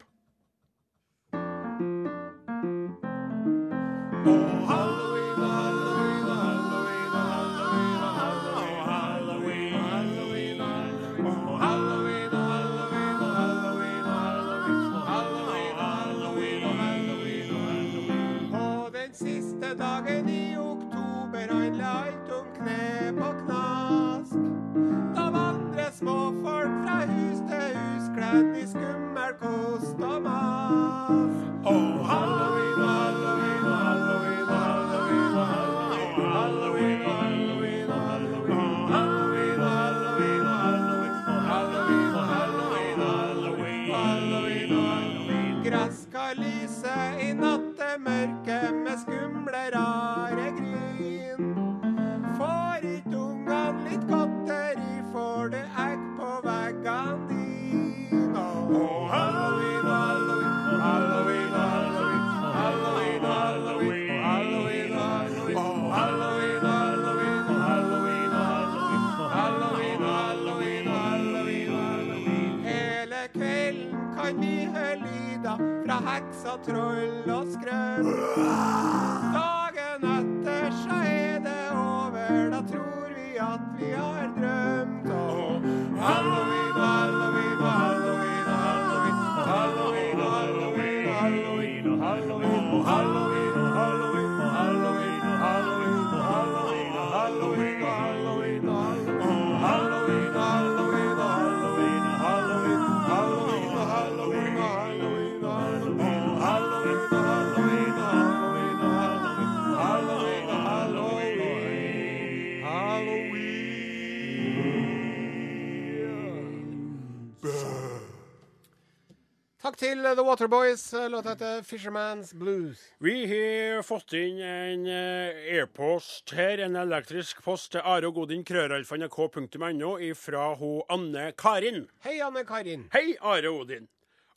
Til 120.06 120.16
The 120.16 120.22
Waterboys. 120.22 120.92
Låta 120.92 121.28
heter 121.28 121.62
Fisherman's 121.62 122.34
Blues. 122.34 122.78
Vi 122.98 123.26
har 123.26 123.82
fått 123.82 124.12
inn 124.14 124.38
en 124.38 124.86
eh, 124.86 125.56
e-post 125.58 126.30
her, 126.36 126.60
en 126.62 126.76
elektrisk 126.78 127.40
post 127.42 127.72
til 127.74 127.82
Are 127.82 128.06
og 128.06 128.14
Godin, 128.14 128.44
krøralfa.nrk.no, 128.46 129.90
fra 130.14 130.44
hun 130.60 130.84
Anne 130.88 131.32
Karin. 131.38 131.88
Hei, 132.04 132.20
Anne 132.22 132.44
Karin. 132.46 132.84
Hei, 132.92 133.16
Are 133.20 133.50
Odin. 133.50 133.88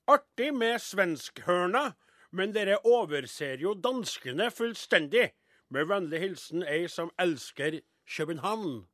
Artig 0.10 0.56
med 0.58 0.80
svenskhørna, 0.82 1.92
men 2.32 2.56
dere 2.56 2.80
overser 2.82 3.62
jo 3.62 3.76
danskene 3.78 4.50
fullstendig. 4.50 5.28
Med 5.70 5.86
vennlig 5.92 6.24
hilsen 6.24 6.66
ei 6.66 6.88
som 6.90 7.12
elsker 7.22 7.84
København. 8.10 8.88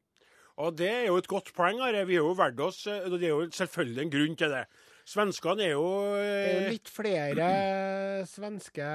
Og 0.59 0.75
det 0.75 0.91
er 0.91 1.07
jo 1.07 1.15
et 1.21 1.31
godt 1.31 1.53
poeng, 1.55 1.79
Are. 1.79 2.03
Vi 2.07 2.19
har 2.19 2.27
jo 2.27 2.35
valgt 2.35 2.59
oss 2.59 2.83
eh, 2.87 3.07
Det 3.07 3.23
er 3.23 3.31
jo 3.31 3.47
selvfølgelig 3.51 4.03
en 4.03 4.13
grunn 4.17 4.35
til 4.43 4.57
det. 4.57 4.65
Svenskene 5.05 5.61
er 5.67 5.75
jo 5.75 5.87
Det 6.17 6.25
er 6.25 6.45
eh, 6.49 6.53
jo 6.55 6.69
litt 6.73 6.89
flere 6.89 7.47
svenske 8.25 8.85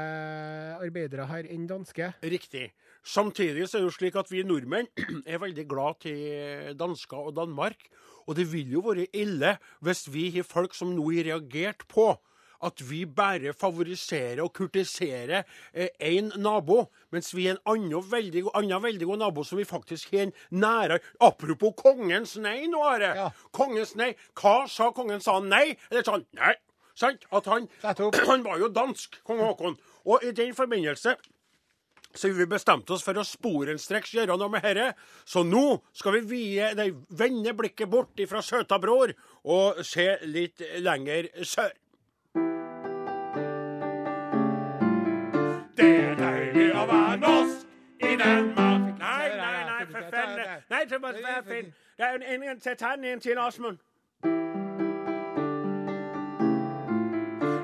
arbeidere 0.83 1.29
her 1.31 1.47
enn 1.47 1.69
danske. 1.71 2.09
Riktig. 2.25 2.73
Samtidig 3.07 3.69
så 3.69 3.79
er 3.79 3.85
det 3.85 3.93
jo 3.93 3.95
slik 3.95 4.19
at 4.19 4.33
vi 4.33 4.43
nordmenn 4.43 4.91
er 5.31 5.39
veldig 5.43 5.67
glad 5.71 6.01
til 6.03 6.75
dansker 6.81 7.31
og 7.31 7.37
Danmark. 7.39 7.87
Og 8.27 8.35
det 8.39 8.49
vil 8.51 8.75
jo 8.75 8.83
være 8.89 9.07
ille 9.17 9.55
hvis 9.87 10.09
vi 10.11 10.29
har 10.35 10.47
folk 10.47 10.75
som 10.75 10.91
nå 10.97 11.07
har 11.15 11.31
reagert 11.31 11.87
på 11.91 12.11
at 12.67 12.83
vi 12.85 13.05
bare 13.07 13.55
favoriserer 13.57 14.43
og 14.45 14.53
kurtiserer 14.57 15.47
én 15.75 16.31
nabo, 16.41 16.85
mens 17.13 17.33
vi 17.35 17.49
er 17.49 17.57
en 17.57 17.63
annen 17.75 18.11
veldig, 18.11 18.45
annen 18.55 18.83
veldig 18.83 19.09
god 19.11 19.23
nabo 19.25 19.45
som 19.47 19.61
vi 19.61 19.69
faktisk 19.69 20.13
har 20.15 20.29
en 20.29 20.35
nære 20.51 21.01
Apropos 21.21 21.75
kongens 21.77 22.37
nei 22.41 22.67
nå, 22.71 22.81
Are. 22.85 23.13
Ja. 23.17 23.29
Kongens 23.57 23.95
nei. 23.99 24.13
Hva 24.39 24.65
sa 24.71 24.91
kongen? 24.97 25.23
Sa 25.25 25.39
han 25.39 25.51
nei? 25.53 25.77
Eller 25.91 26.05
sa 26.07 26.17
han 26.19 26.27
nei? 26.37 26.55
Sant? 26.99 27.27
At 27.33 27.49
han, 27.51 27.69
han 28.31 28.47
var 28.47 28.61
jo 28.61 28.71
dansk, 28.73 29.21
kong 29.27 29.43
Haakon. 29.45 29.77
Og 30.07 30.25
i 30.27 30.33
den 30.37 30.55
forbindelse 30.57 31.17
så 32.15 32.29
vi 32.35 32.47
bestemte 32.51 32.91
oss 32.97 33.05
for 33.07 33.19
å 33.21 33.23
sporenstreks 33.27 34.17
gjøre 34.17 34.35
noe 34.39 34.51
med 34.51 34.65
dette. 34.67 34.97
Så 35.23 35.45
nå 35.47 35.79
skal 35.95 36.19
vi 36.19 36.23
vie, 36.33 36.73
nei, 36.75 36.89
vende 37.15 37.55
blikket 37.55 37.91
bort 37.91 38.19
fra 38.31 38.43
søta 38.43 38.81
bror 38.83 39.13
og 39.47 39.79
se 39.87 40.17
litt 40.27 40.65
lenger 40.83 41.31
sør. 41.47 41.71
I 48.01 48.17
Danmark. 48.17 48.99
Nei, 48.99 49.29
nei, 49.37 49.65
nei, 49.71 49.87
for 49.91 50.03
fanden. 50.15 50.47
Nei, 50.71 50.85
det 50.91 51.01
må 51.01 51.07
være 51.07 51.43
fint. 51.49 51.75
Det 51.97 52.05
er 52.07 52.15
en, 52.15 52.23
en, 52.23 52.43
en, 52.43 52.61
ta 52.61 52.97
den 52.97 53.05
en 53.05 53.21
til, 53.21 53.39
Åsmund. 53.39 53.79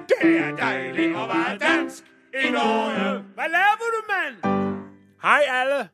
Det 0.09 0.39
er 0.39 0.57
deilig 0.57 1.09
å 1.17 1.27
være 1.31 1.59
dansk 1.59 2.05
i 2.35 2.51
Norge. 2.51 3.09
Hva 3.37 3.47
laver 3.57 3.97
du, 3.97 4.01
mann? 4.11 4.37
Hei, 5.23 5.43
alle. 5.61 5.89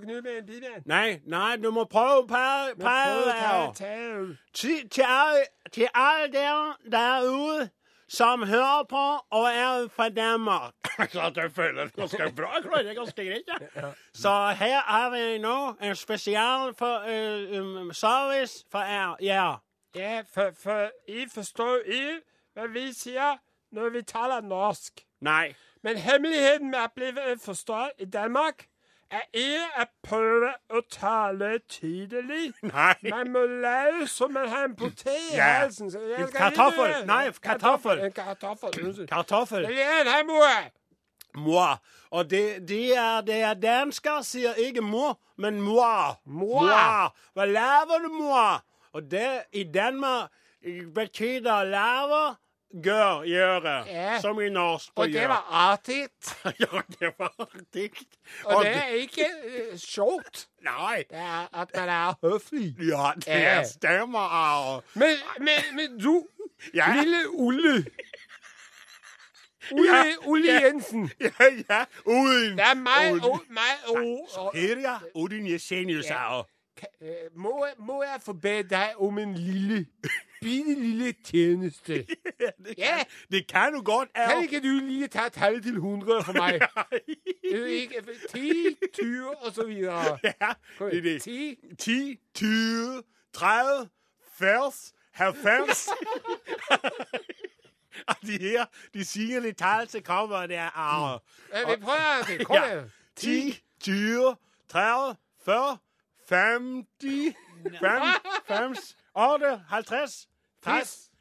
Knulle 0.00 0.22
med 0.22 0.38
en? 0.48 0.82
Nei, 0.86 1.20
nei, 1.26 1.56
du 1.56 1.70
må 1.70 1.84
prøve 1.84 2.26
prøv 2.26 2.72
å 2.72 2.74
ta 2.80 2.94
prøve. 3.34 3.74
til. 3.74 4.38
Til, 4.52 4.88
til 4.88 5.04
alle, 5.06 5.44
til 5.72 5.88
alle 5.94 6.32
der 6.32 6.76
derude 6.90 7.68
som 8.10 8.42
hører 8.42 8.84
på 8.90 9.04
og 9.30 9.46
er 9.46 9.88
fra 9.88 10.08
Danmark. 10.08 10.74
Så 11.12 11.32
jeg 11.36 11.52
føler 11.52 11.84
det 11.84 11.94
ganske 11.94 12.32
bra. 12.36 12.54
Jeg 12.54 12.62
klarer 12.62 12.82
det 12.82 12.96
ganske 12.96 13.24
greit, 13.24 13.42
ja. 13.76 13.92
Så 14.14 14.32
her 14.58 14.80
har 14.80 15.10
vi 15.10 15.38
nå 15.38 15.74
en 15.82 15.96
spesial 15.96 16.74
for, 16.74 17.06
uh, 17.06 17.60
um, 17.60 17.92
service 17.92 18.64
for 18.70 18.78
er, 18.78 19.16
ja. 19.20 19.54
Ja, 19.94 20.22
for, 20.34 20.50
for 20.62 20.90
I 21.08 21.26
forstår 21.34 21.76
ikke 21.86 22.20
hva 22.54 22.66
vi 22.66 22.92
sier 22.94 23.38
når 23.72 23.88
vi 23.94 24.02
taler 24.02 24.40
norsk. 24.40 25.04
Nei. 25.20 25.54
Men 25.82 25.96
hemmeligheten 25.96 26.70
med 26.70 26.82
å 26.82 26.90
bli 26.94 27.10
forstått 27.40 28.02
i 28.02 28.04
Danmark 28.10 28.66
er 29.10 29.24
ikke 29.36 30.50
å 30.70 30.80
tale 30.90 31.58
tydelig. 31.68 32.52
Nei. 32.62 32.94
Man 33.10 33.32
må 33.34 33.44
late 33.46 34.08
som 34.10 34.32
man 34.32 34.48
har 34.48 34.68
en 34.68 34.76
potet 34.78 35.32
i 35.32 35.38
halsen. 35.38 35.90
En 35.90 36.28
kartoffel. 36.34 36.94
Nei, 37.08 37.24
kartoffel. 37.42 38.04
En 38.06 38.12
kartoffel. 38.14 39.06
Kartoffel. 39.10 39.66
Det 39.66 39.82
er 39.82 40.04
en 40.04 40.12
hamburger. 40.14 40.70
Moi. 41.34 41.76
Og 42.10 42.30
det, 42.30 42.68
det, 42.68 42.96
er, 42.98 43.20
det 43.22 43.42
er 43.46 43.54
dansker 43.54 44.22
sier 44.26 44.58
ikke 44.58 44.82
må, 44.82 45.12
men 45.38 45.60
moi. 45.62 46.16
Moi. 46.24 46.66
Hva 47.34 47.46
laver 47.46 48.06
du, 48.06 48.10
moi? 48.14 48.58
Og 48.92 49.06
det 49.10 49.44
i 49.54 49.62
Danmark 49.64 50.30
betyr 50.94 51.42
lave, 51.70 52.22
gjør, 52.74 53.22
gjøre. 53.26 53.74
Ja. 53.90 54.20
Som 54.20 54.40
i 54.40 54.48
norsk. 54.48 54.92
å 54.96 55.02
Og 55.04 55.12
det 55.12 55.28
var 55.28 55.46
artig. 55.50 56.08
ja, 56.62 56.82
det 57.00 57.10
var 57.18 57.32
artig. 57.38 57.90
Og 58.44 58.64
det 58.64 58.74
er 58.76 58.94
ikke 59.02 59.26
uh, 59.26 59.76
sjovt. 59.78 60.46
Nei. 60.62 61.02
Det 61.10 61.18
er 61.18 61.48
at 61.52 61.74
man 61.76 61.88
er 61.88 62.14
høflig. 62.22 62.74
Ja, 62.88 63.12
det 63.16 63.40
Ja. 63.42 63.62
stemmer, 63.64 64.36
og... 64.74 64.84
Men, 64.94 65.16
men, 65.40 65.60
men 65.76 65.98
du, 65.98 66.26
Ja. 66.74 66.92
lille 67.00 67.24
Olle, 67.32 67.84
Ja. 69.70 70.04
Olle 70.26 70.52
Jensen. 70.62 71.10
Ja, 71.20 71.30
ja. 71.68 71.84
Uden. 72.06 72.56
Det 72.58 72.64
er 72.66 72.74
meg 72.74 73.24
og 73.24 73.40
meg 73.48 73.84
og, 73.86 74.28
og 74.38 74.54
Her, 74.56 74.78
ja. 74.80 74.96
Odin 75.14 75.46
Jesenius. 75.46 76.06
Ka- 76.06 76.86
øh, 77.02 77.28
må, 77.36 77.66
jeg- 77.66 77.74
må 77.78 78.02
jeg 78.02 78.20
få 78.24 78.32
be 78.32 78.62
deg 78.62 78.94
om 78.98 79.18
en 79.18 79.34
lille, 79.34 79.86
bitte 80.40 80.74
lille 80.74 81.12
tjeneste? 81.24 82.06
Det 82.38 82.74
Ja. 82.78 82.98
det 83.30 83.46
kan 83.48 83.72
du 83.72 83.82
godt, 83.82 84.08
Are. 84.14 84.30
Kan 84.32 84.42
ikke 84.42 84.60
du 84.60 84.86
lige 84.86 85.08
ta 85.08 85.28
tallet 85.28 85.62
til 85.62 85.74
100 85.74 86.24
for 86.24 86.32
meg? 86.32 86.60
Ikke- 87.68 88.02
10, 88.32 88.76
20 88.94 89.36
og 89.36 89.52
så 89.54 89.64
videre. 89.66 90.18
Ja, 90.24 90.52
det 90.80 90.98
er 90.98 91.02
det. 91.02 91.22
10, 91.22 91.56
10, 91.78 92.18
20, 92.34 93.02
30, 93.32 93.88
40, 94.38 94.72
90. 95.12 95.88
Og 98.08 98.14
de 98.22 98.38
her, 98.40 98.64
de 98.94 99.04
sier 99.04 99.40
lidt 99.40 99.56
tall 99.58 99.86
til 99.86 100.02
kommer 100.02 100.46
der. 100.46 100.56
Ja, 101.52 101.74
vi 101.74 101.82
prøver 101.82 102.22
det. 102.26 102.46
Kom 102.46 102.56
Ja. 102.56 102.82
10, 103.16 103.60
20, 103.80 104.36
30, 104.68 105.16
40, 105.44 105.78
50, 106.28 107.34
50, 108.48 108.96
8, 109.14 109.60
50, 109.68 109.86
60, 109.88 110.28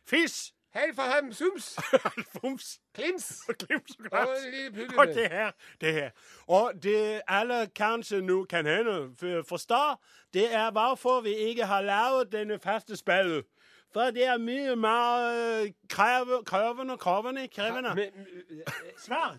Fis. 0.05 0.53
Held 0.73 0.95
for 0.95 1.01
ham, 1.01 1.33
sums, 1.33 1.79
Fums. 2.41 2.79
klims 2.93 3.41
Klims 3.59 3.97
og 4.11 4.27
lille 4.51 4.97
Og 4.97 5.07
det 5.07 5.29
her, 5.31 5.51
det 5.81 5.93
her. 5.93 6.09
Og 6.47 6.73
det 6.83 7.21
alle 7.27 7.67
kanskje 7.75 8.21
nå 8.21 8.43
kan 8.45 8.65
hende 8.65 9.43
forstår, 9.47 10.03
det 10.33 10.53
er 10.53 10.71
hvorfor 10.71 11.21
vi 11.21 11.33
ikke 11.33 11.65
har 11.65 11.81
lavet 11.81 12.31
denne 12.31 12.59
faste 12.59 12.97
spillet. 12.97 13.45
For 13.93 14.01
det 14.01 14.25
er 14.25 14.37
mye 14.37 14.75
mer 14.75 15.73
krevende, 15.89 16.43
krevende, 16.45 16.97
krevende, 16.97 16.97
krævende, 16.97 17.47
krævende. 17.47 17.95
Men, 17.95 18.27
øh, 18.51 18.57
Svært. 18.97 19.33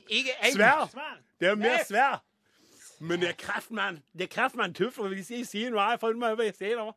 Svært. 0.52 0.90
Det 1.40 1.48
er 1.48 1.54
mer 1.54 1.84
svært. 1.88 2.18
Men 3.00 3.20
det 3.20 3.28
er 3.28 3.32
kraftmann. 3.38 4.02
Det 4.12 4.22
er 4.22 4.26
kraftmann 4.26 4.74
tøffer, 4.74 5.08
hvis 5.08 5.30
jeg 5.30 5.46
sier 5.46 5.70
noe. 5.70 5.82
jeg 5.82 6.00
får 6.00 6.12
meg 6.12 6.32
over 6.32 6.42
i 6.42 6.52
siger 6.52 6.92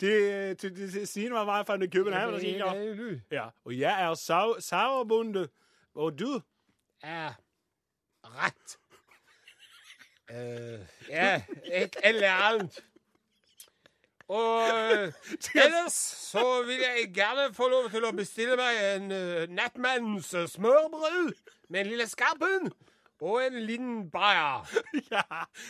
derovre. 0.00 0.48
Det, 0.48 0.62
det, 0.62 0.76
det, 0.76 0.92
det 0.92 1.08
siger 1.08 1.28
noget, 1.28 1.46
meget 1.46 1.66
fra 1.66 1.76
den 1.76 1.90
København, 1.90 2.34
derovre. 2.40 3.20
Ja, 3.30 3.48
og 3.64 3.78
jeg 3.78 4.02
er 4.02 4.14
sav, 4.14 4.56
sauerbunde. 4.60 5.48
Og 5.94 6.18
du? 6.18 6.40
er 7.02 7.32
rett. 8.24 8.78
Øh, 10.30 10.80
ja, 11.08 11.42
et 11.64 11.96
eller 12.04 12.30
annet. 12.30 12.84
Og 14.28 14.60
øh, 14.60 15.12
ellers 15.54 15.92
så 16.32 16.62
vil 16.66 16.74
jeg 16.76 17.14
gerne 17.14 17.54
få 17.54 17.68
lov 17.68 17.90
til 17.90 18.04
å 18.04 18.10
bestille 18.10 18.56
meg 18.58 18.80
en 18.96 19.12
øh, 19.12 19.48
nattmannens 19.48 20.34
smørbrød 20.46 21.32
med 21.68 21.80
en 21.80 21.86
lille 21.86 22.06
skarpen 22.10 22.72
og 23.20 23.46
en 23.46 23.60
liten 23.60 24.10
bayer. 24.10 24.66
Ja, 25.12 25.22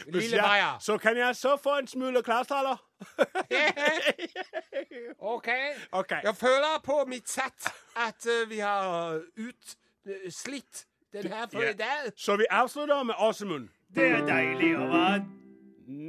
Lille 0.06 0.40
bayer. 0.40 0.78
så 0.80 0.98
kan 0.98 1.16
jeg 1.18 1.36
så 1.36 1.56
få 1.56 1.78
en 1.78 1.86
smule 1.86 2.22
klastaller. 2.22 2.85
OK. 5.34 5.48
Okay. 5.92 6.20
Jeg 6.24 6.36
føler 6.36 6.80
på 6.84 7.04
mitt 7.08 7.28
sett 7.28 7.72
at 7.96 8.26
uh, 8.26 8.50
vi 8.50 8.58
har 8.58 9.20
utslitt 9.36 10.86
Den 11.12 11.32
her 11.32 11.46
for 11.52 11.62
i 11.62 11.72
dag. 11.72 12.12
Så 12.16 12.36
vi 12.36 12.44
avslutter 12.50 13.02
med 13.02 13.14
Åsemund. 13.18 13.68
Det 13.94 14.10
er 14.10 14.26
deilig 14.26 14.74
å 14.76 14.88
være 14.90 15.24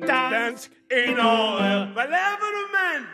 Dansk 0.07 0.73
i 0.89 1.13
Norge. 1.13 1.93
Hva 1.93 2.05
lever 2.09 2.57
du 2.57 2.63
med? 2.73 3.05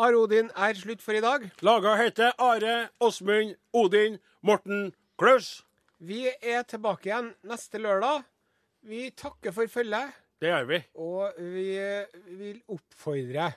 Are 0.00 0.16
Odin 0.16 0.50
er 0.56 0.76
slutt 0.76 1.02
for 1.04 1.16
i 1.16 1.20
dag. 1.20 1.48
Laga 1.60 1.96
heter 1.96 2.32
Are, 2.38 2.88
Åsmund, 3.00 3.56
Odin, 3.72 4.18
Morten, 4.42 4.92
Klaus. 5.18 5.64
Vi 5.98 6.28
er 6.28 6.62
tilbake 6.68 7.10
igjen 7.10 7.34
neste 7.44 7.80
lørdag. 7.80 8.24
Vi 8.80 9.10
takker 9.12 9.52
for 9.52 9.68
følget, 9.68 10.14
Det 10.40 10.48
gjør 10.48 10.68
vi. 10.70 10.78
og 10.96 11.36
vi 11.36 11.64
vil 12.38 12.60
oppfordre 12.72 13.50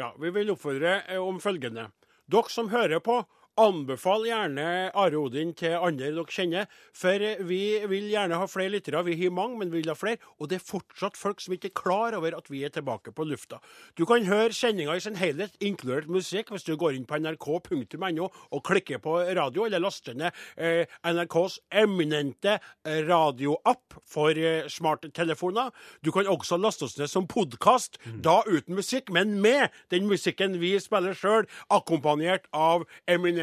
Ja, 0.00 0.14
Vi 0.16 0.30
vil 0.32 0.50
oppfordre 0.54 1.02
eh, 1.04 1.20
om 1.20 1.40
følgende. 1.42 1.90
Dere 2.30 2.48
som 2.48 2.70
hører 2.72 3.02
på, 3.04 3.18
anbefal 3.58 4.26
gjerne 4.28 4.90
Are 4.94 5.18
Odin 5.18 5.52
til 5.56 5.74
andre 5.76 6.10
dere 6.14 6.24
kjenner. 6.30 6.68
For 6.96 7.22
vi 7.46 7.62
vil 7.90 8.08
gjerne 8.12 8.38
ha 8.40 8.48
flere 8.50 8.74
lyttere. 8.76 9.02
Vi 9.06 9.16
har 9.22 9.34
mange, 9.34 9.58
men 9.60 9.72
vi 9.72 9.80
vil 9.80 9.92
ha 9.92 9.96
flere. 9.98 10.20
Og 10.38 10.50
det 10.50 10.60
er 10.60 10.66
fortsatt 10.66 11.18
folk 11.18 11.42
som 11.42 11.54
ikke 11.56 11.70
er 11.70 11.76
klar 11.80 12.16
over 12.18 12.36
at 12.36 12.50
vi 12.50 12.62
er 12.64 12.72
tilbake 12.74 13.12
på 13.16 13.26
lufta. 13.28 13.60
Du 13.98 14.04
kan 14.08 14.26
høre 14.28 14.54
sendinga 14.56 14.96
i 14.96 15.04
sin 15.04 15.18
helhet, 15.20 15.56
inkludert 15.60 16.10
musikk, 16.10 16.52
hvis 16.54 16.66
du 16.66 16.76
går 16.80 16.96
inn 16.96 17.08
på 17.08 17.18
nrk.no 17.20 18.28
og 18.28 18.64
klikker 18.66 19.02
på 19.02 19.16
radio, 19.36 19.66
eller 19.66 19.82
laster 19.82 20.16
ned 20.16 20.36
eh, 20.56 20.86
NRKs 21.06 21.60
eminente 21.82 22.58
radioapp 22.84 23.98
for 24.08 24.36
eh, 24.36 24.68
smarttelefoner. 24.70 25.70
Du 26.04 26.12
kan 26.14 26.28
også 26.30 26.58
laste 26.60 26.86
oss 26.86 26.98
ned 26.98 27.10
som 27.10 27.28
podkast, 27.30 28.00
da 28.24 28.40
uten 28.46 28.78
musikk, 28.78 29.10
men 29.14 29.38
med 29.42 29.68
den 29.92 30.08
musikken 30.10 30.58
vi 30.60 30.76
spiller 30.82 31.16
sjøl, 31.16 31.48
akkompagnert 31.72 32.48
av 32.56 32.86
eminente 33.10 33.39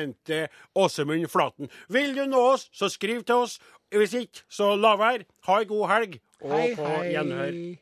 Åsemund 0.75 1.27
Flaten. 1.31 1.69
Vil 1.89 2.15
du 2.15 2.25
nå 2.29 2.41
oss, 2.53 2.69
så 2.73 2.89
skriv 2.89 3.23
til 3.27 3.35
oss. 3.47 3.57
Hvis 3.93 4.13
ikke, 4.19 4.43
så 4.51 4.73
la 4.75 4.95
være. 4.99 5.25
Ha 5.47 5.59
ei 5.61 5.65
god 5.69 5.87
helg, 5.93 6.17
og 6.43 6.51
Hei, 6.57 6.75
på 6.75 6.89
gjenhør. 7.07 7.51
hei. 7.51 7.77